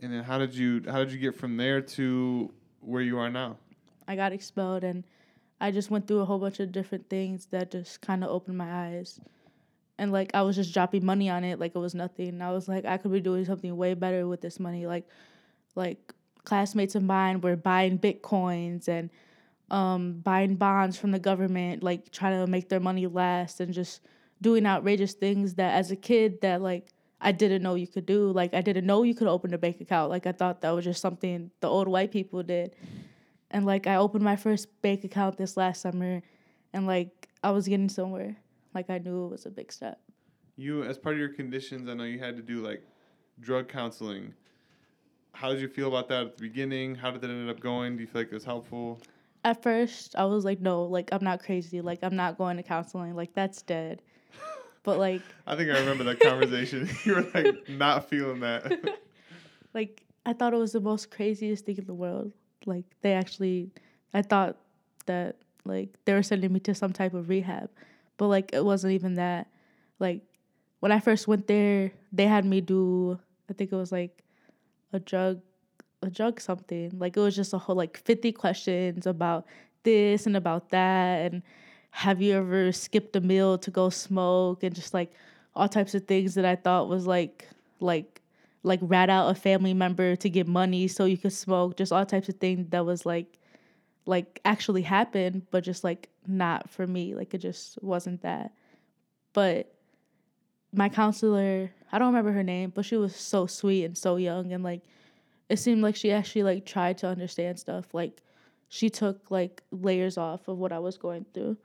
And 0.00 0.12
then 0.12 0.22
how 0.22 0.38
did 0.38 0.54
you 0.54 0.82
how 0.86 0.98
did 0.98 1.12
you 1.12 1.18
get 1.18 1.34
from 1.34 1.56
there 1.56 1.80
to 1.80 2.52
where 2.80 3.02
you 3.02 3.18
are 3.18 3.30
now? 3.30 3.56
I 4.06 4.16
got 4.16 4.32
expelled 4.32 4.84
and 4.84 5.04
I 5.60 5.70
just 5.70 5.90
went 5.90 6.06
through 6.06 6.20
a 6.20 6.24
whole 6.24 6.38
bunch 6.38 6.60
of 6.60 6.70
different 6.70 7.10
things 7.10 7.46
that 7.46 7.70
just 7.70 8.00
kind 8.00 8.22
of 8.22 8.30
opened 8.30 8.56
my 8.56 8.88
eyes. 8.88 9.20
And 9.98 10.12
like 10.12 10.30
I 10.34 10.42
was 10.42 10.54
just 10.54 10.72
dropping 10.72 11.04
money 11.04 11.28
on 11.28 11.42
it 11.42 11.58
like 11.58 11.74
it 11.74 11.78
was 11.78 11.94
nothing. 11.94 12.40
I 12.40 12.52
was 12.52 12.68
like 12.68 12.84
I 12.84 12.96
could 12.96 13.12
be 13.12 13.20
doing 13.20 13.44
something 13.44 13.76
way 13.76 13.94
better 13.94 14.26
with 14.28 14.40
this 14.40 14.60
money. 14.60 14.86
Like 14.86 15.08
like 15.74 16.12
classmates 16.44 16.94
of 16.94 17.02
mine 17.02 17.40
were 17.40 17.56
buying 17.56 17.98
bitcoins 17.98 18.88
and 18.88 19.10
um, 19.70 20.20
buying 20.20 20.56
bonds 20.56 20.96
from 20.98 21.10
the 21.10 21.18
government, 21.18 21.82
like 21.82 22.10
trying 22.10 22.44
to 22.44 22.50
make 22.50 22.68
their 22.68 22.80
money 22.80 23.06
last 23.06 23.60
and 23.60 23.72
just 23.72 24.00
doing 24.40 24.66
outrageous 24.66 25.14
things 25.14 25.54
that 25.54 25.74
as 25.74 25.90
a 25.90 25.96
kid 25.96 26.40
that 26.42 26.62
like 26.62 26.88
I 27.20 27.32
didn't 27.32 27.62
know 27.62 27.74
you 27.74 27.86
could 27.86 28.06
do. 28.06 28.30
Like 28.30 28.54
I 28.54 28.60
didn't 28.60 28.86
know 28.86 29.02
you 29.02 29.14
could 29.14 29.28
open 29.28 29.52
a 29.52 29.58
bank 29.58 29.80
account. 29.80 30.10
Like 30.10 30.26
I 30.26 30.32
thought 30.32 30.60
that 30.62 30.70
was 30.70 30.84
just 30.84 31.00
something 31.00 31.50
the 31.60 31.68
old 31.68 31.88
white 31.88 32.12
people 32.12 32.42
did. 32.42 32.74
And 33.50 33.66
like 33.66 33.86
I 33.86 33.96
opened 33.96 34.24
my 34.24 34.36
first 34.36 34.80
bank 34.82 35.04
account 35.04 35.36
this 35.36 35.56
last 35.56 35.80
summer 35.80 36.22
and 36.72 36.86
like 36.86 37.28
I 37.42 37.50
was 37.50 37.66
getting 37.66 37.88
somewhere. 37.88 38.36
Like 38.74 38.90
I 38.90 38.98
knew 38.98 39.26
it 39.26 39.30
was 39.30 39.46
a 39.46 39.50
big 39.50 39.72
step. 39.72 40.00
You, 40.56 40.82
as 40.82 40.98
part 40.98 41.14
of 41.14 41.20
your 41.20 41.28
conditions, 41.30 41.88
I 41.88 41.94
know 41.94 42.04
you 42.04 42.18
had 42.18 42.36
to 42.36 42.42
do 42.42 42.60
like 42.64 42.82
drug 43.40 43.68
counseling. 43.68 44.34
How 45.32 45.50
did 45.50 45.60
you 45.60 45.68
feel 45.68 45.88
about 45.88 46.08
that 46.08 46.26
at 46.26 46.36
the 46.36 46.42
beginning? 46.42 46.96
How 46.96 47.10
did 47.10 47.20
that 47.20 47.30
end 47.30 47.48
up 47.48 47.60
going? 47.60 47.96
Do 47.96 48.02
you 48.02 48.08
feel 48.08 48.22
like 48.22 48.28
it 48.28 48.34
was 48.34 48.44
helpful? 48.44 49.00
At 49.48 49.62
first, 49.62 50.14
I 50.14 50.26
was 50.26 50.44
like, 50.44 50.60
no, 50.60 50.82
like 50.84 51.08
I'm 51.10 51.24
not 51.24 51.42
crazy. 51.42 51.80
Like 51.80 52.00
I'm 52.02 52.14
not 52.14 52.36
going 52.36 52.58
to 52.58 52.62
counseling. 52.62 53.16
Like 53.16 53.32
that's 53.32 53.62
dead. 53.62 54.02
But 54.82 54.98
like 54.98 55.22
I 55.46 55.56
think 55.56 55.70
I 55.70 55.78
remember 55.78 56.04
that 56.04 56.20
conversation. 56.20 56.86
you 57.04 57.14
were 57.14 57.26
like 57.32 57.66
not 57.66 58.10
feeling 58.10 58.40
that. 58.40 59.00
like 59.74 60.02
I 60.26 60.34
thought 60.34 60.52
it 60.52 60.58
was 60.58 60.72
the 60.72 60.82
most 60.82 61.10
craziest 61.10 61.64
thing 61.64 61.78
in 61.78 61.86
the 61.86 61.94
world. 61.94 62.30
Like 62.66 62.84
they 63.00 63.14
actually 63.14 63.70
I 64.12 64.20
thought 64.20 64.58
that 65.06 65.36
like 65.64 65.96
they 66.04 66.12
were 66.12 66.22
sending 66.22 66.52
me 66.52 66.60
to 66.60 66.74
some 66.74 66.92
type 66.92 67.14
of 67.14 67.30
rehab. 67.30 67.70
But 68.18 68.26
like 68.26 68.50
it 68.52 68.62
wasn't 68.62 68.92
even 68.92 69.14
that. 69.14 69.48
Like 69.98 70.20
when 70.80 70.92
I 70.92 71.00
first 71.00 71.26
went 71.26 71.46
there, 71.46 71.90
they 72.12 72.26
had 72.26 72.44
me 72.44 72.60
do 72.60 73.18
I 73.48 73.54
think 73.54 73.72
it 73.72 73.76
was 73.76 73.92
like 73.92 74.24
a 74.92 74.98
drug 74.98 75.40
a 76.02 76.10
drug 76.10 76.40
something. 76.40 76.92
Like 76.98 77.16
it 77.16 77.20
was 77.20 77.36
just 77.36 77.52
a 77.52 77.58
whole 77.58 77.76
like 77.76 77.96
50 78.04 78.32
questions 78.32 79.06
about 79.06 79.46
this 79.82 80.26
and 80.26 80.36
about 80.36 80.70
that 80.70 81.32
and 81.32 81.42
have 81.90 82.20
you 82.20 82.34
ever 82.34 82.72
skipped 82.72 83.16
a 83.16 83.20
meal 83.20 83.58
to 83.58 83.70
go 83.70 83.88
smoke 83.90 84.62
and 84.62 84.74
just 84.74 84.92
like 84.92 85.12
all 85.54 85.68
types 85.68 85.94
of 85.94 86.06
things 86.06 86.34
that 86.34 86.44
I 86.44 86.56
thought 86.56 86.88
was 86.88 87.06
like 87.06 87.48
like 87.80 88.20
like 88.62 88.80
rat 88.82 89.08
out 89.08 89.30
a 89.30 89.34
family 89.34 89.74
member 89.74 90.16
to 90.16 90.28
get 90.28 90.46
money 90.46 90.88
so 90.88 91.04
you 91.04 91.16
could 91.16 91.32
smoke, 91.32 91.76
just 91.76 91.92
all 91.92 92.04
types 92.04 92.28
of 92.28 92.36
things 92.36 92.68
that 92.70 92.84
was 92.84 93.06
like 93.06 93.38
like 94.06 94.40
actually 94.44 94.82
happened, 94.82 95.46
but 95.50 95.64
just 95.64 95.84
like 95.84 96.08
not 96.26 96.68
for 96.70 96.86
me. 96.86 97.14
Like 97.14 97.34
it 97.34 97.38
just 97.38 97.82
wasn't 97.82 98.22
that. 98.22 98.52
But 99.32 99.72
my 100.72 100.88
counselor, 100.88 101.70
I 101.90 101.98
don't 101.98 102.08
remember 102.08 102.32
her 102.32 102.42
name, 102.42 102.70
but 102.74 102.84
she 102.84 102.96
was 102.96 103.14
so 103.14 103.46
sweet 103.46 103.84
and 103.84 103.96
so 103.96 104.16
young 104.16 104.52
and 104.52 104.62
like 104.62 104.82
it 105.48 105.58
seemed 105.58 105.82
like 105.82 105.96
she 105.96 106.12
actually 106.12 106.42
like 106.42 106.66
tried 106.66 106.98
to 106.98 107.06
understand 107.06 107.58
stuff. 107.58 107.92
Like 107.92 108.20
she 108.68 108.90
took 108.90 109.30
like 109.30 109.62
layers 109.70 110.18
off 110.18 110.48
of 110.48 110.58
what 110.58 110.72
I 110.72 110.78
was 110.78 110.98
going 110.98 111.24
through. 111.32 111.56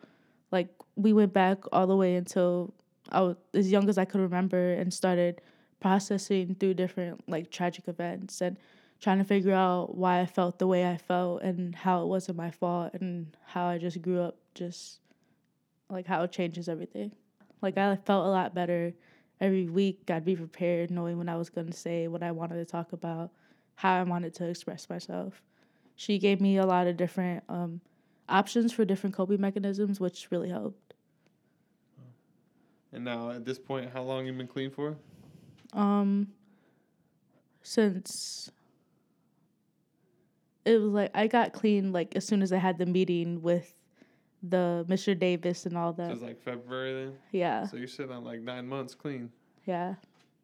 Like 0.51 0.69
we 0.95 1.13
went 1.13 1.33
back 1.33 1.59
all 1.71 1.87
the 1.87 1.95
way 1.95 2.15
until 2.15 2.73
I 3.09 3.21
was 3.21 3.35
as 3.53 3.71
young 3.71 3.89
as 3.89 3.97
I 3.97 4.05
could 4.05 4.21
remember 4.21 4.73
and 4.73 4.93
started 4.93 5.41
processing 5.79 6.55
through 6.55 6.75
different 6.75 7.27
like 7.27 7.51
tragic 7.51 7.87
events 7.87 8.39
and 8.39 8.57
trying 9.01 9.17
to 9.17 9.25
figure 9.25 9.53
out 9.53 9.95
why 9.97 10.21
I 10.21 10.25
felt 10.25 10.59
the 10.59 10.67
way 10.67 10.89
I 10.89 10.95
felt 10.95 11.41
and 11.41 11.75
how 11.75 12.03
it 12.03 12.07
wasn't 12.07 12.37
my 12.37 12.51
fault 12.51 12.93
and 12.93 13.35
how 13.45 13.65
I 13.65 13.77
just 13.77 14.01
grew 14.01 14.21
up 14.21 14.37
just 14.55 14.99
like 15.89 16.07
how 16.07 16.23
it 16.23 16.31
changes 16.31 16.69
everything. 16.69 17.11
Like 17.61 17.77
I 17.77 17.97
felt 17.97 18.25
a 18.25 18.29
lot 18.29 18.55
better 18.55 18.93
every 19.41 19.67
week. 19.67 20.09
I'd 20.09 20.23
be 20.23 20.37
prepared 20.37 20.89
knowing 20.89 21.17
what 21.17 21.27
I 21.27 21.35
was 21.35 21.49
going 21.49 21.67
to 21.67 21.73
say, 21.73 22.07
what 22.07 22.23
I 22.23 22.31
wanted 22.31 22.55
to 22.55 22.65
talk 22.65 22.93
about, 22.93 23.31
how 23.75 23.93
I 23.99 24.03
wanted 24.03 24.33
to 24.35 24.47
express 24.47 24.89
myself. 24.89 25.41
She 25.95 26.17
gave 26.19 26.41
me 26.41 26.57
a 26.57 26.65
lot 26.65 26.87
of 26.87 26.97
different 26.97 27.43
um, 27.49 27.81
options 28.29 28.71
for 28.73 28.85
different 28.85 29.15
coping 29.15 29.41
mechanisms, 29.41 29.99
which 29.99 30.27
really 30.31 30.49
helped. 30.49 30.93
And 32.91 33.03
now 33.03 33.31
at 33.31 33.45
this 33.45 33.57
point, 33.59 33.91
how 33.91 34.03
long 34.03 34.25
you 34.25 34.33
been 34.33 34.47
clean 34.47 34.69
for? 34.69 34.95
Um, 35.73 36.27
since 37.63 38.51
it 40.65 40.77
was 40.77 40.91
like 40.91 41.11
I 41.15 41.27
got 41.27 41.53
clean 41.53 41.91
like 41.91 42.15
as 42.15 42.25
soon 42.25 42.41
as 42.41 42.53
I 42.53 42.57
had 42.57 42.77
the 42.77 42.85
meeting 42.85 43.41
with 43.41 43.73
the 44.43 44.85
Mr. 44.89 45.17
Davis 45.17 45.65
and 45.65 45.77
all 45.77 45.95
So 45.95 46.03
it 46.03 46.09
was 46.09 46.21
like 46.21 46.41
February 46.41 46.93
then. 47.05 47.13
Yeah, 47.31 47.65
So 47.65 47.77
you're 47.77 47.87
sitting 47.87 48.11
on 48.11 48.23
like 48.23 48.41
nine 48.41 48.67
months 48.67 48.93
clean. 48.93 49.31
yeah. 49.65 49.95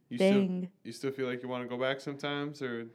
You 0.09 0.17
still 0.17 0.67
you 0.83 0.91
still 0.91 1.11
feel 1.11 1.27
like 1.27 1.43
you 1.43 1.49
want 1.49 1.63
to 1.63 1.69
go 1.69 1.79
back 1.79 2.01
sometimes 2.01 2.63
or 2.63 2.87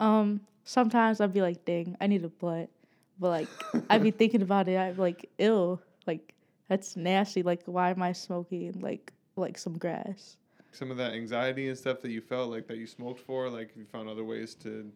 Um, 0.00 0.40
sometimes 0.64 1.20
I'd 1.20 1.32
be 1.32 1.42
like, 1.42 1.64
dang, 1.64 1.96
I 2.00 2.06
need 2.06 2.24
a 2.24 2.28
blunt. 2.28 2.70
But 3.18 3.28
like 3.30 3.48
I'd 3.90 4.02
be 4.02 4.10
thinking 4.10 4.42
about 4.42 4.68
it, 4.68 4.78
I'd 4.78 4.96
be 4.96 5.02
like, 5.02 5.30
ill. 5.38 5.80
Like 6.06 6.34
that's 6.68 6.96
nasty. 6.96 7.42
Like 7.42 7.62
why 7.66 7.90
am 7.90 8.02
I 8.02 8.12
smoking 8.12 8.80
like 8.80 9.12
like 9.36 9.58
some 9.58 9.78
grass? 9.78 10.36
some 10.70 10.90
of 10.90 10.98
that 10.98 11.14
anxiety 11.14 11.68
and 11.68 11.76
stuff 11.78 12.00
that 12.02 12.10
you 12.10 12.20
felt 12.20 12.50
like 12.50 12.66
that 12.68 12.76
you 12.76 12.86
smoked 12.86 13.18
for 13.20 13.48
like 13.48 13.70
you 13.74 13.84
found 13.86 14.06
other 14.08 14.22
ways 14.22 14.54
to 14.54 14.92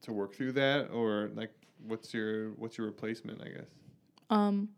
to 0.00 0.12
work 0.12 0.34
through 0.34 0.50
that 0.50 0.90
or 0.90 1.30
like 1.34 1.52
what's 1.86 2.14
your 2.14 2.50
what's 2.52 2.78
your 2.78 2.86
replacement 2.86 3.40
i 3.42 3.48
guess 3.48 3.68
Um, 4.30 4.70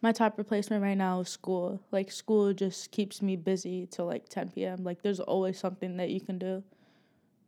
my 0.00 0.10
top 0.12 0.38
replacement 0.38 0.82
right 0.82 0.96
now 0.96 1.20
is 1.20 1.28
school. 1.28 1.80
Like 1.92 2.10
school 2.10 2.54
just 2.54 2.90
keeps 2.90 3.20
me 3.20 3.36
busy 3.36 3.86
till 3.90 4.06
like 4.06 4.28
10 4.30 4.50
p.m. 4.50 4.82
Like 4.84 5.02
there's 5.02 5.20
always 5.20 5.58
something 5.58 5.98
that 5.98 6.08
you 6.08 6.20
can 6.20 6.38
do. 6.38 6.62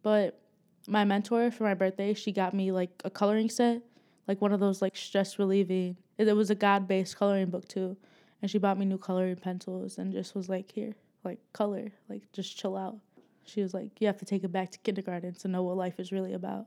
But 0.02 0.38
my 0.86 1.04
mentor 1.04 1.50
for 1.50 1.64
my 1.64 1.74
birthday, 1.74 2.14
she 2.14 2.32
got 2.32 2.54
me 2.54 2.72
like 2.72 2.90
a 3.04 3.10
coloring 3.10 3.48
set, 3.48 3.82
like 4.26 4.40
one 4.40 4.52
of 4.52 4.60
those 4.60 4.82
like 4.82 4.96
stress 4.96 5.38
relieving. 5.38 5.96
It, 6.18 6.32
was 6.36 6.50
a 6.50 6.54
God 6.54 6.86
based 6.86 7.16
coloring 7.16 7.50
book 7.50 7.66
too, 7.68 7.96
and 8.40 8.50
she 8.50 8.58
bought 8.58 8.78
me 8.78 8.84
new 8.84 8.98
coloring 8.98 9.36
pencils 9.36 9.98
and 9.98 10.12
just 10.12 10.34
was 10.34 10.48
like, 10.48 10.70
here, 10.70 10.94
like 11.24 11.38
color, 11.52 11.92
like 12.08 12.22
just 12.32 12.56
chill 12.56 12.76
out. 12.76 12.98
She 13.44 13.60
was 13.60 13.74
like, 13.74 14.00
you 14.00 14.06
have 14.06 14.18
to 14.18 14.24
take 14.24 14.44
it 14.44 14.52
back 14.52 14.70
to 14.70 14.78
kindergarten 14.78 15.34
to 15.34 15.48
know 15.48 15.62
what 15.62 15.76
life 15.76 15.98
is 15.98 16.12
really 16.12 16.32
about. 16.32 16.66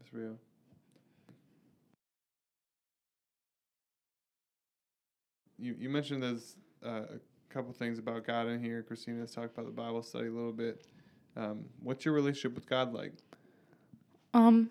It's 0.00 0.12
real 0.12 0.38
you 5.58 5.74
you 5.78 5.88
mentioned 5.88 6.22
there's 6.22 6.56
uh, 6.84 7.02
a 7.14 7.52
couple 7.52 7.72
things 7.72 7.98
about 7.98 8.24
god 8.26 8.46
in 8.48 8.62
here 8.62 8.82
christina's 8.82 9.32
talked 9.32 9.56
about 9.56 9.66
the 9.66 9.72
bible 9.72 10.02
study 10.02 10.28
a 10.28 10.32
little 10.32 10.52
bit 10.52 10.86
um, 11.36 11.64
what's 11.82 12.04
your 12.04 12.14
relationship 12.14 12.54
with 12.54 12.66
god 12.66 12.92
like 12.92 13.12
Um, 14.34 14.70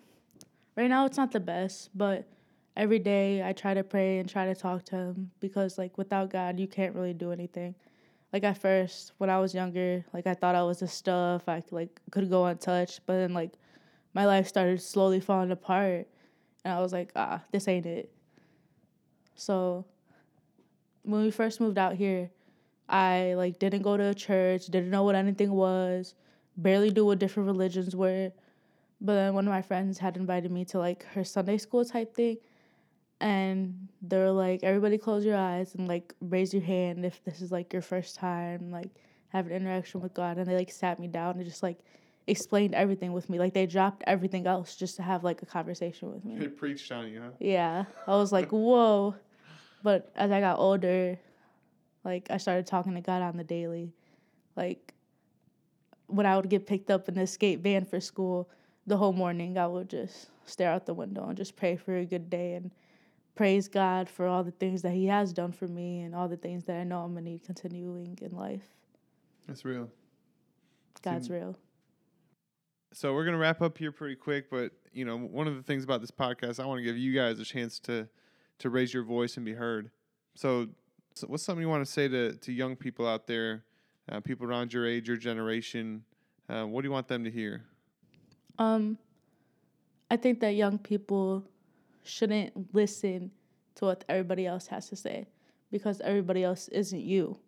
right 0.76 0.88
now 0.88 1.06
it's 1.06 1.16
not 1.16 1.32
the 1.32 1.40
best, 1.40 1.90
but 1.92 2.28
every 2.76 3.00
day 3.00 3.42
I 3.42 3.52
try 3.52 3.74
to 3.74 3.82
pray 3.82 4.18
and 4.18 4.28
try 4.28 4.46
to 4.46 4.54
talk 4.54 4.84
to 4.86 4.96
him 4.96 5.30
because 5.40 5.76
like 5.78 5.98
without 5.98 6.30
God 6.30 6.60
you 6.60 6.68
can't 6.68 6.94
really 6.94 7.14
do 7.14 7.32
anything. 7.32 7.74
Like 8.32 8.44
at 8.44 8.58
first 8.58 9.12
when 9.18 9.28
I 9.30 9.40
was 9.40 9.54
younger, 9.54 10.04
like 10.12 10.26
I 10.26 10.34
thought 10.34 10.54
I 10.54 10.62
was 10.62 10.78
the 10.80 10.88
stuff, 10.88 11.48
I 11.48 11.62
like 11.72 12.00
could 12.12 12.30
go 12.30 12.46
untouched, 12.46 13.00
but 13.06 13.14
then 13.14 13.34
like 13.34 13.54
my 14.14 14.24
life 14.24 14.46
started 14.46 14.80
slowly 14.80 15.20
falling 15.20 15.50
apart 15.50 16.06
and 16.64 16.72
I 16.72 16.80
was 16.80 16.92
like, 16.92 17.10
ah, 17.16 17.42
this 17.50 17.66
ain't 17.66 17.86
it. 17.86 18.12
So 19.34 19.84
when 21.02 21.22
we 21.22 21.30
first 21.30 21.60
moved 21.60 21.78
out 21.78 21.94
here, 21.96 22.30
I 22.88 23.34
like 23.36 23.58
didn't 23.58 23.82
go 23.82 23.96
to 23.96 24.04
a 24.10 24.14
church, 24.14 24.66
didn't 24.66 24.90
know 24.90 25.02
what 25.02 25.14
anything 25.16 25.50
was, 25.50 26.14
barely 26.56 26.90
do 26.90 27.04
what 27.04 27.18
different 27.18 27.46
religions 27.46 27.94
were. 27.94 28.32
But 29.00 29.14
then 29.14 29.34
one 29.34 29.46
of 29.46 29.52
my 29.52 29.62
friends 29.62 29.98
had 29.98 30.16
invited 30.16 30.50
me 30.50 30.64
to 30.66 30.78
like 30.78 31.04
her 31.12 31.24
Sunday 31.24 31.58
school 31.58 31.84
type 31.84 32.14
thing. 32.14 32.38
And 33.20 33.88
they're 34.02 34.30
like, 34.30 34.62
everybody 34.62 34.98
close 34.98 35.24
your 35.24 35.36
eyes 35.36 35.74
and 35.74 35.88
like 35.88 36.14
raise 36.20 36.52
your 36.52 36.62
hand 36.62 37.04
if 37.04 37.22
this 37.24 37.40
is 37.40 37.50
like 37.50 37.72
your 37.72 37.82
first 37.82 38.16
time, 38.16 38.70
like 38.70 38.90
have 39.28 39.46
an 39.46 39.52
interaction 39.52 40.00
with 40.00 40.14
God. 40.14 40.38
And 40.38 40.46
they 40.46 40.56
like 40.56 40.70
sat 40.70 40.98
me 40.98 41.08
down 41.08 41.36
and 41.36 41.44
just 41.44 41.62
like 41.62 41.78
explained 42.26 42.74
everything 42.74 43.12
with 43.12 43.30
me. 43.30 43.38
Like 43.38 43.54
they 43.54 43.66
dropped 43.66 44.02
everything 44.06 44.46
else 44.46 44.76
just 44.76 44.96
to 44.96 45.02
have 45.02 45.24
like 45.24 45.42
a 45.42 45.46
conversation 45.46 46.12
with 46.12 46.24
me. 46.24 46.36
they 46.38 46.48
preached 46.48 46.90
on 46.92 47.08
you 47.08 47.20
huh 47.20 47.30
Yeah. 47.38 47.84
I 48.06 48.16
was 48.16 48.32
like, 48.32 48.48
whoa. 48.50 49.14
But 49.82 50.10
as 50.16 50.30
I 50.30 50.40
got 50.40 50.58
older, 50.58 51.18
like 52.04 52.28
I 52.30 52.38
started 52.38 52.66
talking 52.66 52.94
to 52.94 53.00
God 53.00 53.22
on 53.22 53.36
the 53.36 53.44
daily. 53.44 53.92
Like 54.56 54.94
when 56.06 56.26
I 56.26 56.36
would 56.36 56.48
get 56.48 56.66
picked 56.66 56.90
up 56.90 57.08
in 57.08 57.14
the 57.14 57.22
escape 57.22 57.62
van 57.62 57.84
for 57.84 58.00
school, 58.00 58.48
the 58.86 58.96
whole 58.96 59.12
morning 59.12 59.58
I 59.58 59.66
would 59.66 59.88
just 59.88 60.28
stare 60.44 60.70
out 60.70 60.86
the 60.86 60.94
window 60.94 61.26
and 61.28 61.36
just 61.36 61.56
pray 61.56 61.76
for 61.76 61.96
a 61.96 62.04
good 62.04 62.30
day 62.30 62.54
and 62.54 62.70
praise 63.34 63.68
God 63.68 64.08
for 64.08 64.26
all 64.26 64.44
the 64.44 64.52
things 64.52 64.82
that 64.82 64.92
He 64.92 65.06
has 65.06 65.32
done 65.32 65.52
for 65.52 65.66
me 65.66 66.02
and 66.02 66.14
all 66.14 66.28
the 66.28 66.36
things 66.36 66.64
that 66.64 66.76
I 66.76 66.84
know 66.84 67.00
I'm 67.00 67.12
gonna 67.14 67.22
need 67.22 67.44
continuing 67.44 68.18
in 68.22 68.30
life. 68.36 68.62
that's 69.46 69.64
real 69.64 69.90
God's 71.02 71.28
real. 71.30 71.56
so 72.92 73.12
we're 73.12 73.24
gonna 73.24 73.38
wrap 73.38 73.60
up 73.60 73.76
here 73.78 73.92
pretty 73.92 74.16
quick 74.16 74.48
but 74.50 74.72
you 74.92 75.04
know 75.04 75.18
one 75.18 75.46
of 75.46 75.54
the 75.56 75.62
things 75.62 75.84
about 75.84 76.00
this 76.00 76.10
podcast 76.10 76.58
i 76.58 76.64
want 76.66 76.78
to 76.78 76.82
give 76.84 76.96
you 76.96 77.12
guys 77.12 77.38
a 77.38 77.44
chance 77.44 77.78
to 77.80 78.08
to 78.58 78.70
raise 78.70 78.94
your 78.94 79.02
voice 79.04 79.36
and 79.36 79.44
be 79.44 79.52
heard 79.52 79.90
so, 80.34 80.66
so 81.14 81.26
what's 81.26 81.42
something 81.42 81.62
you 81.62 81.68
want 81.68 81.84
to 81.84 81.90
say 81.90 82.08
to 82.08 82.32
to 82.36 82.52
young 82.52 82.74
people 82.76 83.06
out 83.06 83.26
there 83.26 83.64
uh, 84.10 84.20
people 84.20 84.46
around 84.46 84.72
your 84.72 84.86
age 84.86 85.08
your 85.08 85.16
generation 85.16 86.02
uh, 86.48 86.64
what 86.64 86.82
do 86.82 86.88
you 86.88 86.92
want 86.92 87.08
them 87.08 87.24
to 87.24 87.30
hear 87.30 87.62
Um, 88.58 88.98
I 90.10 90.16
think 90.16 90.40
that 90.40 90.54
young 90.54 90.78
people 90.78 91.44
shouldn't 92.04 92.74
listen 92.74 93.30
to 93.76 93.86
what 93.86 94.04
everybody 94.08 94.46
else 94.46 94.66
has 94.68 94.88
to 94.88 94.96
say 94.96 95.26
because 95.70 96.00
everybody 96.00 96.44
else 96.44 96.68
isn't 96.68 97.00
you. 97.00 97.38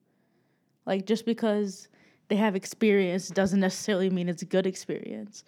Like 0.86 1.06
just 1.06 1.24
because 1.24 1.88
they 2.28 2.36
have 2.36 2.56
experience 2.56 3.28
doesn't 3.28 3.60
necessarily 3.60 4.10
mean 4.10 4.28
it's 4.28 4.42
a 4.42 4.46
good 4.46 4.66
experience. 4.66 5.44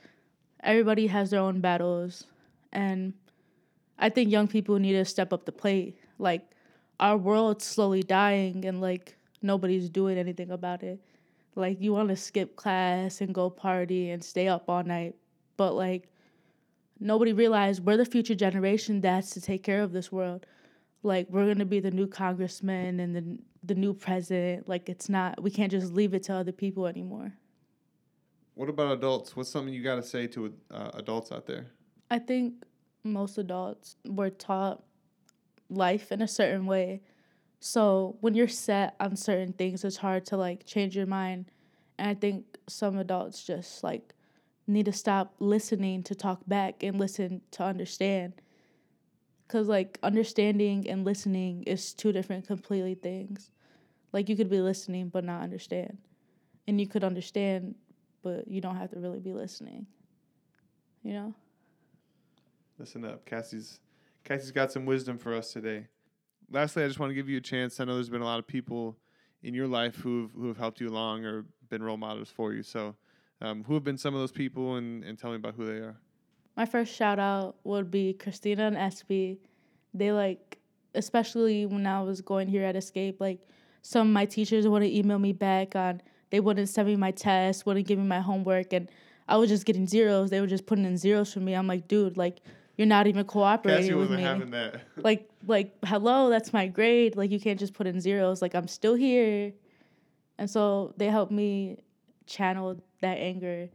Everybody 0.63 1.07
has 1.09 1.31
their 1.31 1.41
own 1.41 1.61
battles 1.61 2.25
and 2.73 3.13
I 3.99 4.09
think 4.09 4.31
young 4.31 4.49
people 4.49 4.79
need 4.79 4.93
to 4.93 5.05
step 5.05 5.33
up 5.33 5.45
the 5.45 5.53
plate. 5.53 5.99
Like 6.19 6.43
our 7.01 7.17
world's 7.17 7.65
slowly 7.65 8.03
dying 8.03 8.65
and 8.65 8.81
like 8.81 9.17
nobody's 9.43 9.89
doing 9.89 10.19
anything 10.19 10.51
about 10.51 10.83
it. 10.83 11.01
Like 11.55 11.81
you 11.81 11.93
want 11.93 12.09
to 12.11 12.17
skip 12.17 12.57
class 12.57 13.21
and 13.21 13.35
go 13.35 13.51
party 13.51 14.11
and 14.11 14.23
stay 14.23 14.49
up 14.49 14.69
all 14.69 14.83
night, 14.83 15.17
but 15.57 15.75
like 15.75 16.09
nobody 16.99 17.33
realized 17.33 17.85
we're 17.85 17.97
the 17.97 18.05
future 18.05 18.35
generation 18.35 19.01
that's 19.01 19.31
to 19.31 19.41
take 19.41 19.63
care 19.63 19.83
of 19.83 19.93
this 19.93 20.13
world. 20.13 20.47
Like 21.03 21.27
we're 21.31 21.47
gonna 21.47 21.65
be 21.65 21.81
the 21.81 21.91
new 21.91 22.07
congressman 22.07 23.01
and 23.01 23.17
the 23.17 23.39
the 23.65 23.75
new 23.75 23.95
president. 23.95 24.69
Like 24.69 24.89
it's 24.89 25.09
not 25.09 25.43
we 25.43 25.51
can't 25.51 25.71
just 25.73 25.93
leave 25.93 26.15
it 26.15 26.23
to 26.25 26.35
other 26.35 26.53
people 26.53 26.87
anymore. 26.87 27.33
What 28.55 28.69
about 28.69 28.93
adults? 28.93 29.35
What's 29.35 29.51
something 29.51 29.73
you 29.73 29.83
got 29.83 29.97
to 29.97 30.03
say 30.03 30.27
to 30.29 30.53
uh, 30.71 30.91
adults 30.95 31.33
out 31.33 31.47
there? 31.47 31.69
I 32.11 32.19
think 32.19 32.65
most 33.05 33.39
adults 33.39 33.97
were 34.05 34.29
taught 34.31 34.83
life 35.71 36.13
in 36.13 36.21
a 36.21 36.29
certain 36.29 36.67
way. 36.67 37.01
So 37.61 38.17
when 38.21 38.35
you're 38.35 38.49
set 38.49 38.97
on 38.99 39.17
certain 39.17 39.53
things, 39.53 39.85
it's 39.85 39.99
hard 39.99 40.25
to 40.27 40.37
like 40.39 40.65
change 40.65 40.97
your 40.97 41.07
mind. 41.07 41.51
And 41.99 42.09
I 42.09 42.15
think 42.15 42.59
some 42.67 42.97
adults 42.99 43.45
just 43.45 43.85
like 43.85 44.15
need 44.67 44.87
to 44.87 44.93
stop 44.93 45.35
listening 45.39 46.03
to 46.05 46.15
talk 46.15 46.41
back 46.47 46.83
and 46.83 46.99
listen 46.99 47.43
to 47.53 47.63
understand. 47.63 48.33
Cause 49.49 49.69
like 49.69 49.99
understanding 50.03 50.89
and 50.89 51.05
listening 51.05 51.65
is 51.65 51.93
two 51.93 52.13
different 52.13 52.47
completely 52.47 52.95
things. 52.95 53.51
Like 54.13 54.29
you 54.29 54.37
could 54.37 54.49
be 54.49 54.61
listening 54.61 55.09
but 55.09 55.25
not 55.25 55.43
understand. 55.43 55.99
And 56.67 56.81
you 56.81 56.87
could 56.87 57.05
understand 57.05 57.75
but 58.23 58.49
you 58.49 58.61
don't 58.63 58.77
have 58.77 58.91
to 58.91 59.01
really 59.01 59.21
be 59.21 59.35
listening. 59.35 59.87
You 61.03 61.13
know? 61.13 61.35
Listen 62.79 63.05
up. 63.05 63.27
Cassie's 63.27 63.81
Cassie's 64.25 64.51
got 64.51 64.73
some 64.73 64.87
wisdom 64.87 65.19
for 65.19 65.35
us 65.35 65.53
today. 65.53 65.89
Lastly, 66.53 66.85
I 66.85 66.89
just 66.89 66.99
want 66.99 67.11
to 67.11 67.15
give 67.15 67.29
you 67.29 67.39
a 67.39 67.41
chance. 67.41 67.79
I 67.79 67.85
know 67.85 67.95
there's 67.95 68.11
been 68.11 68.23
a 68.23 68.27
lot 68.27 68.39
of 68.39 68.47
people 68.47 68.97
in 69.43 69.55
your 69.55 69.67
life 69.67 69.97
who've 69.97 70.31
who 70.33 70.49
have 70.49 70.57
helped 70.57 70.81
you 70.81 70.89
along 70.89 71.25
or 71.25 71.45
been 71.69 71.83
role 71.83 71.97
models 71.97 72.29
for 72.29 72.53
you. 72.53 72.63
So, 72.63 72.97
um, 73.41 73.65
who 73.65 73.75
have 73.75 73.85
been 73.85 73.97
some 73.97 74.15
of 74.15 74.21
those 74.21 74.33
people, 74.33 74.77
and, 74.77 75.05
and 75.05 75.19
tell 75.19 75.31
me 75.31 75.37
about 75.37 75.55
who 75.55 75.65
they 75.65 75.79
are. 75.79 75.97
My 76.57 76.67
first 76.67 76.95
shout 76.95 77.19
out 77.19 77.57
would 77.65 77.91
be 77.91 78.13
Christina 78.13 78.65
and 78.67 78.77
SB. 78.77 79.39
They 79.95 80.13
like, 80.13 80.59
especially 80.95 81.67
when 81.67 81.87
I 81.87 82.03
was 82.03 82.21
going 82.21 82.49
here 82.49 82.65
at 82.65 82.77
Escape, 82.77 83.21
like 83.21 83.39
some 83.83 84.09
of 84.09 84.13
my 84.13 84.27
teachers 84.27 84.67
wouldn't 84.69 84.93
email 84.93 85.19
me 85.19 85.33
back 85.33 85.75
on, 85.75 86.03
they 86.31 86.41
wouldn't 86.41 86.69
send 86.69 86.89
me 86.89 86.97
my 86.97 87.13
tests, 87.13 87.65
wouldn't 87.65 87.87
give 87.87 87.99
me 87.99 88.05
my 88.05 88.21
homework, 88.21 88.73
and 88.73 88.89
I 89.29 89.37
was 89.37 89.49
just 89.49 89.65
getting 89.65 89.87
zeros. 89.87 90.31
They 90.31 90.41
were 90.41 90.47
just 90.47 90.67
putting 90.67 90.85
in 90.85 90.97
zeros 90.97 91.33
for 91.33 91.41
me. 91.41 91.55
I'm 91.55 91.67
like, 91.67 91.87
dude, 91.89 92.17
like 92.17 92.41
you're 92.81 92.87
not 92.87 93.07
even 93.07 93.27
cooperating 93.27 93.83
Cassie 93.89 93.95
with 93.95 94.11
me. 94.11 94.23
having 94.23 94.51
that. 94.53 94.81
like 94.97 95.29
like 95.47 95.77
hello 95.85 96.31
that's 96.31 96.51
my 96.55 96.67
grade 96.67 97.15
like 97.15 97.31
you 97.31 97.39
can't 97.39 97.61
just 97.61 97.75
put 97.75 97.87
in 97.87 98.01
zeros 98.01 98.41
like 98.41 98.55
i'm 98.55 98.67
still 98.67 98.95
here 98.95 99.53
and 100.39 100.49
so 100.49 100.95
they 100.97 101.07
helped 101.07 101.31
me 101.31 101.77
channel 102.27 102.83
that 103.03 103.19
anger 103.19 103.69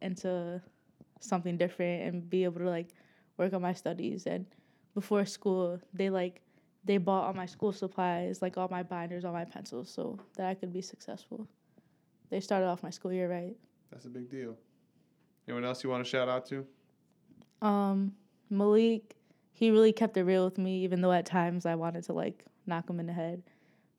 into 0.00 0.62
something 1.18 1.56
different 1.56 2.02
and 2.04 2.30
be 2.30 2.44
able 2.44 2.60
to 2.60 2.68
like 2.70 2.90
work 3.36 3.52
on 3.52 3.60
my 3.60 3.72
studies 3.72 4.26
and 4.26 4.46
before 4.94 5.24
school 5.26 5.80
they 5.92 6.08
like 6.08 6.40
they 6.84 6.98
bought 6.98 7.24
all 7.24 7.34
my 7.34 7.46
school 7.46 7.72
supplies 7.72 8.40
like 8.42 8.56
all 8.56 8.68
my 8.68 8.84
binders 8.84 9.24
all 9.24 9.32
my 9.32 9.44
pencils 9.44 9.90
so 9.90 10.16
that 10.36 10.46
i 10.46 10.54
could 10.54 10.72
be 10.72 10.82
successful 10.82 11.48
they 12.30 12.38
started 12.38 12.66
off 12.66 12.80
my 12.84 12.90
school 12.90 13.12
year 13.12 13.28
right 13.28 13.56
That's 13.90 14.04
a 14.06 14.08
big 14.08 14.30
deal. 14.30 14.54
Anyone 15.48 15.64
else 15.64 15.82
you 15.84 15.90
want 15.90 16.04
to 16.04 16.08
shout 16.08 16.28
out 16.28 16.46
to? 16.46 16.64
Um, 17.60 18.12
Malik, 18.52 19.16
he 19.52 19.70
really 19.70 19.92
kept 19.92 20.16
it 20.16 20.24
real 20.24 20.44
with 20.44 20.58
me, 20.58 20.84
even 20.84 21.00
though 21.00 21.12
at 21.12 21.26
times 21.26 21.66
I 21.66 21.74
wanted 21.74 22.04
to 22.04 22.12
like 22.12 22.44
knock 22.66 22.88
him 22.88 23.00
in 23.00 23.06
the 23.06 23.12
head. 23.12 23.42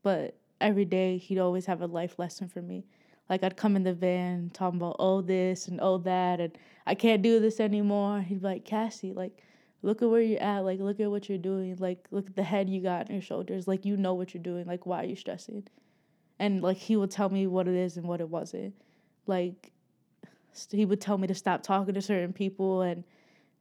But 0.04 0.38
every 0.62 0.86
day 0.86 1.18
he'd 1.18 1.40
always 1.40 1.66
have 1.66 1.82
a 1.82 1.88
life 1.88 2.20
lesson 2.20 2.48
for 2.48 2.62
me. 2.62 2.86
Like 3.30 3.44
I'd 3.44 3.58
come 3.58 3.76
in 3.76 3.84
the 3.84 3.94
van 3.94 4.52
talking 4.54 4.80
about 4.80 4.98
oh 5.00 5.22
this 5.22 5.68
and 5.68 5.80
oh 5.82 5.98
that 6.00 6.40
and 6.40 6.58
I 6.86 6.96
can't 6.96 7.22
do 7.22 7.40
this 7.40 7.60
anymore. 7.60 8.22
He'd 8.22 8.42
be 8.42 8.48
like, 8.48 8.66
Cassie, 8.66 9.14
like 9.14 9.42
look 9.82 10.02
at 10.02 10.10
where 10.10 10.22
you're 10.22 10.42
at, 10.42 10.60
like 10.60 10.80
look 10.80 11.00
at 11.00 11.10
what 11.10 11.30
you're 11.30 11.38
doing, 11.38 11.76
like 11.80 12.06
look 12.12 12.28
at 12.28 12.36
the 12.36 12.44
head 12.44 12.70
you 12.70 12.82
got 12.82 13.10
on 13.10 13.16
your 13.16 13.22
shoulders, 13.22 13.68
like 13.68 13.86
you 13.86 13.98
know 13.98 14.14
what 14.14 14.34
you're 14.34 14.44
doing, 14.44 14.66
like 14.66 14.86
why 14.86 15.02
are 15.02 15.08
you 15.08 15.16
stressing? 15.16 15.68
And 16.40 16.62
like 16.62 16.78
he 16.78 16.96
would 16.96 17.12
tell 17.12 17.30
me 17.30 17.48
what 17.48 17.68
it 17.68 17.76
is 17.76 17.98
and 17.98 18.08
what 18.08 18.22
it 18.22 18.30
wasn't. 18.30 18.76
Like 19.26 19.72
he 20.70 20.86
would 20.86 21.02
tell 21.02 21.18
me 21.18 21.28
to 21.28 21.36
stop 21.36 21.64
talking 21.64 21.94
to 21.94 22.02
certain 22.02 22.34
people 22.34 22.82
and 22.82 23.04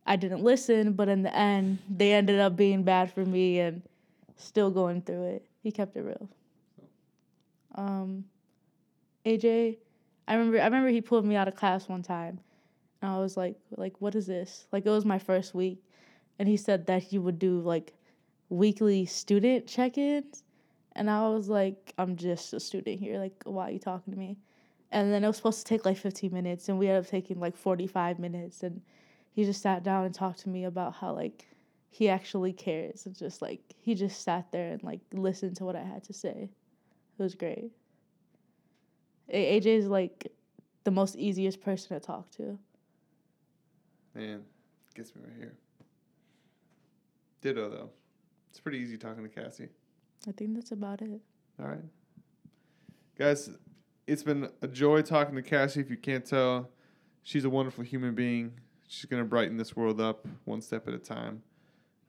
I 0.06 0.16
didn't 0.16 0.42
listen, 0.42 0.92
but 0.92 1.08
in 1.08 1.22
the 1.22 1.34
end, 1.34 1.78
they 1.88 2.12
ended 2.12 2.40
up 2.40 2.56
being 2.56 2.82
bad 2.82 3.12
for 3.12 3.24
me 3.24 3.60
and 3.60 3.82
still 4.36 4.70
going 4.70 5.02
through 5.02 5.24
it. 5.26 5.46
He 5.62 5.70
kept 5.70 5.96
it 5.96 6.02
real. 6.02 6.28
Um, 7.74 8.24
AJ, 9.24 9.78
I 10.26 10.34
remember 10.34 10.60
I 10.60 10.64
remember 10.64 10.88
he 10.88 11.00
pulled 11.00 11.24
me 11.24 11.36
out 11.36 11.48
of 11.48 11.54
class 11.54 11.88
one 11.88 12.02
time, 12.02 12.40
and 13.00 13.10
I 13.10 13.18
was 13.18 13.36
like, 13.36 13.56
like 13.76 13.94
what 14.00 14.14
is 14.14 14.26
this? 14.26 14.66
Like 14.72 14.84
it 14.84 14.90
was 14.90 15.04
my 15.04 15.18
first 15.18 15.54
week, 15.54 15.82
and 16.38 16.48
he 16.48 16.56
said 16.56 16.86
that 16.86 17.02
he 17.02 17.18
would 17.18 17.38
do 17.38 17.60
like 17.60 17.94
weekly 18.48 19.06
student 19.06 19.66
check-ins, 19.66 20.42
and 20.94 21.08
I 21.08 21.28
was 21.28 21.48
like, 21.48 21.94
I'm 21.96 22.16
just 22.16 22.52
a 22.52 22.60
student 22.60 23.00
here. 23.00 23.18
Like, 23.18 23.40
why 23.44 23.68
are 23.68 23.70
you 23.70 23.78
talking 23.78 24.12
to 24.12 24.18
me? 24.18 24.36
And 24.90 25.10
then 25.10 25.24
it 25.24 25.26
was 25.26 25.36
supposed 25.36 25.60
to 25.60 25.64
take 25.64 25.86
like 25.86 25.96
15 25.96 26.32
minutes, 26.32 26.68
and 26.68 26.78
we 26.78 26.88
ended 26.88 27.04
up 27.04 27.10
taking 27.10 27.40
like 27.40 27.56
45 27.56 28.18
minutes, 28.18 28.62
and 28.62 28.82
he 29.32 29.44
just 29.44 29.62
sat 29.62 29.82
down 29.82 30.04
and 30.04 30.14
talked 30.14 30.40
to 30.40 30.48
me 30.48 30.64
about 30.64 30.94
how 30.94 31.12
like 31.14 31.46
he 31.90 32.08
actually 32.08 32.52
cares 32.52 33.06
and 33.06 33.14
just 33.16 33.42
like 33.42 33.60
he 33.78 33.94
just 33.94 34.22
sat 34.22 34.50
there 34.52 34.72
and 34.72 34.82
like 34.82 35.00
listened 35.12 35.56
to 35.56 35.64
what 35.64 35.76
I 35.76 35.82
had 35.82 36.04
to 36.04 36.12
say. 36.12 36.50
It 37.18 37.22
was 37.22 37.34
great. 37.34 37.70
A- 39.28 39.60
AJ 39.60 39.66
is 39.66 39.86
like 39.86 40.32
the 40.84 40.90
most 40.90 41.16
easiest 41.16 41.60
person 41.60 41.98
to 41.98 42.04
talk 42.04 42.30
to. 42.32 42.58
Man, 44.14 44.42
gets 44.94 45.14
me 45.14 45.22
right 45.24 45.36
here. 45.36 45.54
Ditto 47.40 47.70
though. 47.70 47.90
It's 48.50 48.60
pretty 48.60 48.78
easy 48.78 48.98
talking 48.98 49.22
to 49.22 49.28
Cassie. 49.28 49.68
I 50.28 50.32
think 50.32 50.54
that's 50.54 50.72
about 50.72 51.00
it. 51.02 51.20
All 51.60 51.68
right. 51.68 51.84
Guys, 53.18 53.50
it's 54.06 54.22
been 54.22 54.48
a 54.60 54.68
joy 54.68 55.02
talking 55.02 55.34
to 55.34 55.42
Cassie. 55.42 55.80
If 55.80 55.90
you 55.90 55.96
can't 55.96 56.24
tell, 56.24 56.70
she's 57.22 57.44
a 57.44 57.50
wonderful 57.50 57.82
human 57.84 58.14
being. 58.14 58.52
She's 58.92 59.06
going 59.06 59.22
to 59.22 59.28
brighten 59.28 59.56
this 59.56 59.74
world 59.74 60.02
up 60.02 60.26
one 60.44 60.60
step 60.60 60.86
at 60.86 60.92
a 60.92 60.98
time. 60.98 61.42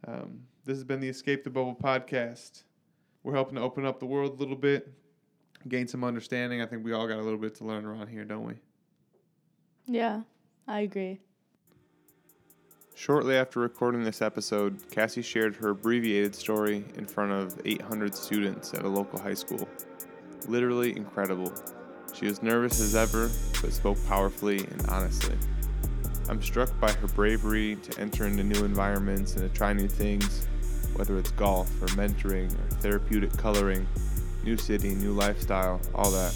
Um, 0.05 0.41
this 0.65 0.75
has 0.75 0.84
been 0.84 0.99
the 0.99 1.07
Escape 1.07 1.45
the 1.45 1.49
Bubble 1.49 1.77
podcast. 1.81 2.63
We're 3.23 3.36
helping 3.36 3.55
to 3.55 3.61
open 3.61 3.86
up 3.86 4.01
the 4.01 4.05
world 4.05 4.31
a 4.31 4.36
little 4.36 4.57
bit, 4.57 4.91
gain 5.69 5.88
some 5.88 6.03
understanding. 6.03 6.61
I 6.61 6.65
think 6.65 6.84
we 6.84 6.91
all 6.91 7.07
got 7.07 7.19
a 7.19 7.21
little 7.21 7.39
bit 7.39 7.55
to 7.55 7.63
learn 7.63 7.86
around 7.86 8.09
here, 8.09 8.25
don't 8.25 8.45
we? 8.45 8.55
Yeah, 9.86 10.23
I 10.67 10.81
agree. 10.81 11.21
Shortly 12.95 13.38
after 13.38 13.61
recording 13.61 14.03
this 14.03 14.21
episode, 14.21 14.77
Cassie 14.91 15.21
shared 15.21 15.55
her 15.55 15.69
abbreviated 15.69 16.36
story 16.36 16.84
in 16.97 17.05
front 17.05 17.31
of 17.31 17.61
800 17.63 18.13
students 18.13 18.73
at 18.73 18.84
a 18.84 18.89
local 18.89 19.19
high 19.19 19.36
school. 19.36 19.69
Literally 20.49 20.97
incredible. 20.97 21.53
She 22.13 22.25
was 22.25 22.43
nervous 22.43 22.81
as 22.81 22.93
ever, 22.93 23.31
but 23.61 23.71
spoke 23.71 24.05
powerfully 24.05 24.65
and 24.65 24.86
honestly. 24.89 25.38
I'm 26.30 26.41
struck 26.41 26.78
by 26.80 26.91
her 26.91 27.07
bravery 27.07 27.76
to 27.76 27.99
enter 27.99 28.26
into 28.26 28.43
new 28.43 28.63
environments 28.63 29.36
and 29.36 29.41
to 29.49 29.55
try 29.55 29.74
new 29.74 29.88
things, 29.88 30.47
whether 30.95 31.17
it's 31.17 31.32
golf 31.32 31.69
or 31.82 31.88
mentoring 31.88 32.51
or 32.53 32.76
therapeutic 32.78 33.36
coloring, 33.38 33.88
new 34.43 34.57
city, 34.57 34.95
new 34.95 35.11
lifestyle, 35.11 35.82
all 35.93 36.11
that. 36.11 36.34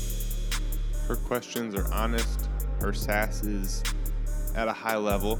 Her 1.07 1.15
questions 1.15 1.73
are 1.73 1.91
honest, 1.93 2.49
her 2.81 2.93
sass 2.93 3.43
is 3.43 3.83
at 4.55 4.67
a 4.67 4.73
high 4.73 4.97
level, 4.97 5.39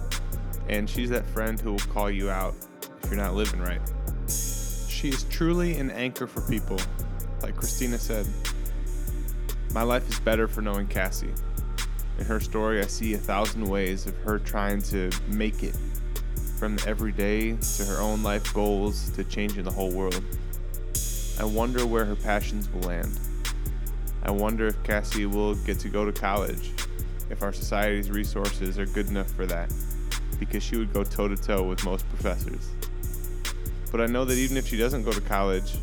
and 0.69 0.89
she's 0.89 1.09
that 1.09 1.25
friend 1.25 1.59
who 1.59 1.71
will 1.73 1.79
call 1.79 2.09
you 2.09 2.29
out 2.29 2.55
if 3.03 3.09
you're 3.11 3.21
not 3.21 3.35
living 3.35 3.59
right. 3.59 3.81
She 4.27 5.09
is 5.09 5.25
truly 5.25 5.77
an 5.77 5.91
anchor 5.91 6.25
for 6.25 6.41
people, 6.49 6.79
like 7.41 7.55
Christina 7.55 7.97
said. 7.97 8.25
My 9.73 9.83
life 9.83 10.07
is 10.09 10.19
better 10.21 10.47
for 10.47 10.61
knowing 10.61 10.87
Cassie. 10.87 11.33
In 12.17 12.25
her 12.25 12.39
story, 12.39 12.81
I 12.81 12.87
see 12.87 13.13
a 13.13 13.17
thousand 13.17 13.67
ways 13.67 14.07
of 14.07 14.15
her 14.17 14.39
trying 14.39 14.81
to 14.83 15.11
make 15.27 15.63
it 15.63 15.77
from 16.57 16.75
the 16.75 16.87
everyday 16.87 17.55
to 17.55 17.85
her 17.85 18.01
own 18.01 18.23
life 18.23 18.51
goals 18.53 19.09
to 19.11 19.23
changing 19.23 19.63
the 19.63 19.71
whole 19.71 19.91
world. 19.91 20.23
I 21.39 21.43
wonder 21.43 21.85
where 21.85 22.05
her 22.05 22.15
passions 22.15 22.69
will 22.69 22.81
land. 22.81 23.19
I 24.23 24.31
wonder 24.31 24.65
if 24.65 24.81
Cassie 24.83 25.27
will 25.27 25.53
get 25.55 25.79
to 25.79 25.89
go 25.89 26.03
to 26.03 26.11
college, 26.11 26.71
if 27.29 27.43
our 27.43 27.53
society's 27.53 28.09
resources 28.09 28.79
are 28.79 28.87
good 28.87 29.07
enough 29.07 29.29
for 29.29 29.45
that, 29.45 29.71
because 30.39 30.63
she 30.63 30.77
would 30.77 30.91
go 30.91 31.03
toe 31.03 31.27
to 31.27 31.37
toe 31.37 31.61
with 31.61 31.83
most 31.85 32.09
professors. 32.09 32.71
But 33.91 34.01
I 34.01 34.07
know 34.07 34.25
that 34.25 34.33
even 34.33 34.57
if 34.57 34.67
she 34.67 34.77
doesn't 34.77 35.03
go 35.03 35.11
to 35.11 35.21
college 35.21 35.75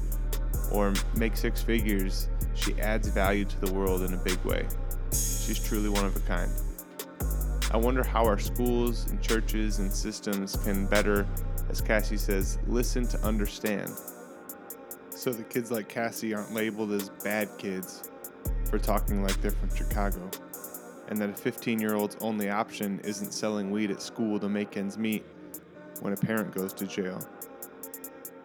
or 0.73 0.93
make 1.17 1.37
six 1.37 1.63
figures, 1.63 2.29
she 2.55 2.75
adds 2.81 3.09
value 3.09 3.45
to 3.45 3.61
the 3.61 3.73
world 3.73 4.03
in 4.03 4.13
a 4.13 4.19
big 4.19 4.39
way. 4.45 4.67
She's 5.45 5.63
truly 5.63 5.91
one 5.91 6.07
of 6.07 6.17
a 6.17 6.21
kind. 6.21 6.51
I 7.71 7.77
wonder 7.77 8.03
how 8.03 8.25
our 8.25 8.39
schools 8.39 9.11
and 9.11 9.21
churches 9.21 9.79
and 9.79 9.93
systems 9.93 10.57
can 10.65 10.87
better, 10.87 11.27
as 11.69 11.83
Cassie 11.83 12.17
says, 12.17 12.59
listen 12.67 13.07
to 13.09 13.19
understand. 13.21 13.93
So 15.11 15.35
the 15.35 15.43
kids 15.43 15.71
like 15.71 15.87
Cassie 15.87 16.33
aren't 16.33 16.55
labeled 16.55 16.93
as 16.93 17.11
bad 17.23 17.51
kids 17.59 18.11
for 18.71 18.79
talking 18.79 19.23
like 19.23 19.39
they're 19.43 19.51
from 19.51 19.69
Chicago, 19.75 20.31
and 21.09 21.19
that 21.19 21.29
a 21.29 21.35
15 21.35 21.79
year 21.79 21.95
old's 21.95 22.17
only 22.23 22.49
option 22.49 22.99
isn't 23.05 23.33
selling 23.33 23.71
weed 23.71 23.91
at 23.91 24.01
school 24.01 24.41
to 24.41 24.49
make 24.49 24.79
ends 24.79 24.97
meet 24.97 25.27
when 26.01 26.15
a 26.15 26.17
parent 26.17 26.55
goes 26.55 26.73
to 26.73 26.87
jail. 26.87 27.21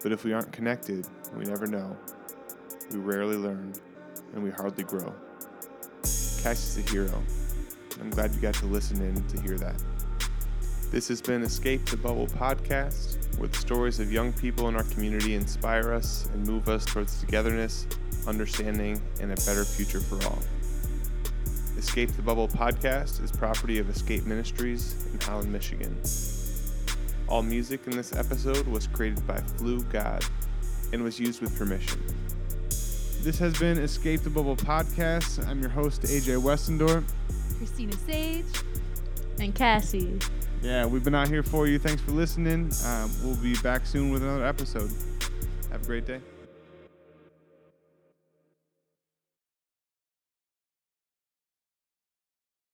But 0.04 0.12
if 0.12 0.26
we 0.26 0.34
aren't 0.34 0.52
connected, 0.52 1.08
we 1.34 1.46
never 1.46 1.66
know. 1.66 1.96
We 2.92 2.98
rarely 2.98 3.38
learn, 3.38 3.74
and 4.34 4.44
we 4.44 4.52
hardly 4.52 4.84
grow. 4.84 5.16
Cassie's 6.40 6.78
a 6.78 6.90
hero. 6.90 7.22
I'm 8.00 8.10
glad 8.12 8.34
you 8.34 8.40
got 8.40 8.54
to 8.56 8.66
listen 8.66 9.02
in 9.02 9.22
to 9.28 9.42
hear 9.42 9.58
that. 9.58 9.76
This 10.90 11.10
has 11.10 11.22
been 11.22 11.44
Escape 11.44 11.86
the 11.86 11.98
Bubble 11.98 12.28
podcast, 12.28 13.38
where 13.38 13.50
the 13.50 13.58
stories 13.58 14.00
of 14.00 14.10
young 14.10 14.32
people 14.32 14.70
in 14.70 14.76
our 14.78 14.86
community 14.86 15.36
inspire 15.36 15.92
us 15.94 16.30
and 16.34 16.48
move 16.48 16.70
us 16.70 16.86
towards 16.86 17.20
togetherness, 17.20 17.88
understanding, 18.26 19.02
and 19.20 19.34
a 19.34 19.36
better 19.46 19.66
future 19.66 20.00
for 20.00 20.16
all. 20.26 20.40
Escape 21.78 22.12
the 22.14 22.22
Bubble 22.22 22.48
podcast 22.48 23.22
is 23.22 23.32
property 23.32 23.78
of 23.78 23.90
Escape 23.90 24.26
Ministries 24.26 25.08
in 25.14 25.20
Holland, 25.20 25.52
Michigan. 25.52 25.96
All 27.28 27.44
music 27.44 27.82
in 27.86 27.98
this 27.98 28.16
episode 28.16 28.66
was 28.66 28.88
created 28.88 29.28
by 29.28 29.38
Flu 29.42 29.84
God 29.84 30.24
and 30.94 31.04
was 31.04 31.20
used 31.20 31.42
with 31.42 31.58
permission. 31.58 32.02
This 33.22 33.38
has 33.40 33.58
been 33.60 33.78
Escape 33.78 34.22
the 34.22 34.30
Bubble 34.30 34.56
podcast. 34.56 35.46
I'm 35.46 35.60
your 35.60 35.70
host, 35.70 36.04
AJ 36.04 36.42
Westendorp. 36.42 37.04
Christina 37.58 37.94
Sage. 37.94 38.46
And 39.40 39.54
Cassie. 39.54 40.18
Yeah, 40.62 40.86
we've 40.86 41.04
been 41.04 41.16
out 41.16 41.28
here 41.28 41.44
for 41.44 41.68
you. 41.68 41.80
Thanks 41.80 42.02
for 42.02 42.12
listening. 42.12 42.72
Um, 42.86 43.12
we'll 43.24 43.36
be 43.38 43.56
back 43.58 43.86
soon 43.86 44.12
with 44.12 44.24
another 44.24 44.46
episode. 44.46 44.90
Have 45.72 45.84
a 45.84 45.86
great 45.86 46.06
day. 46.06 46.22